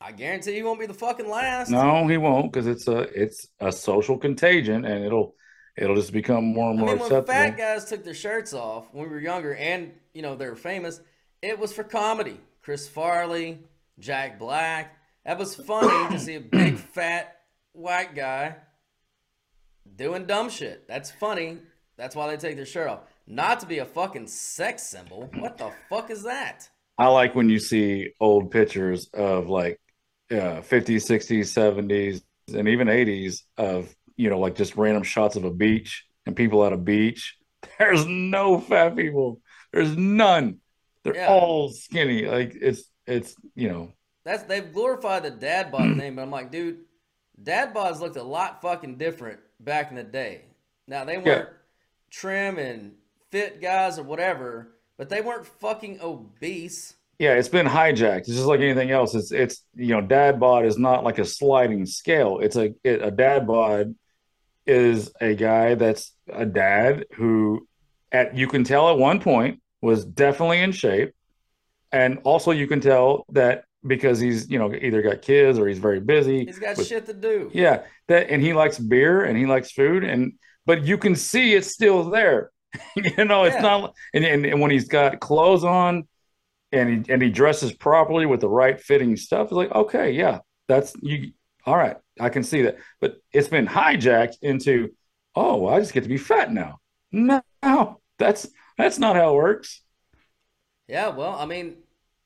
I 0.00 0.12
guarantee 0.12 0.54
he 0.54 0.62
won't 0.62 0.78
be 0.78 0.86
the 0.86 0.94
fucking 0.94 1.28
last. 1.28 1.70
No, 1.70 2.06
he 2.06 2.18
won't 2.18 2.52
because 2.52 2.66
it's 2.66 2.88
a 2.88 2.98
it's 3.20 3.48
a 3.60 3.72
social 3.72 4.18
contagion, 4.18 4.84
and 4.84 5.04
it'll 5.04 5.34
it'll 5.76 5.96
just 5.96 6.12
become 6.12 6.44
more 6.44 6.70
and 6.70 6.78
I 6.78 6.82
more 6.82 6.96
mean, 6.96 7.10
when 7.10 7.24
fat 7.24 7.56
guys 7.56 7.86
took 7.86 8.04
their 8.04 8.14
shirts 8.14 8.52
off 8.52 8.86
when 8.92 9.08
we 9.08 9.14
were 9.14 9.20
younger, 9.20 9.54
and 9.54 9.92
you 10.12 10.22
know 10.22 10.36
they 10.36 10.48
were 10.48 10.56
famous, 10.56 11.00
it 11.42 11.58
was 11.58 11.72
for 11.72 11.84
comedy. 11.84 12.38
Chris 12.62 12.88
Farley, 12.88 13.58
Jack 13.98 14.38
Black. 14.38 14.96
That 15.24 15.38
was 15.38 15.54
funny 15.54 16.12
to 16.14 16.18
see 16.20 16.34
a 16.34 16.40
big 16.40 16.76
fat 16.94 17.36
white 17.72 18.14
guy 18.14 18.56
doing 19.96 20.26
dumb 20.26 20.50
shit. 20.50 20.86
That's 20.88 21.10
funny. 21.10 21.58
That's 21.96 22.14
why 22.16 22.28
they 22.28 22.36
take 22.36 22.56
their 22.56 22.66
shirt 22.66 22.88
off. 22.88 23.00
Not 23.26 23.60
to 23.60 23.66
be 23.66 23.78
a 23.78 23.84
fucking 23.86 24.26
sex 24.26 24.82
symbol. 24.82 25.30
What 25.38 25.56
the 25.56 25.70
fuck 25.88 26.10
is 26.10 26.24
that? 26.24 26.68
I 26.98 27.08
like 27.08 27.34
when 27.34 27.48
you 27.48 27.58
see 27.58 28.10
old 28.20 28.50
pictures 28.50 29.08
of 29.14 29.48
like 29.48 29.80
uh, 30.30 30.60
50s, 30.60 31.08
60s, 31.08 31.52
70s, 31.52 32.22
and 32.54 32.68
even 32.68 32.88
80s 32.88 33.40
of, 33.56 33.94
you 34.16 34.28
know, 34.28 34.38
like 34.38 34.54
just 34.54 34.76
random 34.76 35.02
shots 35.02 35.36
of 35.36 35.44
a 35.44 35.50
beach 35.50 36.04
and 36.26 36.36
people 36.36 36.64
at 36.64 36.72
a 36.72 36.76
beach. 36.76 37.36
There's 37.78 38.04
no 38.06 38.60
fat 38.60 38.94
people. 38.94 39.40
There's 39.72 39.96
none. 39.96 40.58
They're 41.02 41.16
Yeah. 41.16 41.28
all 41.28 41.70
skinny. 41.70 42.26
Like 42.26 42.54
it's, 42.60 42.84
it's, 43.06 43.34
you 43.54 43.68
know, 43.68 43.92
That's 44.24 44.42
they've 44.44 44.72
glorified 44.72 45.22
the 45.22 45.30
dad 45.30 45.70
bod 45.70 45.96
thing, 45.96 46.12
hmm. 46.12 46.16
but 46.16 46.22
I'm 46.22 46.30
like, 46.30 46.50
dude, 46.50 46.78
dad 47.42 47.74
bods 47.74 48.00
looked 48.00 48.16
a 48.16 48.22
lot 48.22 48.62
fucking 48.62 48.96
different 48.96 49.40
back 49.60 49.90
in 49.90 49.96
the 49.96 50.02
day. 50.02 50.42
Now 50.86 51.04
they 51.04 51.18
weren't 51.18 51.48
trim 52.10 52.58
and 52.58 52.92
fit 53.30 53.60
guys 53.60 53.98
or 53.98 54.04
whatever, 54.04 54.76
but 54.96 55.08
they 55.08 55.20
weren't 55.20 55.46
fucking 55.46 56.00
obese. 56.00 56.94
yeah, 57.18 57.34
it's 57.34 57.48
been 57.48 57.66
hijacked. 57.66 58.20
It's 58.20 58.28
just 58.28 58.46
like 58.46 58.60
anything 58.60 58.90
else. 58.90 59.14
It's, 59.14 59.32
it's, 59.32 59.62
you 59.74 59.94
know, 59.94 60.00
dad 60.00 60.40
bod 60.40 60.64
is 60.64 60.78
not 60.78 61.04
like 61.04 61.18
a 61.18 61.24
sliding 61.24 61.86
scale. 61.86 62.40
It's 62.40 62.56
a, 62.56 62.74
it, 62.82 63.02
a 63.02 63.10
dad 63.10 63.46
bod 63.46 63.94
is 64.66 65.12
a 65.20 65.34
guy 65.34 65.74
that's 65.74 66.12
a 66.32 66.46
dad 66.46 67.06
who 67.14 67.66
at 68.12 68.34
you 68.36 68.46
can 68.46 68.64
tell 68.64 68.90
at 68.90 68.98
one 68.98 69.20
point 69.20 69.60
was 69.82 70.04
definitely 70.04 70.60
in 70.60 70.72
shape 70.72 71.12
and 71.92 72.18
also 72.24 72.50
you 72.50 72.66
can 72.66 72.80
tell 72.80 73.26
that 73.28 73.64
because 73.86 74.20
he's 74.20 74.48
you 74.50 74.58
know 74.58 74.72
either 74.74 75.02
got 75.02 75.22
kids 75.22 75.58
or 75.58 75.68
he's 75.68 75.78
very 75.78 76.00
busy. 76.00 76.44
He's 76.44 76.58
got 76.58 76.82
shit 76.84 77.06
to 77.06 77.12
do. 77.14 77.50
Yeah, 77.52 77.82
that 78.08 78.30
and 78.30 78.42
he 78.42 78.52
likes 78.52 78.78
beer 78.78 79.24
and 79.24 79.36
he 79.36 79.46
likes 79.46 79.70
food 79.70 80.04
and 80.04 80.34
but 80.66 80.84
you 80.84 80.96
can 80.98 81.14
see 81.14 81.54
it's 81.54 81.70
still 81.70 82.10
there. 82.10 82.50
you 82.96 83.24
know, 83.24 83.44
it's 83.44 83.54
Yeah. 83.56 83.62
not 83.62 83.94
and, 84.14 84.24
and 84.24 84.46
and 84.46 84.60
when 84.60 84.70
he's 84.70 84.88
got 84.88 85.20
clothes 85.20 85.64
on 85.64 86.08
and 86.72 87.06
he 87.06 87.12
and 87.12 87.22
he 87.22 87.30
dresses 87.30 87.72
properly 87.72 88.26
with 88.26 88.40
the 88.40 88.48
right 88.48 88.80
fitting 88.80 89.16
stuff, 89.16 89.44
it's 89.48 89.52
like, 89.52 89.72
okay, 89.72 90.12
yeah, 90.12 90.40
that's 90.68 90.94
you 91.02 91.32
all 91.66 91.76
right, 91.76 91.96
I 92.20 92.28
can 92.28 92.42
see 92.42 92.62
that. 92.62 92.76
But 93.00 93.16
it's 93.32 93.48
been 93.48 93.66
hijacked 93.66 94.36
into, 94.42 94.90
oh, 95.34 95.56
well, 95.56 95.74
I 95.74 95.80
just 95.80 95.94
get 95.94 96.02
to 96.02 96.08
be 96.10 96.18
fat 96.18 96.52
now. 96.52 96.78
No, 97.12 97.42
that's 98.18 98.46
that's 98.76 98.98
not 98.98 99.16
how 99.16 99.30
it 99.30 99.36
works. 99.36 99.82
Yeah, 100.88 101.08
well, 101.08 101.34
I 101.38 101.46
mean, 101.46 101.76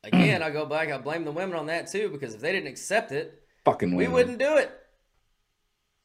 again, 0.05 0.43
I 0.43 0.51
go 0.51 0.67
back. 0.67 0.91
I 0.91 0.99
blame 0.99 1.25
the 1.25 1.33
women 1.33 1.57
on 1.57 1.67
that 1.67 1.91
too 1.91 2.09
because 2.09 2.35
if 2.35 2.41
they 2.41 2.53
didn't 2.53 2.69
accept 2.69 3.13
it, 3.13 3.43
Fucking 3.65 3.95
we 3.95 4.09
wouldn't 4.09 4.39
do 4.39 4.57
it. 4.57 4.71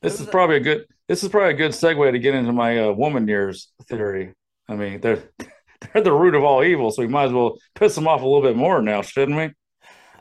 This 0.01 0.19
is 0.19 0.27
probably 0.27 0.57
a 0.57 0.59
good. 0.59 0.85
This 1.07 1.23
is 1.23 1.29
probably 1.29 1.53
a 1.53 1.57
good 1.57 1.71
segue 1.71 2.11
to 2.11 2.19
get 2.19 2.35
into 2.35 2.51
my 2.51 2.87
uh, 2.87 2.91
woman 2.91 3.27
years 3.27 3.69
theory. 3.87 4.33
I 4.67 4.75
mean, 4.75 4.99
they're 4.99 5.23
they're 5.93 6.01
the 6.01 6.11
root 6.11 6.35
of 6.35 6.43
all 6.43 6.63
evil, 6.63 6.91
so 6.91 7.01
we 7.01 7.07
might 7.07 7.25
as 7.25 7.31
well 7.31 7.57
piss 7.75 7.95
them 7.95 8.07
off 8.07 8.21
a 8.21 8.25
little 8.25 8.41
bit 8.41 8.57
more 8.57 8.81
now, 8.81 9.01
shouldn't 9.01 9.37
we? 9.37 9.51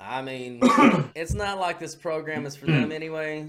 I 0.00 0.22
mean, 0.22 0.60
it's 1.14 1.34
not 1.34 1.58
like 1.58 1.78
this 1.78 1.94
program 1.94 2.46
is 2.46 2.54
for 2.54 2.66
them 2.66 2.92
anyway. 2.92 3.48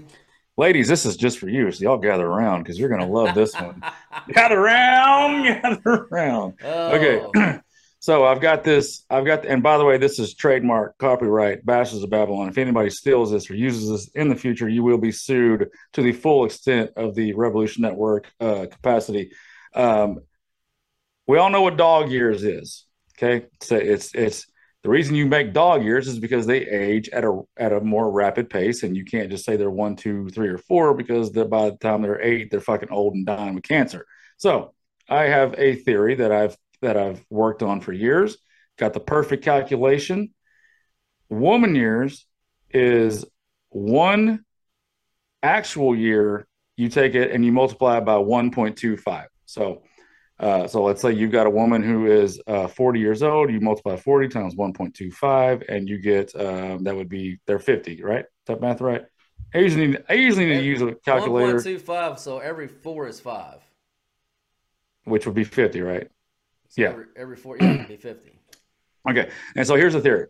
Ladies, 0.56 0.86
this 0.86 1.04
is 1.04 1.16
just 1.16 1.38
for 1.38 1.48
you, 1.48 1.70
so 1.72 1.82
y'all 1.82 1.98
gather 1.98 2.26
around 2.26 2.62
because 2.62 2.78
you're 2.78 2.88
gonna 2.88 3.08
love 3.08 3.34
this 3.34 3.54
one. 3.54 3.82
gather 4.32 4.58
around, 4.58 5.44
gather 5.62 6.08
around. 6.10 6.54
Okay. 6.64 7.60
So 8.04 8.26
I've 8.26 8.42
got 8.42 8.64
this. 8.64 9.02
I've 9.08 9.24
got, 9.24 9.46
and 9.46 9.62
by 9.62 9.78
the 9.78 9.84
way, 9.86 9.96
this 9.96 10.18
is 10.18 10.34
trademark, 10.34 10.98
copyright, 10.98 11.64
Bastards 11.64 12.02
of 12.02 12.10
Babylon. 12.10 12.50
If 12.50 12.58
anybody 12.58 12.90
steals 12.90 13.30
this 13.30 13.50
or 13.50 13.54
uses 13.54 13.88
this 13.88 14.08
in 14.08 14.28
the 14.28 14.36
future, 14.36 14.68
you 14.68 14.82
will 14.82 14.98
be 14.98 15.10
sued 15.10 15.70
to 15.94 16.02
the 16.02 16.12
full 16.12 16.44
extent 16.44 16.90
of 16.96 17.14
the 17.14 17.32
Rebelution 17.32 17.78
Network 17.78 18.30
uh, 18.40 18.66
capacity. 18.70 19.30
Um, 19.74 20.18
we 21.26 21.38
all 21.38 21.48
know 21.48 21.62
what 21.62 21.78
dog 21.78 22.10
years 22.10 22.44
is. 22.44 22.84
Okay, 23.16 23.46
so 23.62 23.76
it's 23.76 24.14
it's 24.14 24.48
the 24.82 24.90
reason 24.90 25.14
you 25.14 25.24
make 25.24 25.54
dog 25.54 25.82
years 25.82 26.06
is 26.06 26.18
because 26.18 26.44
they 26.44 26.58
age 26.58 27.08
at 27.08 27.24
a 27.24 27.40
at 27.56 27.72
a 27.72 27.80
more 27.80 28.12
rapid 28.12 28.50
pace, 28.50 28.82
and 28.82 28.94
you 28.94 29.06
can't 29.06 29.30
just 29.30 29.46
say 29.46 29.56
they're 29.56 29.70
one, 29.70 29.96
two, 29.96 30.28
three, 30.28 30.48
or 30.48 30.58
four 30.58 30.92
because 30.92 31.30
by 31.30 31.70
the 31.70 31.76
time 31.80 32.02
they're 32.02 32.20
eight, 32.20 32.50
they're 32.50 32.60
fucking 32.60 32.90
old 32.90 33.14
and 33.14 33.24
dying 33.24 33.54
with 33.54 33.64
cancer. 33.64 34.04
So 34.36 34.74
I 35.08 35.22
have 35.22 35.54
a 35.56 35.76
theory 35.76 36.16
that 36.16 36.30
I've 36.30 36.58
that 36.84 36.96
I've 36.96 37.24
worked 37.30 37.62
on 37.62 37.80
for 37.80 37.92
years. 37.92 38.36
Got 38.78 38.92
the 38.92 39.00
perfect 39.00 39.44
calculation. 39.44 40.32
Woman 41.28 41.74
years 41.74 42.26
is 42.70 43.24
one 43.70 44.44
actual 45.42 45.94
year. 45.96 46.46
You 46.76 46.88
take 46.88 47.14
it 47.14 47.30
and 47.30 47.44
you 47.44 47.52
multiply 47.52 47.98
it 47.98 48.04
by 48.04 48.14
1.25. 48.14 49.26
So, 49.46 49.82
uh, 50.40 50.66
so 50.66 50.82
let's 50.82 51.00
say 51.00 51.12
you've 51.12 51.30
got 51.30 51.46
a 51.46 51.50
woman 51.50 51.82
who 51.82 52.06
is 52.06 52.40
uh, 52.46 52.66
40 52.66 52.98
years 52.98 53.22
old. 53.22 53.52
You 53.52 53.60
multiply 53.60 53.96
40 53.96 54.28
times 54.28 54.54
1.25, 54.56 55.62
and 55.68 55.88
you 55.88 55.98
get 55.98 56.34
um, 56.34 56.82
that 56.84 56.96
would 56.96 57.08
be 57.08 57.38
they're 57.46 57.60
50, 57.60 58.02
right? 58.02 58.24
Is 58.24 58.46
that 58.46 58.60
math 58.60 58.80
right? 58.80 59.02
I 59.54 59.58
usually 59.58 59.86
need, 59.88 60.04
I 60.08 60.14
usually 60.14 60.46
need 60.46 60.58
to 60.58 60.64
use 60.64 60.82
a 60.82 60.94
calculator, 61.04 61.52
point 61.52 61.64
two 61.64 61.78
five. 61.78 62.18
So 62.18 62.40
every 62.40 62.66
four 62.66 63.06
is 63.06 63.20
five. 63.20 63.60
which 65.04 65.26
would 65.26 65.34
be 65.36 65.44
50, 65.44 65.80
right? 65.80 66.08
So 66.74 66.82
Yeah. 66.82 66.88
Every, 66.90 67.04
every 67.16 67.36
four, 67.36 67.56
yeah, 67.56 67.74
it'd 67.74 67.88
be 67.88 67.96
fifty. 67.96 68.32
Okay. 69.06 69.28
And 69.54 69.66
so 69.66 69.74
here's 69.74 69.92
the 69.92 70.00
theory. 70.00 70.28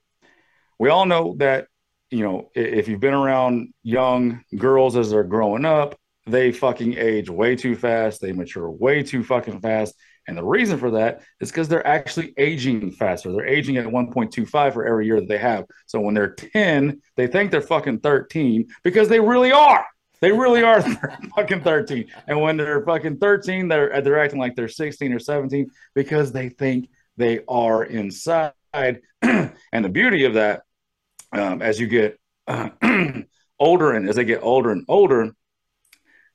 We 0.80 0.88
all 0.88 1.06
know 1.06 1.36
that, 1.38 1.68
you 2.10 2.24
know, 2.24 2.50
if 2.56 2.88
you've 2.88 2.98
been 2.98 3.14
around 3.14 3.72
young 3.84 4.42
girls 4.56 4.96
as 4.96 5.12
they're 5.12 5.22
growing 5.22 5.64
up, 5.64 5.94
they 6.26 6.50
fucking 6.50 6.98
age 6.98 7.30
way 7.30 7.54
too 7.54 7.76
fast. 7.76 8.20
They 8.20 8.32
mature 8.32 8.68
way 8.68 9.04
too 9.04 9.22
fucking 9.22 9.60
fast. 9.60 9.94
And 10.26 10.36
the 10.36 10.42
reason 10.42 10.76
for 10.78 10.90
that 10.90 11.22
is 11.40 11.52
because 11.52 11.68
they're 11.68 11.86
actually 11.86 12.34
aging 12.36 12.90
faster. 12.90 13.30
They're 13.30 13.46
aging 13.46 13.76
at 13.76 13.86
1.25 13.86 14.72
for 14.72 14.84
every 14.84 15.06
year 15.06 15.20
that 15.20 15.28
they 15.28 15.38
have. 15.38 15.66
So 15.86 16.00
when 16.00 16.14
they're 16.14 16.34
10, 16.34 17.00
they 17.16 17.28
think 17.28 17.52
they're 17.52 17.60
fucking 17.60 18.00
13 18.00 18.66
because 18.82 19.08
they 19.08 19.20
really 19.20 19.52
are. 19.52 19.86
They 20.24 20.32
really 20.32 20.62
are 20.62 20.80
fucking 21.36 21.60
13. 21.60 22.06
And 22.26 22.40
when 22.40 22.56
they're 22.56 22.82
fucking 22.82 23.18
13, 23.18 23.68
they're 23.68 24.00
they're 24.00 24.18
acting 24.18 24.40
like 24.40 24.56
they're 24.56 24.68
16 24.68 25.12
or 25.12 25.18
17 25.18 25.70
because 25.94 26.32
they 26.32 26.48
think 26.48 26.88
they 27.18 27.40
are 27.46 27.84
inside. 27.84 28.54
and 29.22 29.52
the 29.70 29.90
beauty 29.90 30.24
of 30.24 30.32
that, 30.32 30.62
um, 31.32 31.60
as 31.60 31.78
you 31.78 31.86
get 31.86 32.18
uh, 32.46 32.70
older 33.58 33.92
and 33.92 34.08
as 34.08 34.16
they 34.16 34.24
get 34.24 34.42
older 34.42 34.70
and 34.70 34.86
older, 34.88 35.30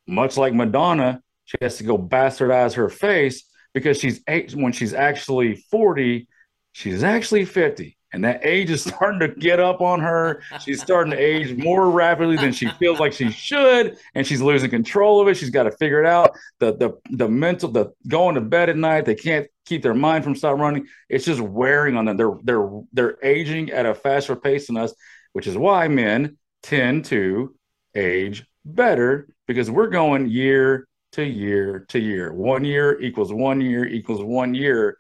much 0.06 0.38
like 0.38 0.54
Madonna, 0.54 1.24
she 1.46 1.58
has 1.60 1.78
to 1.78 1.84
go 1.84 1.98
bastardize 1.98 2.76
her 2.76 2.90
face 2.90 3.44
because 3.74 4.00
she's 4.00 4.22
eight, 4.28 4.54
when 4.54 4.72
she's 4.72 4.94
actually 4.94 5.56
40, 5.72 6.28
she's 6.74 7.04
actually 7.04 7.44
50. 7.44 7.98
And 8.12 8.24
that 8.24 8.42
age 8.44 8.70
is 8.70 8.84
starting 8.96 9.20
to 9.20 9.28
get 9.28 9.60
up 9.60 9.82
on 9.82 10.00
her. 10.00 10.42
She's 10.62 10.82
starting 10.82 11.12
to 11.12 11.18
age 11.18 11.58
more 11.58 11.90
rapidly 11.90 12.38
than 12.38 12.52
she 12.52 12.68
feels 12.80 13.00
like 13.00 13.14
she 13.14 13.32
should, 13.32 13.98
and 14.16 14.26
she's 14.26 14.42
losing 14.42 14.70
control 14.70 15.22
of 15.22 15.28
it. 15.28 15.36
She's 15.36 15.50
got 15.50 15.64
to 15.64 15.72
figure 15.72 16.02
it 16.02 16.08
out. 16.08 16.32
The 16.60 16.76
the 16.76 16.92
the 17.12 17.30
mental, 17.30 17.70
the 17.70 17.94
going 18.08 18.36
to 18.36 18.42
bed 18.42 18.70
at 18.70 18.78
night, 18.78 19.06
they 19.06 19.16
can't 19.16 19.48
keep 19.66 19.84
their 19.84 19.94
mind 19.94 20.24
from 20.24 20.36
stop 20.36 20.58
running. 20.58 20.88
It's 21.08 21.26
just 21.26 21.42
wearing 21.42 21.96
on 21.96 22.06
them. 22.06 22.18
They're 22.18 22.38
they're 22.44 22.70
they're 22.94 23.18
aging 23.24 23.72
at 23.72 23.86
a 23.86 23.94
faster 23.94 24.36
pace 24.36 24.68
than 24.68 24.78
us, 24.78 24.94
which 25.34 25.48
is 25.48 25.58
why 25.58 25.88
men 25.88 26.38
tend 26.64 27.06
to 27.06 27.56
age 27.96 28.46
better 28.66 29.28
because 29.48 29.72
we're 29.72 29.88
going 29.88 30.28
year 30.28 30.88
to 31.14 31.24
year 31.24 31.86
to 31.90 32.00
year. 32.00 32.34
One 32.34 32.64
year 32.64 33.00
equals 33.02 33.34
one 33.34 33.62
year 33.62 33.86
equals 33.86 34.24
one 34.24 34.54
year. 34.54 34.98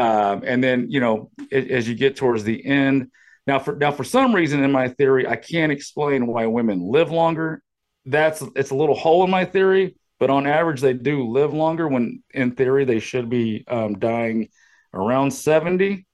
Um, 0.00 0.42
and 0.46 0.64
then, 0.64 0.86
you 0.88 0.98
know, 0.98 1.30
a- 1.52 1.72
as 1.72 1.86
you 1.86 1.94
get 1.94 2.16
towards 2.16 2.42
the 2.42 2.64
end, 2.64 3.10
now 3.46 3.58
for 3.58 3.76
now 3.76 3.92
for 3.92 4.04
some 4.04 4.34
reason 4.34 4.64
in 4.64 4.72
my 4.72 4.88
theory, 4.88 5.26
I 5.26 5.36
can't 5.36 5.70
explain 5.70 6.26
why 6.26 6.46
women 6.46 6.80
live 6.80 7.10
longer. 7.10 7.62
That's 8.06 8.42
it's 8.56 8.70
a 8.70 8.74
little 8.74 8.94
hole 8.94 9.24
in 9.24 9.30
my 9.30 9.44
theory, 9.44 9.96
but 10.18 10.30
on 10.30 10.46
average 10.46 10.80
they 10.80 10.94
do 10.94 11.28
live 11.28 11.52
longer 11.52 11.86
when 11.86 12.22
in 12.32 12.52
theory 12.52 12.86
they 12.86 12.98
should 12.98 13.28
be 13.28 13.62
um, 13.68 13.98
dying 13.98 14.48
around 14.94 15.32
70. 15.32 16.06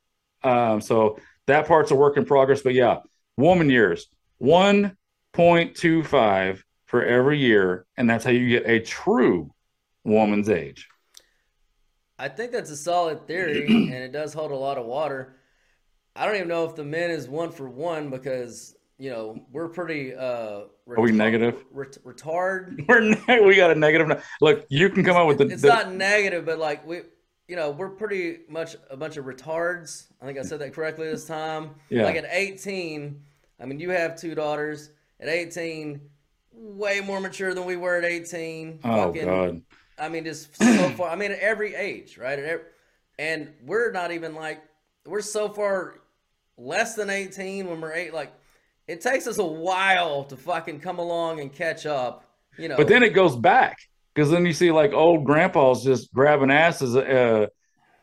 Um, 0.42 0.80
so 0.80 1.20
that 1.46 1.68
part's 1.68 1.92
a 1.92 1.94
work 1.94 2.16
in 2.16 2.24
progress. 2.24 2.62
But 2.62 2.74
yeah, 2.74 3.02
woman 3.36 3.70
years, 3.70 4.08
1.25 4.42 6.62
for 6.86 7.04
every 7.04 7.38
year, 7.38 7.86
and 7.96 8.10
that's 8.10 8.24
how 8.24 8.32
you 8.32 8.48
get 8.48 8.68
a 8.68 8.80
true 8.80 9.52
woman's 10.02 10.48
age. 10.48 10.88
I 12.18 12.28
think 12.28 12.52
that's 12.52 12.70
a 12.70 12.76
solid 12.76 13.26
theory, 13.26 13.66
and 13.68 13.92
it 13.94 14.12
does 14.12 14.32
hold 14.32 14.50
a 14.50 14.56
lot 14.56 14.78
of 14.78 14.86
water. 14.86 15.36
I 16.14 16.24
don't 16.24 16.36
even 16.36 16.48
know 16.48 16.64
if 16.64 16.74
the 16.74 16.84
men 16.84 17.10
is 17.10 17.28
one 17.28 17.50
for 17.50 17.68
one 17.68 18.08
because 18.10 18.74
you 18.98 19.10
know 19.10 19.38
we're 19.52 19.68
pretty. 19.68 20.14
Uh, 20.14 20.62
Are 20.88 21.00
we 21.00 21.12
negative? 21.12 21.64
Ret- 21.70 21.98
retard. 22.04 22.84
We're 22.88 23.00
ne- 23.00 23.40
we 23.40 23.56
got 23.56 23.70
a 23.70 23.74
negative. 23.74 24.24
Look, 24.40 24.64
you 24.70 24.88
can 24.88 25.04
come 25.04 25.16
up 25.16 25.26
with 25.26 25.38
the. 25.38 25.48
It's 25.48 25.62
the- 25.62 25.68
not 25.68 25.92
negative, 25.92 26.46
but 26.46 26.58
like 26.58 26.86
we, 26.86 27.02
you 27.48 27.56
know, 27.56 27.70
we're 27.70 27.90
pretty 27.90 28.38
much 28.48 28.76
a 28.88 28.96
bunch 28.96 29.18
of 29.18 29.26
retards. 29.26 30.06
I 30.22 30.24
think 30.26 30.38
I 30.38 30.42
said 30.42 30.60
that 30.60 30.72
correctly 30.72 31.08
this 31.08 31.26
time. 31.26 31.70
Yeah. 31.90 32.04
Like 32.04 32.16
at 32.16 32.26
18, 32.30 33.20
I 33.60 33.66
mean, 33.66 33.78
you 33.78 33.90
have 33.90 34.18
two 34.18 34.34
daughters. 34.34 34.90
At 35.18 35.28
18, 35.28 36.00
way 36.52 37.00
more 37.00 37.20
mature 37.20 37.54
than 37.54 37.64
we 37.64 37.76
were 37.76 37.96
at 37.96 38.04
18. 38.04 38.80
oh 38.84 39.12
God. 39.12 39.62
I 39.98 40.08
mean, 40.08 40.24
just 40.24 40.54
so 40.56 40.90
far. 40.90 41.10
I 41.10 41.16
mean, 41.16 41.32
at 41.32 41.38
every 41.38 41.74
age, 41.74 42.18
right? 42.18 42.60
And 43.18 43.52
we're 43.64 43.92
not 43.92 44.12
even 44.12 44.34
like 44.34 44.62
we're 45.06 45.22
so 45.22 45.48
far 45.48 46.00
less 46.58 46.94
than 46.94 47.10
eighteen 47.10 47.68
when 47.68 47.80
we're 47.80 47.92
eight. 47.92 48.12
Like, 48.12 48.32
it 48.86 49.00
takes 49.00 49.26
us 49.26 49.38
a 49.38 49.44
while 49.44 50.24
to 50.24 50.36
fucking 50.36 50.80
come 50.80 50.98
along 50.98 51.40
and 51.40 51.52
catch 51.52 51.86
up. 51.86 52.24
You 52.58 52.68
know. 52.68 52.76
But 52.76 52.88
then 52.88 53.02
it 53.02 53.10
goes 53.10 53.36
back 53.36 53.78
because 54.14 54.30
then 54.30 54.44
you 54.46 54.52
see 54.52 54.70
like 54.70 54.92
old 54.92 55.24
grandpas 55.24 55.82
just 55.82 56.12
grabbing 56.12 56.50
asses. 56.50 56.94
Uh, 56.96 57.46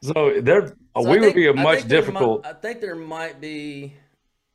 so 0.01 0.41
they're 0.41 0.67
So 0.67 0.75
I 0.95 1.11
we 1.11 1.19
would 1.19 1.35
be 1.35 1.47
a 1.47 1.53
much 1.53 1.79
think 1.79 1.89
there 1.89 2.01
difficult. 2.01 2.43
mi- 2.43 2.49
I 2.49 2.53
think 2.53 2.81
there 2.81 2.95
might 2.95 3.39
be. 3.39 3.93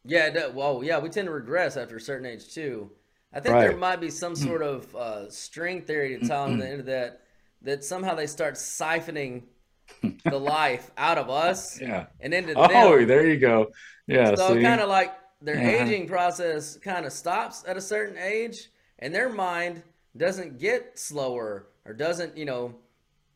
Yeah. 0.05 0.49
Well, 0.49 0.83
yeah, 0.83 0.99
we 0.99 1.09
tend 1.09 1.27
to 1.27 1.33
regress 1.33 1.77
after 1.77 1.97
a 1.97 2.01
certain 2.01 2.27
age 2.27 2.53
too. 2.53 2.91
I 3.33 3.41
think 3.41 3.55
there 3.57 3.77
might 3.77 4.01
be 4.01 4.11
some 4.11 4.35
sort 4.35 4.63
of 4.63 4.97
uh, 4.97 5.31
string 5.31 5.83
theory 5.83 6.19
to 6.19 6.27
tie 6.27 6.37
on 6.37 6.59
the 6.59 6.67
end 6.67 6.81
of 6.81 6.87
that. 6.87 7.21
That 7.63 7.85
somehow 7.85 8.15
they 8.15 8.27
start 8.27 8.55
siphoning 8.55 9.43
the 10.25 10.39
life 10.39 10.91
out 10.97 11.19
of 11.19 11.29
us 11.31 11.81
yeah. 11.81 12.07
and 12.21 12.33
into 12.35 12.55
Oh, 12.55 12.69
them. 12.69 12.77
Oh, 12.77 13.05
there 13.05 13.27
you 13.27 13.37
go. 13.39 13.71
Yeah. 14.07 14.35
So 14.35 14.61
kind 14.61 14.81
of 14.81 14.89
like 14.89 15.15
their 15.43 15.57
Uh-huh. 15.57 15.85
aging 15.85 16.07
process 16.09 16.77
kind 16.79 17.05
of 17.07 17.13
stops 17.13 17.65
at 17.67 17.77
a 17.77 17.81
certain 17.81 18.17
age, 18.19 18.71
and 19.01 19.15
their 19.15 19.29
mind 19.29 19.83
doesn't 20.17 20.59
get 20.59 20.99
slower 20.99 21.67
or 21.85 21.93
doesn't, 21.95 22.37
you 22.37 22.45
know, 22.45 22.75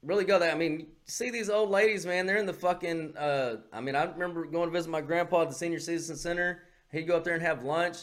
really 0.02 0.24
go 0.24 0.38
there. 0.38 0.50
I 0.52 0.56
mean, 0.56 0.88
see 1.06 1.30
these 1.30 1.48
old 1.50 1.70
ladies, 1.70 2.04
man. 2.06 2.26
They're 2.26 2.36
in 2.38 2.46
the 2.46 2.52
fucking. 2.52 3.16
Uh, 3.16 3.56
I 3.72 3.80
mean, 3.80 3.94
I 3.96 4.04
remember 4.04 4.44
going 4.44 4.68
to 4.68 4.72
visit 4.72 4.90
my 4.90 5.00
grandpa 5.00 5.42
at 5.42 5.48
the 5.48 5.54
senior 5.54 5.78
citizen 5.80 6.16
center, 6.16 6.62
He'd 6.90 7.04
go 7.04 7.16
up 7.16 7.24
there 7.24 7.34
and 7.34 7.42
have 7.42 7.64
lunch. 7.64 7.98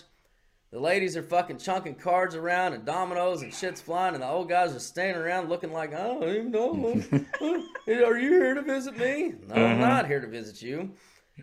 The 0.71 0.79
ladies 0.79 1.17
are 1.17 1.23
fucking 1.23 1.57
chunking 1.57 1.95
cards 1.95 2.35
around 2.35 2.73
and 2.73 2.85
dominoes 2.85 3.41
and 3.41 3.51
shit's 3.51 3.81
flying, 3.81 4.13
and 4.13 4.21
the 4.21 4.27
old 4.27 4.49
guys 4.49 4.75
are 4.75 4.79
standing 4.79 5.19
around 5.19 5.49
looking 5.49 5.73
like, 5.73 5.95
I 5.95 6.03
don't 6.03 6.23
even 6.23 6.51
know. 6.51 7.01
are 7.87 8.19
you 8.19 8.29
here 8.29 8.53
to 8.53 8.61
visit 8.61 8.95
me? 8.95 9.33
No, 9.47 9.55
I'm 9.55 9.81
uh-huh. 9.81 9.89
not 9.89 10.05
here 10.05 10.19
to 10.19 10.27
visit 10.27 10.61
you. 10.61 10.91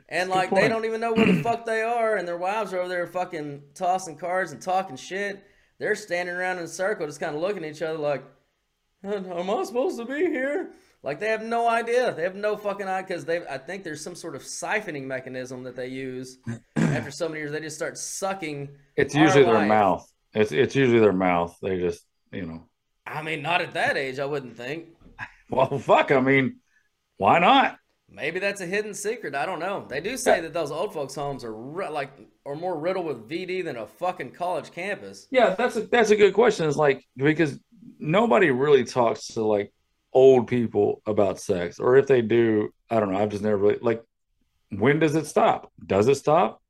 And 0.09 0.31
like 0.31 0.51
they 0.51 0.69
don't 0.69 0.85
even 0.85 1.01
know 1.01 1.13
where 1.13 1.27
the 1.27 1.43
fuck 1.43 1.65
they 1.65 1.83
are, 1.83 2.17
and 2.17 2.29
their 2.29 2.37
wives 2.37 2.73
are 2.73 2.79
over 2.79 2.89
there 2.89 3.07
fucking 3.07 3.63
tossing 3.75 4.17
cards 4.17 4.53
and 4.53 4.61
talking 4.61 4.95
shit. 4.95 5.43
They're 5.79 5.97
standing 5.97 6.35
around 6.35 6.59
in 6.59 6.65
a 6.65 6.69
circle, 6.69 7.07
just 7.07 7.19
kind 7.19 7.35
of 7.35 7.41
looking 7.41 7.65
at 7.65 7.73
each 7.73 7.83
other 7.83 7.99
like, 7.99 8.23
"Am 9.03 9.51
I 9.51 9.65
supposed 9.65 9.99
to 9.99 10.05
be 10.05 10.27
here?" 10.27 10.71
Like 11.03 11.19
they 11.19 11.29
have 11.29 11.43
no 11.43 11.69
idea. 11.69 12.13
They 12.13 12.23
have 12.23 12.37
no 12.37 12.57
fucking 12.57 12.87
idea 12.87 13.07
because 13.07 13.25
they. 13.25 13.47
I 13.47 13.59
think 13.59 13.85
there's 13.85 14.03
some 14.03 14.15
sort 14.15 14.37
of 14.37 14.43
siphoning 14.43 15.05
mechanism 15.05 15.63
that 15.65 15.77
they 15.77 15.89
use. 15.89 16.39
After 16.97 17.11
so 17.11 17.29
many 17.29 17.41
years, 17.41 17.53
they 17.53 17.61
just 17.61 17.77
start 17.77 17.97
sucking. 17.99 18.69
It's 18.97 19.15
usually 19.15 19.45
their 19.45 19.55
life. 19.55 19.69
mouth. 19.69 20.13
It's 20.35 20.53
it's 20.53 20.75
usually 20.75 21.01
their 21.01 21.13
mouth. 21.13 21.57
They 21.63 21.79
just 21.79 22.05
you 22.33 22.47
know. 22.47 22.69
I 23.07 23.23
mean, 23.23 23.41
not 23.43 23.61
at 23.61 23.75
that 23.75 23.97
age, 23.97 24.19
I 24.19 24.25
wouldn't 24.27 24.57
think. 24.57 24.87
Well, 25.49 25.79
fuck. 25.79 26.11
I 26.11 26.19
mean, 26.19 26.57
why 27.19 27.39
not? 27.39 27.79
Maybe 28.11 28.41
that's 28.41 28.61
a 28.61 28.67
hidden 28.67 28.95
secret. 28.95 29.35
I 29.37 29.47
don't 29.47 29.61
know. 29.61 29.87
They 29.89 30.01
do 30.01 30.17
say 30.17 30.41
that 30.41 30.53
those 30.53 30.73
old 30.73 30.93
folks' 30.93 31.15
homes 31.15 31.45
are 31.45 31.55
ri- 31.55 31.89
like 31.89 32.11
are 32.45 32.57
more 32.57 32.77
riddled 32.79 33.07
with 33.07 33.29
VD 33.29 33.65
than 33.65 33.77
a 33.77 33.87
fucking 33.87 34.33
college 34.33 34.73
campus. 34.73 35.29
Yeah, 35.31 35.55
that's 35.55 35.77
a 35.77 35.83
that's 35.83 36.11
a 36.11 36.17
good 36.17 36.35
question. 36.35 36.67
It's 36.67 36.77
like 36.77 37.05
because 37.17 37.61
nobody 38.01 38.51
really 38.51 38.85
talks 38.85 39.29
to 39.29 39.45
like 39.45 39.73
old 40.13 40.49
people 40.49 41.01
about 41.07 41.39
sex, 41.41 41.79
or 41.79 41.97
if 41.97 42.07
they 42.09 42.23
do, 42.23 42.71
I 42.91 42.99
don't 42.99 43.13
know. 43.13 43.19
I've 43.19 43.29
just 43.31 43.43
never 43.45 43.57
really 43.57 43.79
like. 43.81 44.03
When 44.71 44.99
does 44.99 45.15
it 45.15 45.27
stop? 45.27 45.71
Does 45.85 46.09
it 46.09 46.17
stop? 46.17 46.61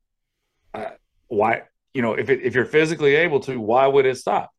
Uh, 0.73 0.91
why? 1.27 1.63
You 1.93 2.01
know, 2.01 2.13
if 2.13 2.29
it, 2.29 2.41
if 2.43 2.53
you're 2.53 2.65
physically 2.65 3.15
able 3.15 3.39
to, 3.41 3.59
why 3.59 3.87
would 3.87 4.05
it 4.05 4.17
stop? 4.17 4.51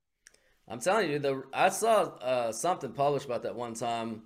I'm 0.69 0.81
telling 0.81 1.11
you, 1.11 1.19
the 1.19 1.43
I 1.53 1.71
saw 1.71 2.03
uh, 2.03 2.53
something 2.53 2.93
published 2.93 3.27
about 3.27 3.43
that 3.45 3.55
one 3.55 3.75
time, 3.75 4.23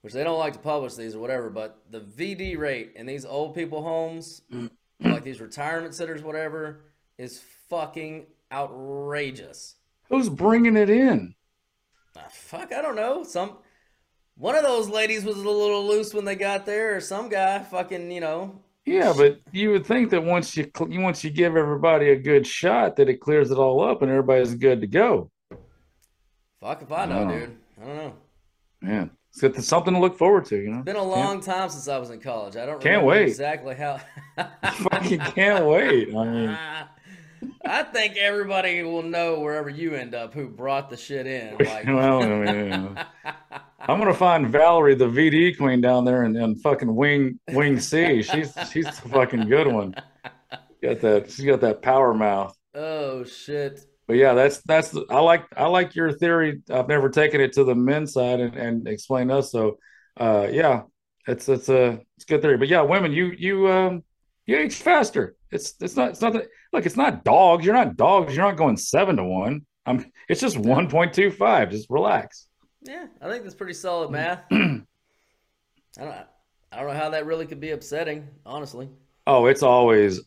which 0.00 0.12
they 0.12 0.24
don't 0.24 0.38
like 0.38 0.54
to 0.54 0.58
publish 0.58 0.94
these 0.94 1.14
or 1.14 1.20
whatever. 1.20 1.50
But 1.50 1.78
the 1.90 2.00
VD 2.00 2.58
rate 2.58 2.92
in 2.96 3.06
these 3.06 3.24
old 3.24 3.54
people 3.54 3.82
homes, 3.82 4.42
like 5.00 5.22
these 5.22 5.40
retirement 5.40 5.94
centers, 5.94 6.22
whatever, 6.22 6.80
is 7.16 7.40
fucking 7.68 8.26
outrageous. 8.50 9.76
Who's 10.08 10.28
bringing 10.28 10.76
it 10.76 10.90
in? 10.90 11.34
Ah, 12.16 12.26
fuck, 12.30 12.72
I 12.72 12.82
don't 12.82 12.96
know. 12.96 13.22
Some 13.22 13.58
one 14.36 14.54
of 14.54 14.62
those 14.62 14.88
ladies 14.88 15.24
was 15.24 15.36
a 15.36 15.40
little 15.40 15.86
loose 15.86 16.14
when 16.14 16.24
they 16.24 16.36
got 16.36 16.66
there, 16.66 16.96
or 16.96 17.00
some 17.00 17.28
guy 17.28 17.58
fucking, 17.58 18.10
you 18.10 18.20
know. 18.20 18.60
Yeah, 18.88 19.12
but 19.16 19.40
you 19.52 19.70
would 19.70 19.84
think 19.84 20.10
that 20.10 20.24
once 20.24 20.56
you 20.56 20.70
once 20.80 21.22
you 21.22 21.30
give 21.30 21.56
everybody 21.56 22.10
a 22.10 22.16
good 22.16 22.46
shot, 22.46 22.96
that 22.96 23.08
it 23.08 23.20
clears 23.20 23.50
it 23.50 23.58
all 23.58 23.82
up 23.82 24.00
and 24.02 24.10
everybody's 24.10 24.54
good 24.54 24.80
to 24.80 24.86
go. 24.86 25.30
Fuck 26.60 26.82
if 26.82 26.90
I 26.90 27.04
know, 27.04 27.28
dude. 27.28 27.56
I 27.80 27.86
don't 27.86 27.96
know. 27.96 28.14
Man, 28.80 29.10
it's 29.30 29.40
got 29.40 29.54
something 29.62 29.92
to 29.94 30.00
look 30.00 30.16
forward 30.16 30.46
to. 30.46 30.56
You 30.56 30.70
know, 30.70 30.78
it's 30.78 30.84
Been 30.86 30.96
a 30.96 31.02
long 31.02 31.40
time 31.40 31.68
since 31.68 31.86
I 31.86 31.98
was 31.98 32.10
in 32.10 32.20
college. 32.20 32.56
I 32.56 32.64
don't 32.66 32.80
Can't 32.80 33.04
wait. 33.04 33.28
exactly 33.28 33.74
how. 33.74 34.00
fucking 34.72 35.18
can't 35.20 35.66
wait. 35.66 36.14
I 36.14 36.24
mean, 36.24 36.58
I 37.64 37.82
think 37.82 38.16
everybody 38.16 38.82
will 38.82 39.02
know 39.02 39.40
wherever 39.40 39.68
you 39.68 39.94
end 39.94 40.14
up 40.14 40.32
who 40.32 40.48
brought 40.48 40.90
the 40.90 40.96
shit 40.96 41.26
in. 41.26 41.56
Like, 41.64 41.86
well, 41.86 42.22
I 42.22 42.52
mean, 42.52 42.98
I'm 43.88 43.98
gonna 43.98 44.12
find 44.12 44.46
Valerie, 44.46 44.94
the 44.94 45.06
VD 45.06 45.56
queen, 45.56 45.80
down 45.80 46.04
there 46.04 46.24
and, 46.24 46.36
in 46.36 46.56
fucking 46.56 46.94
Wing 46.94 47.40
Wing 47.52 47.80
C. 47.80 48.22
She's 48.22 48.52
she's 48.70 48.84
the 48.84 49.08
fucking 49.10 49.48
good 49.48 49.66
one. 49.66 49.94
Got 50.82 51.00
that? 51.00 51.30
She's 51.30 51.46
got 51.46 51.62
that 51.62 51.80
power 51.80 52.12
mouth. 52.12 52.54
oh 52.74 53.24
shit. 53.24 53.80
But 54.06 54.16
yeah, 54.16 54.34
that's 54.34 54.58
that's 54.62 54.94
I 55.08 55.20
like 55.20 55.44
I 55.56 55.66
like 55.66 55.94
your 55.94 56.12
theory. 56.12 56.60
I've 56.70 56.88
never 56.88 57.08
taken 57.08 57.40
it 57.40 57.54
to 57.54 57.64
the 57.64 57.74
men's 57.74 58.12
side 58.12 58.40
and, 58.40 58.54
and 58.56 58.88
explained 58.88 59.32
us. 59.32 59.50
So 59.50 59.78
uh 60.18 60.48
yeah, 60.50 60.82
it's 61.26 61.48
it's 61.48 61.70
a 61.70 62.00
it's 62.16 62.24
a 62.24 62.26
good 62.26 62.42
theory. 62.42 62.58
But 62.58 62.68
yeah, 62.68 62.82
women, 62.82 63.12
you 63.12 63.32
you 63.38 63.68
um 63.68 64.02
you 64.46 64.58
age 64.58 64.74
faster. 64.74 65.34
It's 65.50 65.74
it's 65.80 65.96
not 65.96 66.10
it's 66.10 66.20
not 66.20 66.34
that 66.34 66.48
look, 66.74 66.84
it's 66.84 66.96
not 66.96 67.24
dogs. 67.24 67.64
You're 67.64 67.74
not 67.74 67.96
dogs. 67.96 68.36
You're 68.36 68.46
not 68.46 68.56
going 68.56 68.76
seven 68.76 69.16
to 69.16 69.24
one. 69.24 69.62
I'm 69.86 70.04
it's 70.28 70.42
just 70.42 70.58
one 70.58 70.90
point 70.90 71.14
two 71.14 71.30
five. 71.30 71.70
Just 71.70 71.88
relax. 71.88 72.47
Yeah, 72.82 73.06
I 73.20 73.28
think 73.28 73.42
that's 73.42 73.54
pretty 73.54 73.74
solid 73.74 74.08
mm. 74.08 74.12
math. 74.12 74.42
I 74.50 76.04
don't. 76.04 76.26
I 76.70 76.80
don't 76.80 76.88
know 76.88 77.00
how 77.00 77.10
that 77.10 77.24
really 77.24 77.46
could 77.46 77.60
be 77.60 77.70
upsetting, 77.70 78.28
honestly. 78.44 78.90
Oh, 79.26 79.46
it's 79.46 79.62
always 79.62 80.20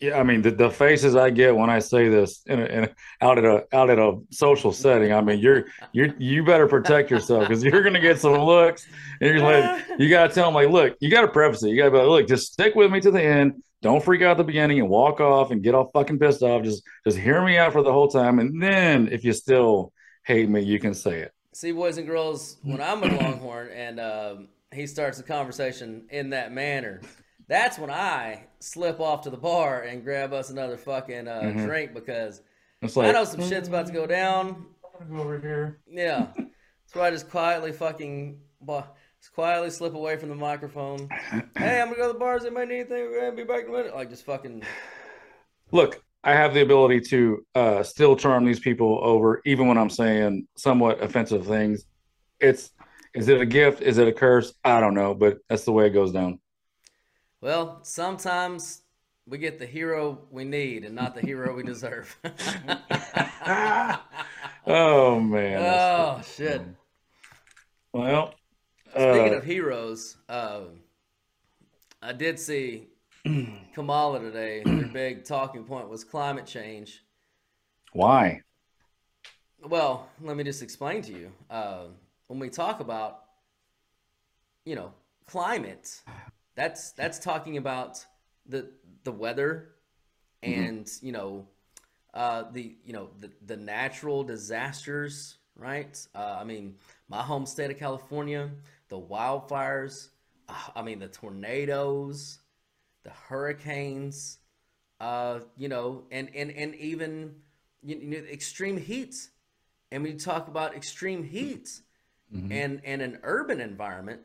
yeah. 0.00 0.18
I 0.18 0.22
mean, 0.22 0.42
the, 0.42 0.50
the 0.50 0.70
faces 0.70 1.16
I 1.16 1.30
get 1.30 1.56
when 1.56 1.70
I 1.70 1.80
say 1.80 2.08
this 2.08 2.42
in, 2.46 2.60
a, 2.60 2.64
in 2.64 2.84
a, 2.84 2.90
out 3.20 3.38
at 3.38 3.44
a 3.44 3.64
out 3.72 3.90
at 3.90 3.98
a 3.98 4.18
social 4.30 4.72
setting. 4.72 5.12
I 5.12 5.20
mean, 5.20 5.40
you're 5.40 5.66
you're 5.92 6.14
you 6.18 6.44
better 6.44 6.68
protect 6.68 7.10
yourself 7.10 7.48
because 7.48 7.64
you're 7.64 7.82
gonna 7.82 8.00
get 8.00 8.20
some 8.20 8.38
looks, 8.38 8.86
and 9.20 9.30
you're 9.30 9.40
like, 9.40 9.84
you 9.98 10.08
gotta 10.08 10.32
tell 10.32 10.46
them 10.46 10.54
like, 10.54 10.68
look, 10.68 10.96
you 11.00 11.10
gotta 11.10 11.28
preface 11.28 11.62
it. 11.62 11.70
You 11.70 11.76
gotta 11.76 11.90
be 11.90 11.98
like, 11.98 12.06
look, 12.08 12.28
just 12.28 12.52
stick 12.52 12.74
with 12.74 12.92
me 12.92 13.00
to 13.00 13.10
the 13.10 13.22
end. 13.22 13.62
Don't 13.82 14.02
freak 14.02 14.22
out 14.22 14.32
at 14.32 14.36
the 14.38 14.44
beginning 14.44 14.80
and 14.80 14.88
walk 14.88 15.20
off 15.20 15.52
and 15.52 15.62
get 15.62 15.74
all 15.74 15.90
fucking 15.92 16.18
pissed 16.18 16.42
off. 16.42 16.62
Just 16.62 16.82
just 17.04 17.16
hear 17.16 17.44
me 17.44 17.56
out 17.58 17.72
for 17.72 17.82
the 17.82 17.92
whole 17.92 18.08
time, 18.08 18.38
and 18.38 18.62
then 18.62 19.08
if 19.10 19.24
you 19.24 19.32
still 19.32 19.92
hate 20.24 20.48
me, 20.48 20.62
you 20.62 20.78
can 20.78 20.94
say 20.94 21.20
it. 21.20 21.32
See, 21.54 21.72
boys 21.72 21.98
and 21.98 22.06
girls, 22.06 22.58
when 22.62 22.80
I'm 22.80 23.00
with 23.00 23.12
Longhorn 23.12 23.70
and 23.70 23.98
um, 23.98 24.48
he 24.72 24.86
starts 24.86 25.16
the 25.18 25.24
conversation 25.24 26.06
in 26.10 26.30
that 26.30 26.52
manner, 26.52 27.00
that's 27.48 27.78
when 27.78 27.90
I 27.90 28.44
slip 28.60 29.00
off 29.00 29.22
to 29.22 29.30
the 29.30 29.36
bar 29.38 29.82
and 29.82 30.04
grab 30.04 30.32
us 30.32 30.50
another 30.50 30.76
fucking 30.76 31.26
uh, 31.26 31.40
Mhm. 31.42 31.64
drink 31.64 31.94
because 31.94 32.42
It's 32.82 32.96
I 32.96 33.06
like 33.06 33.14
know 33.14 33.24
some 33.24 33.42
shit's 33.48 33.68
about 33.68 33.86
to 33.86 33.92
go 33.92 34.06
down. 34.06 34.66
I'm 35.00 35.08
gonna 35.08 35.16
go 35.16 35.22
over 35.22 35.38
here. 35.40 35.80
Yeah. 35.88 36.26
So 36.86 37.02
I 37.02 37.10
just 37.10 37.30
quietly 37.30 37.72
fucking 37.72 38.40
bu- 38.60 38.82
just 39.20 39.32
quietly 39.34 39.70
slip 39.70 39.94
away 39.94 40.16
from 40.16 40.28
the 40.28 40.34
microphone. 40.34 41.08
Hey, 41.56 41.80
I'm 41.80 41.88
gonna 41.88 41.96
go 41.96 42.06
to 42.08 42.12
the 42.12 42.18
bars. 42.18 42.44
Anybody 42.44 42.66
need 42.66 42.74
anything? 42.80 43.10
We're 43.10 43.20
gonna 43.20 43.36
be 43.36 43.44
back 43.44 43.64
in 43.64 43.70
a 43.70 43.72
minute. 43.72 43.94
Like 43.94 44.10
just 44.10 44.24
fucking 44.24 44.62
look, 45.72 46.02
I 46.24 46.32
have 46.32 46.52
the 46.54 46.62
ability 46.62 47.00
to 47.02 47.46
uh, 47.54 47.82
still 47.82 48.16
charm 48.16 48.44
these 48.44 48.60
people 48.60 49.00
over, 49.02 49.40
even 49.44 49.66
when 49.68 49.78
I'm 49.78 49.90
saying 49.90 50.46
somewhat 50.56 51.02
offensive 51.02 51.46
things. 51.46 51.84
It's 52.40 52.70
is 53.14 53.28
it 53.28 53.40
a 53.40 53.46
gift? 53.46 53.82
Is 53.82 53.98
it 53.98 54.08
a 54.08 54.12
curse? 54.12 54.52
I 54.64 54.80
don't 54.80 54.94
know, 54.94 55.14
but 55.14 55.38
that's 55.48 55.64
the 55.64 55.72
way 55.72 55.86
it 55.86 55.90
goes 55.90 56.12
down. 56.12 56.40
well, 57.40 57.80
sometimes 57.82 58.82
we 59.26 59.38
get 59.38 59.58
the 59.58 59.66
hero 59.66 60.18
we 60.30 60.44
need 60.44 60.84
and 60.84 60.94
not 60.94 61.14
the 61.14 61.20
hero 61.20 61.54
we 61.54 61.62
deserve. 61.62 62.18
Oh 64.70 65.18
man. 65.18 65.62
oh 65.62 66.20
shit. 66.36 66.60
Well, 67.94 68.34
Speaking 68.90 69.34
uh, 69.34 69.38
of 69.38 69.44
heroes, 69.44 70.18
um, 70.28 70.80
I 72.02 72.12
did 72.12 72.38
see 72.38 72.88
Kamala 73.74 74.20
today. 74.20 74.62
Their 74.64 74.86
big 74.86 75.24
talking 75.24 75.64
point 75.64 75.88
was 75.88 76.04
climate 76.04 76.46
change. 76.46 77.02
why? 77.92 78.42
Well, 79.62 80.08
let 80.22 80.36
me 80.36 80.44
just 80.44 80.62
explain 80.62 81.02
to 81.02 81.12
you. 81.12 81.32
Uh, 81.50 81.86
when 82.28 82.38
we 82.38 82.48
talk 82.48 82.80
about, 82.80 83.24
you 84.64 84.76
know, 84.76 84.92
climate, 85.26 86.00
that's 86.54 86.92
that's 86.92 87.18
talking 87.18 87.56
about 87.56 88.04
the 88.46 88.70
the 89.04 89.12
weather 89.12 89.70
and 90.42 90.90
you 91.02 91.12
know 91.12 91.46
uh, 92.14 92.44
the 92.52 92.76
you 92.84 92.92
know 92.92 93.10
the 93.18 93.30
the 93.46 93.56
natural 93.56 94.22
disasters, 94.22 95.36
right? 95.56 96.06
Uh, 96.14 96.38
I 96.40 96.44
mean, 96.44 96.76
my 97.08 97.22
home 97.22 97.46
state 97.46 97.70
of 97.70 97.78
California, 97.78 98.50
the 98.88 99.00
wildfires. 99.00 100.08
uh, 100.48 100.54
I 100.76 100.82
mean, 100.82 100.98
the 100.98 101.08
tornadoes, 101.08 102.38
the 103.04 103.10
hurricanes. 103.10 104.38
Uh, 105.00 105.40
you 105.56 105.68
know, 105.68 106.04
and 106.10 106.30
and 106.34 106.50
and 106.52 106.74
even 106.76 107.36
you 107.82 107.96
you 107.96 108.06
know, 108.22 108.28
extreme 108.28 108.76
heat. 108.78 109.16
And 109.92 110.02
we 110.02 110.14
talk 110.14 110.48
about 110.48 110.74
extreme 110.76 111.24
heat 111.24 111.82
Mhm. 112.32 112.50
and 112.52 112.80
and 112.84 113.02
an 113.02 113.20
urban 113.24 113.60
environment 113.60 114.22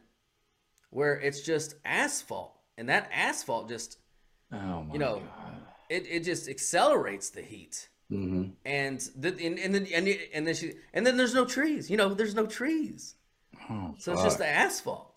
where 0.89 1.19
it's 1.19 1.41
just 1.41 1.75
asphalt, 1.85 2.59
and 2.77 2.89
that 2.89 3.09
asphalt 3.13 3.67
just 3.69 3.97
Oh 4.51 4.83
my 4.83 4.93
you 4.93 4.99
know, 4.99 5.23
it, 5.89 6.05
it 6.09 6.23
just 6.23 6.49
accelerates 6.49 7.29
the 7.29 7.41
heat. 7.41 7.89
hmm 8.09 8.55
And 8.65 8.99
the, 9.17 9.29
and 9.45 9.59
and 9.59 9.75
then 9.75 9.87
and, 9.93 10.07
and 10.33 10.47
then 10.47 10.55
she 10.55 10.73
and 10.93 11.05
then 11.05 11.17
there's 11.17 11.33
no 11.33 11.45
trees. 11.45 11.89
You 11.89 11.97
know, 11.97 12.13
there's 12.13 12.35
no 12.35 12.45
trees, 12.47 13.15
Oh, 13.69 13.95
so 13.97 14.13
it's 14.13 14.23
just 14.23 14.37
the 14.37 14.47
asphalt. 14.47 15.12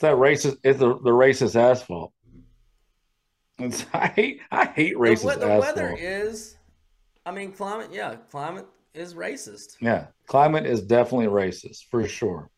It's 0.00 0.02
that 0.02 0.16
racist. 0.16 0.56
It's 0.64 0.78
the, 0.78 0.94
the 1.00 1.10
racist 1.10 1.56
asphalt. 1.56 2.12
It's, 3.58 3.84
I 3.92 4.06
hate 4.08 4.40
I 4.50 4.64
hate 4.66 4.94
The, 4.94 5.00
racist 5.00 5.24
we- 5.24 5.34
the 5.40 5.46
asphalt. 5.52 5.60
weather 5.76 5.96
is, 5.98 6.56
I 7.26 7.30
mean, 7.32 7.52
climate. 7.52 7.90
Yeah, 7.92 8.16
climate 8.30 8.66
is 8.94 9.14
racist. 9.14 9.76
yeah, 9.80 10.06
climate 10.26 10.64
is 10.66 10.80
definitely 10.82 11.26
racist 11.26 11.84
for 11.90 12.06
sure. 12.08 12.50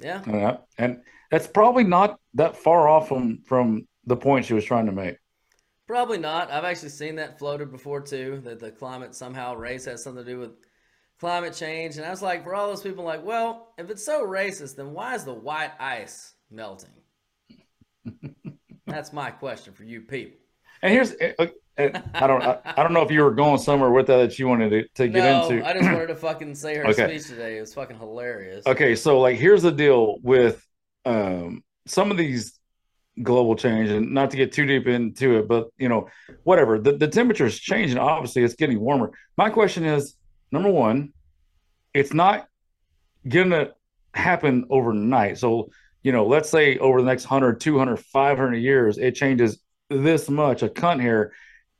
Yeah, 0.00 0.22
Yeah, 0.28 0.56
and 0.76 1.00
that's 1.30 1.46
probably 1.48 1.82
not 1.82 2.20
that 2.34 2.56
far 2.56 2.88
off 2.88 3.08
from 3.08 3.38
from 3.46 3.88
the 4.06 4.16
point 4.16 4.44
she 4.44 4.54
was 4.54 4.64
trying 4.64 4.86
to 4.86 4.92
make. 4.92 5.16
Probably 5.88 6.18
not. 6.18 6.50
I've 6.52 6.64
actually 6.64 6.90
seen 6.90 7.16
that 7.16 7.38
floated 7.38 7.72
before 7.72 8.00
too. 8.02 8.40
That 8.44 8.60
the 8.60 8.70
climate 8.70 9.14
somehow 9.14 9.54
race 9.54 9.86
has 9.86 10.04
something 10.04 10.24
to 10.24 10.30
do 10.30 10.38
with 10.38 10.50
climate 11.20 11.54
change. 11.54 11.96
And 11.96 12.06
I 12.06 12.10
was 12.10 12.22
like, 12.22 12.44
for 12.44 12.54
all 12.54 12.68
those 12.68 12.82
people, 12.82 13.04
like, 13.04 13.24
well, 13.24 13.68
if 13.78 13.90
it's 13.90 14.04
so 14.04 14.26
racist, 14.26 14.76
then 14.76 14.92
why 14.92 15.14
is 15.14 15.24
the 15.24 15.34
white 15.34 15.72
ice 15.78 16.34
melting? 16.50 16.90
That's 18.86 19.12
my 19.12 19.30
question 19.30 19.74
for 19.74 19.84
you 19.84 20.00
people. 20.00 20.38
And 20.82 20.92
here's 20.92 21.12
uh, 21.12 21.46
uh, 21.78 21.88
I 22.14 22.26
don't 22.26 22.42
I, 22.42 22.58
I 22.64 22.82
don't 22.82 22.92
know 22.92 23.02
if 23.02 23.10
you 23.10 23.22
were 23.22 23.32
going 23.32 23.58
somewhere 23.58 23.90
with 23.90 24.06
that 24.06 24.16
that 24.16 24.38
you 24.38 24.48
wanted 24.48 24.70
to, 24.70 24.88
to 24.94 25.08
get 25.08 25.24
no, 25.24 25.50
into. 25.50 25.66
I 25.66 25.72
just 25.72 25.84
wanted 25.84 26.06
to 26.08 26.14
fucking 26.14 26.54
say 26.54 26.76
her 26.76 26.86
Okay. 26.86 27.18
speech 27.18 27.28
today. 27.28 27.58
It 27.58 27.60
was 27.60 27.74
fucking 27.74 27.98
hilarious. 27.98 28.66
Okay, 28.66 28.94
so 28.94 29.20
like 29.20 29.36
here's 29.36 29.62
the 29.62 29.72
deal 29.72 30.18
with 30.22 30.64
um 31.04 31.62
some 31.86 32.10
of 32.10 32.16
these 32.16 32.58
global 33.22 33.56
change 33.56 33.90
and 33.90 34.12
not 34.12 34.30
to 34.30 34.36
get 34.36 34.52
too 34.52 34.66
deep 34.66 34.86
into 34.86 35.38
it, 35.38 35.48
but 35.48 35.68
you 35.76 35.88
know, 35.88 36.08
whatever. 36.44 36.78
The 36.78 36.92
the 36.92 37.08
temperature 37.08 37.46
is 37.46 37.58
changing, 37.58 37.98
obviously 37.98 38.42
it's 38.44 38.54
getting 38.54 38.80
warmer. 38.80 39.10
My 39.36 39.50
question 39.50 39.84
is 39.84 40.14
number 40.50 40.70
one, 40.70 41.12
it's 41.94 42.12
not 42.12 42.48
gonna 43.26 43.70
happen 44.14 44.66
overnight. 44.70 45.38
So, 45.38 45.70
you 46.02 46.12
know, 46.12 46.26
let's 46.26 46.48
say 46.48 46.78
over 46.78 47.00
the 47.00 47.06
next 47.06 47.24
100, 47.24 47.60
200, 47.60 47.96
500 47.98 48.56
years, 48.56 48.98
it 48.98 49.14
changes 49.14 49.60
this 49.90 50.28
much, 50.28 50.62
a 50.62 50.68
cunt 50.68 51.00
here, 51.00 51.32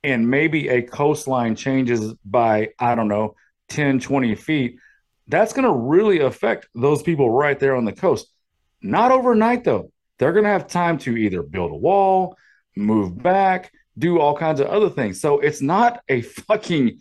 and 0.03 0.29
maybe 0.29 0.69
a 0.69 0.83
coastline 0.83 1.57
changes 1.57 2.15
by, 2.25 2.71
I 2.79 2.95
don't 2.95 3.09
know, 3.09 3.35
10, 3.69 4.01
20 4.01 4.35
feet 4.35 4.79
that's 5.29 5.53
going 5.53 5.65
to 5.65 5.73
really 5.73 6.21
affect 6.21 6.67
those 6.75 7.03
people 7.03 7.31
right 7.31 7.59
there 7.59 7.77
on 7.77 7.85
the 7.85 7.93
coast. 7.93 8.33
Not 8.81 9.13
overnight, 9.13 9.63
though. 9.63 9.93
They're 10.19 10.33
going 10.33 10.45
to 10.45 10.51
have 10.51 10.67
time 10.67 10.99
to 10.99 11.17
either 11.17 11.43
build 11.43 11.71
a 11.71 11.77
wall, 11.77 12.37
move 12.77 13.23
back, 13.23 13.71
do 13.97 14.19
all 14.19 14.37
kinds 14.37 14.61
of 14.61 14.69
other 14.69 14.89
things. 14.89 15.21
So 15.21 15.39
it's 15.39 15.61
not 15.61 16.03
a 16.09 16.23
fucking, 16.49 17.01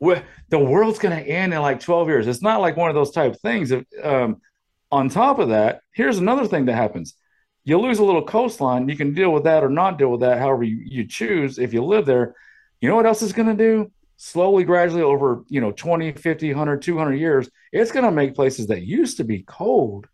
the 0.00 0.58
world's 0.58 0.98
going 0.98 1.16
to 1.16 1.30
end 1.30 1.52
in 1.52 1.60
like 1.60 1.80
12 1.80 2.08
years. 2.08 2.26
It's 2.26 2.42
not 2.42 2.60
like 2.60 2.76
one 2.76 2.88
of 2.88 2.94
those 2.94 3.10
type 3.10 3.34
of 3.34 3.40
things. 3.40 3.72
Um, 4.02 4.40
on 4.90 5.08
top 5.08 5.38
of 5.38 5.50
that, 5.50 5.82
here's 5.92 6.18
another 6.18 6.46
thing 6.46 6.64
that 6.66 6.74
happens. 6.74 7.14
You 7.64 7.78
lose 7.78 7.98
a 7.98 8.04
little 8.04 8.24
coastline. 8.24 8.88
You 8.88 8.96
can 8.96 9.14
deal 9.14 9.30
with 9.30 9.44
that 9.44 9.62
or 9.62 9.68
not 9.68 9.98
deal 9.98 10.10
with 10.10 10.20
that, 10.20 10.38
however 10.38 10.64
you, 10.64 10.80
you 10.84 11.06
choose 11.06 11.58
if 11.58 11.72
you 11.72 11.84
live 11.84 12.06
there. 12.06 12.34
You 12.80 12.88
know 12.88 12.96
what 12.96 13.06
else 13.06 13.22
is 13.22 13.32
going 13.32 13.48
to 13.48 13.62
do? 13.62 13.90
slowly 14.22 14.64
gradually 14.64 15.00
over 15.00 15.44
you 15.48 15.62
know 15.62 15.72
20 15.72 16.12
50 16.12 16.48
100 16.48 16.82
200 16.82 17.14
years 17.14 17.48
it's 17.72 17.90
going 17.90 18.04
to 18.04 18.10
make 18.10 18.34
places 18.34 18.66
that 18.66 18.82
used 18.82 19.16
to 19.16 19.24
be 19.24 19.42
cold 19.44 20.06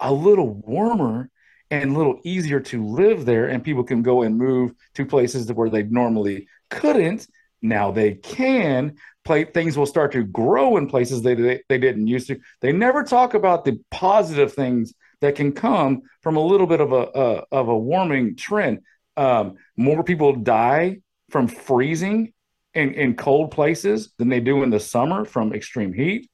a 0.00 0.10
little 0.10 0.48
warmer 0.48 1.28
and 1.70 1.90
a 1.90 1.98
little 1.98 2.18
easier 2.24 2.58
to 2.58 2.82
live 2.86 3.26
there 3.26 3.48
and 3.48 3.62
people 3.62 3.84
can 3.84 4.02
go 4.02 4.22
and 4.22 4.38
move 4.38 4.72
to 4.94 5.04
places 5.04 5.52
where 5.52 5.68
they 5.68 5.82
normally 5.82 6.48
couldn't 6.70 7.26
now 7.60 7.90
they 7.90 8.14
can 8.14 8.96
play 9.24 9.44
things 9.44 9.76
will 9.76 9.86
start 9.86 10.12
to 10.12 10.24
grow 10.24 10.76
in 10.76 10.88
places 10.88 11.22
they, 11.22 11.34
they, 11.34 11.60
they 11.68 11.78
didn't 11.78 12.06
used 12.06 12.26
to 12.26 12.38
they 12.60 12.72
never 12.72 13.04
talk 13.04 13.34
about 13.34 13.64
the 13.64 13.78
positive 13.90 14.52
things 14.52 14.94
that 15.20 15.34
can 15.34 15.52
come 15.52 16.02
from 16.22 16.36
a 16.36 16.40
little 16.40 16.66
bit 16.66 16.80
of 16.80 16.92
a, 16.92 17.10
a 17.14 17.44
of 17.52 17.68
a 17.68 17.78
warming 17.78 18.34
trend 18.34 18.80
um, 19.16 19.56
more 19.76 20.02
people 20.02 20.34
die 20.34 20.98
from 21.28 21.48
freezing 21.48 22.32
in, 22.74 22.94
in 22.94 23.14
cold 23.14 23.50
places 23.50 24.12
than 24.18 24.28
they 24.28 24.40
do 24.40 24.62
in 24.62 24.70
the 24.70 24.80
summer 24.80 25.24
from 25.24 25.52
extreme 25.52 25.92
heat, 25.92 26.30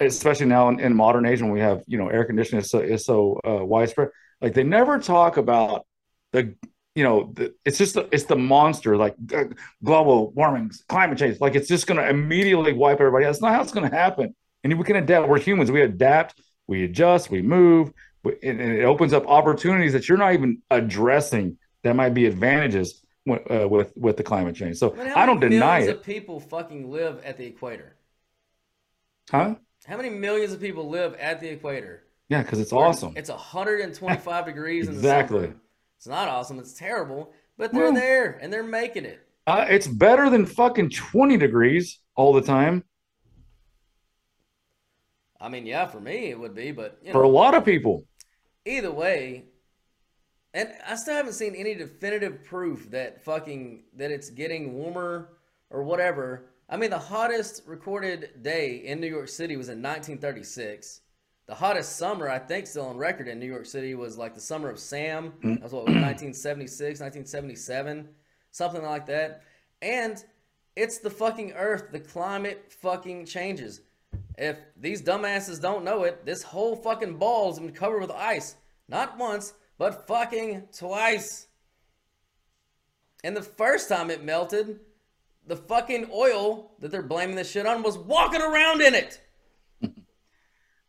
especially 0.00 0.46
now 0.46 0.68
in, 0.68 0.80
in 0.80 0.94
modern 0.94 1.26
age 1.26 1.40
when 1.40 1.50
we 1.50 1.60
have, 1.60 1.82
you 1.86 1.98
know, 1.98 2.08
air 2.08 2.24
conditioning 2.24 2.62
is 2.62 2.70
so, 2.70 2.80
is 2.80 3.04
so 3.04 3.40
uh, 3.46 3.64
widespread. 3.64 4.08
Like 4.40 4.54
they 4.54 4.64
never 4.64 4.98
talk 4.98 5.36
about 5.36 5.86
the, 6.32 6.54
you 6.96 7.04
know, 7.04 7.30
the, 7.34 7.54
it's 7.64 7.78
just, 7.78 7.94
the, 7.94 8.08
it's 8.10 8.24
the 8.24 8.36
monster 8.36 8.96
like 8.96 9.14
uh, 9.34 9.44
global 9.84 10.30
warming, 10.30 10.70
climate 10.88 11.18
change. 11.18 11.40
Like 11.40 11.54
it's 11.54 11.68
just 11.68 11.86
going 11.86 12.00
to 12.00 12.08
immediately 12.08 12.72
wipe 12.72 12.98
everybody. 13.00 13.26
Out. 13.26 13.28
That's 13.28 13.42
not 13.42 13.52
how 13.54 13.62
it's 13.62 13.70
going 13.72 13.88
to 13.88 13.94
happen. 13.94 14.34
And 14.64 14.76
we 14.78 14.84
can 14.84 14.96
adapt. 14.96 15.28
We're 15.28 15.38
humans. 15.38 15.70
We 15.70 15.82
adapt, 15.82 16.40
we 16.66 16.84
adjust, 16.84 17.30
we 17.30 17.42
move, 17.42 17.92
we- 18.24 18.36
and 18.42 18.60
it 18.60 18.84
opens 18.84 19.12
up 19.12 19.28
opportunities 19.28 19.92
that 19.92 20.08
you're 20.08 20.18
not 20.18 20.32
even 20.32 20.62
addressing 20.70 21.58
that 21.84 21.94
might 21.94 22.14
be 22.14 22.26
advantages 22.26 23.04
with, 23.26 23.48
uh, 23.50 23.68
with 23.68 23.92
with 23.96 24.16
the 24.16 24.22
climate 24.22 24.56
change. 24.56 24.78
So 24.78 24.94
I, 24.94 25.04
mean, 25.04 25.12
I 25.14 25.26
don't 25.26 25.40
deny 25.40 25.80
it, 25.80 25.90
of 25.90 26.02
people 26.02 26.40
fucking 26.40 26.90
live 26.90 27.22
at 27.24 27.36
the 27.36 27.44
equator? 27.44 27.94
huh? 29.30 29.56
How 29.86 29.96
many 29.96 30.10
millions 30.10 30.52
of 30.52 30.60
people 30.60 30.88
live 30.88 31.14
at 31.14 31.40
the 31.40 31.48
equator? 31.48 32.04
Yeah, 32.28 32.42
because 32.42 32.58
it's 32.58 32.72
Where 32.72 32.86
awesome. 32.86 33.12
It's 33.16 33.30
125 33.30 34.46
degrees 34.46 34.88
in 34.88 34.94
the 34.94 34.98
Exactly. 34.98 35.52
It's 35.96 36.06
not 36.06 36.28
awesome. 36.28 36.58
It's 36.58 36.74
terrible. 36.74 37.32
But 37.56 37.72
they're 37.72 37.84
Well- 37.84 37.94
there 37.94 38.38
and 38.42 38.52
they're 38.52 38.62
making 38.62 39.04
it. 39.04 39.20
Uh, 39.46 39.64
it's 39.68 39.86
better 39.86 40.28
than 40.28 40.44
fucking 40.44 40.90
twenty 40.90 41.36
degrees 41.36 42.00
all 42.16 42.32
the 42.32 42.42
time 42.42 42.84
I 45.40 45.48
mean, 45.48 45.66
yeah, 45.66 45.86
for 45.86 46.00
me 46.00 46.30
it 46.30 46.38
would 46.38 46.54
be, 46.54 46.72
but 46.72 46.98
you 47.02 47.12
for 47.12 47.22
a 47.22 47.28
lot 47.28 47.54
of 47.54 47.64
people. 47.64 48.04
either 48.64 48.90
way, 48.90 49.44
and 50.54 50.72
I 50.86 50.96
still 50.96 51.14
haven't 51.14 51.34
seen 51.34 51.54
any 51.54 51.74
definitive 51.74 52.42
proof 52.44 52.90
that 52.90 53.22
fucking 53.22 53.84
that 53.96 54.10
it's 54.10 54.30
getting 54.30 54.72
warmer 54.74 55.28
or 55.70 55.82
whatever. 55.82 56.46
I 56.68 56.76
mean, 56.76 56.90
the 56.90 56.98
hottest 56.98 57.62
recorded 57.66 58.42
day 58.42 58.76
in 58.76 59.00
New 59.00 59.06
York 59.08 59.28
City 59.28 59.56
was 59.56 59.68
in 59.68 59.80
1936. 59.82 61.02
The 61.46 61.54
hottest 61.54 61.96
summer, 61.96 62.28
I 62.28 62.40
think, 62.40 62.66
still 62.66 62.86
on 62.86 62.96
record 62.96 63.28
in 63.28 63.38
New 63.38 63.46
York 63.46 63.66
City 63.66 63.94
was 63.94 64.18
like 64.18 64.34
the 64.34 64.40
summer 64.40 64.68
of 64.68 64.80
Sam. 64.80 65.32
Mm-hmm. 65.38 65.54
That's 65.60 65.72
what 65.72 65.84
1976, 65.84 67.00
1977, 67.00 68.08
something 68.50 68.82
like 68.82 69.06
that. 69.06 69.42
And 69.80 70.22
it's 70.74 70.98
the 70.98 71.10
fucking 71.10 71.52
Earth. 71.52 71.92
The 71.92 72.00
climate 72.00 72.72
fucking 72.80 73.26
changes. 73.26 73.82
If 74.36 74.58
these 74.76 75.02
dumbasses 75.02 75.60
don't 75.60 75.84
know 75.84 76.02
it, 76.02 76.26
this 76.26 76.42
whole 76.42 76.76
fucking 76.76 77.16
ball's 77.16 77.60
been 77.60 77.72
covered 77.72 78.00
with 78.00 78.10
ice. 78.10 78.56
Not 78.88 79.16
once, 79.16 79.54
but 79.78 80.06
fucking 80.06 80.68
twice. 80.76 81.46
And 83.24 83.36
the 83.36 83.42
first 83.42 83.88
time 83.88 84.10
it 84.10 84.24
melted, 84.24 84.80
the 85.46 85.56
fucking 85.56 86.10
oil 86.12 86.72
that 86.80 86.90
they're 86.90 87.02
blaming 87.02 87.36
this 87.36 87.50
shit 87.50 87.66
on 87.66 87.82
was 87.82 87.96
walking 87.96 88.42
around 88.42 88.82
in 88.82 88.94
it. 88.94 89.20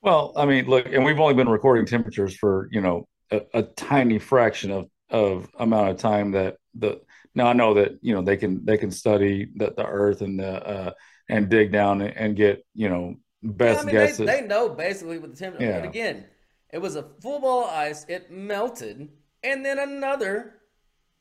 Well, 0.02 0.34
I 0.36 0.46
mean, 0.46 0.68
look, 0.68 0.86
and 0.86 1.04
we've 1.04 1.20
only 1.20 1.34
been 1.34 1.50
recording 1.50 1.86
temperatures 1.86 2.36
for 2.36 2.70
you 2.72 2.82
know 2.82 3.08
a, 3.32 3.42
a 3.54 3.64
tiny 3.64 4.20
fraction 4.20 4.72
of 4.72 4.90
of 5.10 5.50
amount 5.60 5.90
of 5.90 5.98
time 5.98 6.32
that 6.32 6.58
the 6.76 7.02
now 7.36 7.48
I 7.48 7.54
know 7.54 7.74
that 7.76 8.00
you 8.02 8.14
know 8.14 8.22
they 8.22 8.38
can 8.38 8.64
they 8.66 8.78
can 8.78 8.92
study 8.92 9.50
the, 9.56 9.74
the 9.76 9.86
Earth 9.86 10.22
and 10.22 10.40
the 10.40 10.68
uh, 10.68 10.92
and 11.30 11.50
dig 11.50 11.72
down 11.72 12.02
and, 12.02 12.36
get 12.36 12.66
you 12.74 12.90
know 12.90 13.16
best 13.44 13.82
I 13.82 13.84
mean, 13.84 13.96
guesses. 13.96 14.18
they, 14.18 14.26
they 14.26 14.42
know 14.42 14.70
basically 14.70 15.20
what 15.20 15.32
the 15.32 15.38
temperature. 15.38 15.66
Yeah. 15.66 15.80
But 15.80 15.90
again, 15.90 16.26
it 16.72 16.80
was 16.80 16.96
a 16.96 17.04
full 17.22 17.40
ball 17.40 17.66
of 17.66 17.70
ice. 17.72 18.06
It 18.08 18.32
melted, 18.32 19.10
and 19.44 19.66
then 19.66 19.80
another 19.80 20.56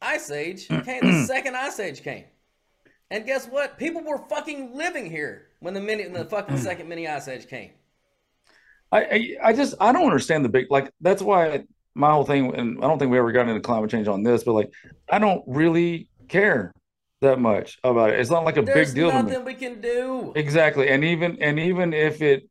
ice 0.00 0.30
age 0.30 0.68
came. 0.84 1.00
the 1.02 1.24
second 1.26 1.56
ice 1.56 1.78
age 1.80 2.02
came, 2.02 2.24
and 3.10 3.26
guess 3.26 3.46
what? 3.46 3.78
People 3.78 4.02
were 4.02 4.18
fucking 4.28 4.76
living 4.76 5.10
here 5.10 5.48
when 5.60 5.74
the 5.74 5.80
mini, 5.80 6.04
the 6.04 6.24
fucking 6.24 6.56
second 6.58 6.88
mini 6.88 7.08
ice 7.08 7.28
age 7.28 7.48
came. 7.48 7.72
I, 8.96 9.00
I 9.16 9.36
I 9.48 9.52
just 9.52 9.74
I 9.80 9.92
don't 9.92 10.04
understand 10.04 10.44
the 10.44 10.48
big 10.48 10.66
like 10.70 10.90
that's 11.00 11.22
why 11.22 11.64
my 11.94 12.10
whole 12.10 12.24
thing 12.24 12.54
and 12.54 12.78
I 12.82 12.86
don't 12.88 12.98
think 12.98 13.10
we 13.10 13.18
ever 13.18 13.32
got 13.32 13.48
into 13.48 13.60
climate 13.60 13.90
change 13.90 14.08
on 14.08 14.22
this, 14.22 14.44
but 14.44 14.52
like 14.52 14.72
I 15.10 15.18
don't 15.18 15.42
really 15.46 16.08
care 16.28 16.72
that 17.20 17.38
much 17.40 17.78
about 17.84 18.10
it. 18.10 18.20
It's 18.20 18.30
not 18.30 18.44
like 18.44 18.56
a 18.56 18.62
There's 18.62 18.88
big 18.88 18.94
deal 18.94 19.10
to 19.10 19.22
me. 19.22 19.30
nothing 19.30 19.44
we 19.44 19.54
can 19.54 19.80
do. 19.80 20.32
Exactly. 20.34 20.88
And 20.88 21.04
even 21.04 21.42
and 21.42 21.58
even 21.58 21.92
if 21.92 22.22
it 22.22 22.48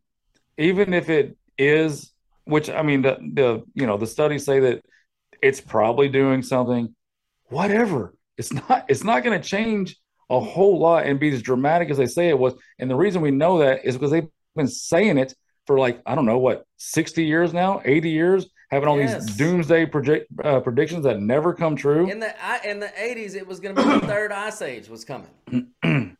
even 0.57 0.93
if 0.93 1.09
it 1.09 1.37
is 1.57 2.11
which 2.45 2.69
I 2.69 2.81
mean 2.81 3.01
the 3.01 3.17
the 3.33 3.63
you 3.73 3.87
know 3.87 3.97
the 3.97 4.07
studies 4.07 4.45
say 4.45 4.59
that 4.61 4.85
it's 5.41 5.61
probably 5.61 6.09
doing 6.09 6.41
something 6.43 6.95
whatever. 7.49 8.13
It's 8.37 8.51
not 8.51 8.85
it's 8.87 9.03
not 9.03 9.23
going 9.23 9.39
to 9.39 9.47
change 9.47 9.97
a 10.29 10.39
whole 10.39 10.79
lot 10.79 11.05
and 11.05 11.19
be 11.19 11.29
as 11.33 11.41
dramatic 11.41 11.89
as 11.91 11.97
they 11.97 12.07
say 12.07 12.29
it 12.29 12.37
was. 12.39 12.53
And 12.79 12.89
the 12.89 12.95
reason 12.95 13.21
we 13.21 13.31
know 13.31 13.59
that 13.59 13.85
is 13.85 13.95
because 13.95 14.11
they've 14.11 14.27
been 14.55 14.67
saying 14.67 15.17
it 15.19 15.35
for 15.65 15.77
like 15.79 16.01
I 16.05 16.15
don't 16.15 16.25
know 16.25 16.37
what 16.37 16.65
60 16.77 17.23
years 17.23 17.53
now, 17.53 17.81
80 17.83 18.09
years 18.09 18.45
having 18.71 18.89
all 18.89 18.97
Yes. 18.99 19.25
these 19.25 19.35
doomsday 19.37 19.85
project, 19.85 20.27
uh, 20.43 20.59
predictions 20.59 21.03
that 21.03 21.19
never 21.19 21.53
come 21.53 21.75
true. 21.75 22.09
In 22.09 22.19
the 22.19 22.33
I- 22.43 22.61
in 22.65 22.79
the 22.79 22.91
eighties, 23.01 23.35
it 23.35 23.45
was 23.47 23.59
going 23.59 23.75
to 23.75 23.83
be 23.83 23.89
the 23.99 24.07
third 24.07 24.31
ice 24.31 24.61
age 24.61 24.89
was 24.89 25.05
coming. 25.05 25.29